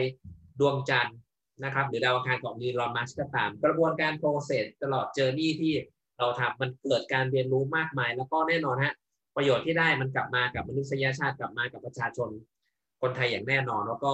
[0.61, 1.17] ดวงจันทร์
[1.65, 5.73] นะครับ หรือดาวอังคารของอีลอนมัสก์ก็ตาม กระบวนการ process ตลอด journey ที่
[6.19, 8.95] เราทำมันเกิดการเรียนรู้มากมาย แล้วก็แน่นอนฮะ
[9.37, 12.31] ประโยชน์ที่ได้มันกลับมากับมนุษยชาติกลับมากับประชาชน
[13.03, 14.13] คนไทยอย่างแน่นอน แล้วก็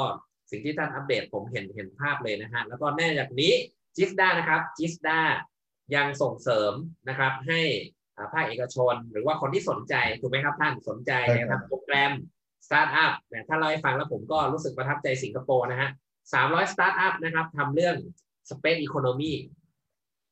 [0.51, 3.53] สิ่งที่ท่านอัปเดตผมเห็นเห็นภาพเลยนะฮะแล้วก็แน่จากนี้
[3.97, 5.19] GISTDA นะครับ GISTDA
[5.95, 6.73] ยังส่งเสริม
[7.09, 7.61] นะครับให้
[8.17, 12.13] อ่าภาคเอกชน หรือว่าคนที่สนใจถูกไหมครับท่านสนใจใช่ครับนะครับโปรแกรม
[12.67, 15.91] สตาร์ทอัพเนี่ยถ้าเราให้ฟังแล้วผมก็รู้สึกประทับใจสิงคโปร์นะฮะ
[16.33, 17.97] สามร้อยสตาร์ทอัพนะครับทำเรื่อง
[18.51, 19.33] Space Economy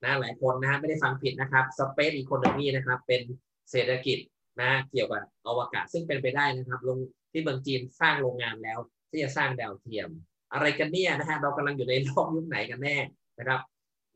[0.04, 3.22] นะหลายคนนะฮะไม่ได้ฟังผิดนะครับ Space Economy นะครับเป็น
[3.70, 4.18] เศรษฐกิจ
[4.62, 6.98] นะเกี่ยวกับอวกาศซึ่งเป็นไปได้นะครับลง
[7.32, 8.78] ที่เมืองจีนสร้างโรงงานแล้ว
[9.10, 10.08] ที่จะสร้างดาวเทียม
[10.52, 12.96] อะไรกันเนี่ยนะฮะเรากำลังอยู่ในโลกยุคไหนกันแน่
[13.38, 13.60] นะครับ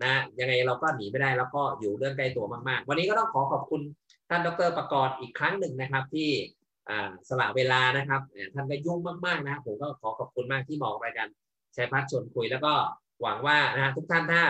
[0.03, 3.81] นะยังไงเราก็หนีไม่ได้แล้วก็อยู่เรื่องใกล้ตัวมากๆ วันนี้ก็ต้องขอขอบคุณ
[4.29, 6.29] ท่านดรประกรณ์อีกครั้งหนึ่งนะครับที่
[7.29, 8.21] สละเวลานะครับ
[8.55, 11.29] ท่านก็ยุ่งมากๆนะผมก็ขอขอบคุณมากที่มองรายการ
[11.77, 12.73] ชัยพัฒน์ชวนคุยแล้วก็
[13.23, 14.43] หวังว่านะฮะทุกท่านถ้า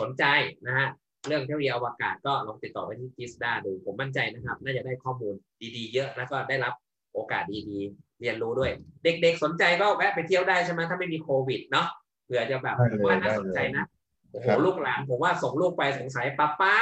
[0.00, 0.24] สนใจ
[0.66, 0.88] นะฮะ
[1.26, 5.34] เรื่องเทคโนโลยีอวกาศก็ลองติดต่อไปที่กิสดาดูผมมั่นใจนะครับ น่าจะได้ข้อมูล
[5.76, 6.74] ดีๆ เยอะแล้วก็ได้รับ
[7.14, 8.70] โอกาสดีๆ เรียนรู้ด้วย
[9.04, 11.86] เด็กๆสนใจก็แวะไปเที่ยวได้ใช่ไหมถ้าไม่มีโควิดเนาะ
[12.24, 13.84] เผื่อจะแบบว่าน่าสนใจนะ
[14.32, 16.74] โอ้โหลูกหลานผมว่าส่งลูกไปสงสัยป้าป้า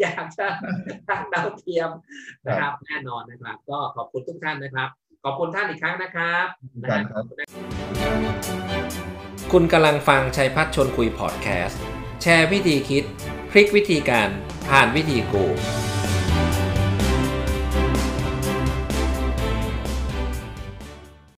[0.00, 0.46] อยากจะ
[1.08, 1.90] ตั้งดาวเทียม
[2.46, 4.88] นะครับ แน่นอนนะครับ ก็ขอบคุณทุกท่านนะครับ
[5.24, 6.46] ขอบคุณท่านอีกครั้งนะครับ
[6.82, 7.24] นะครับ
[9.52, 11.80] คุณกำลังฟังชัยพัฒชนคุยพอดแคสต์
[12.22, 13.04] แชร์วิธีคิด
[13.52, 14.28] พลิกวิธีการ
[14.68, 15.44] ผ่านวิธีกู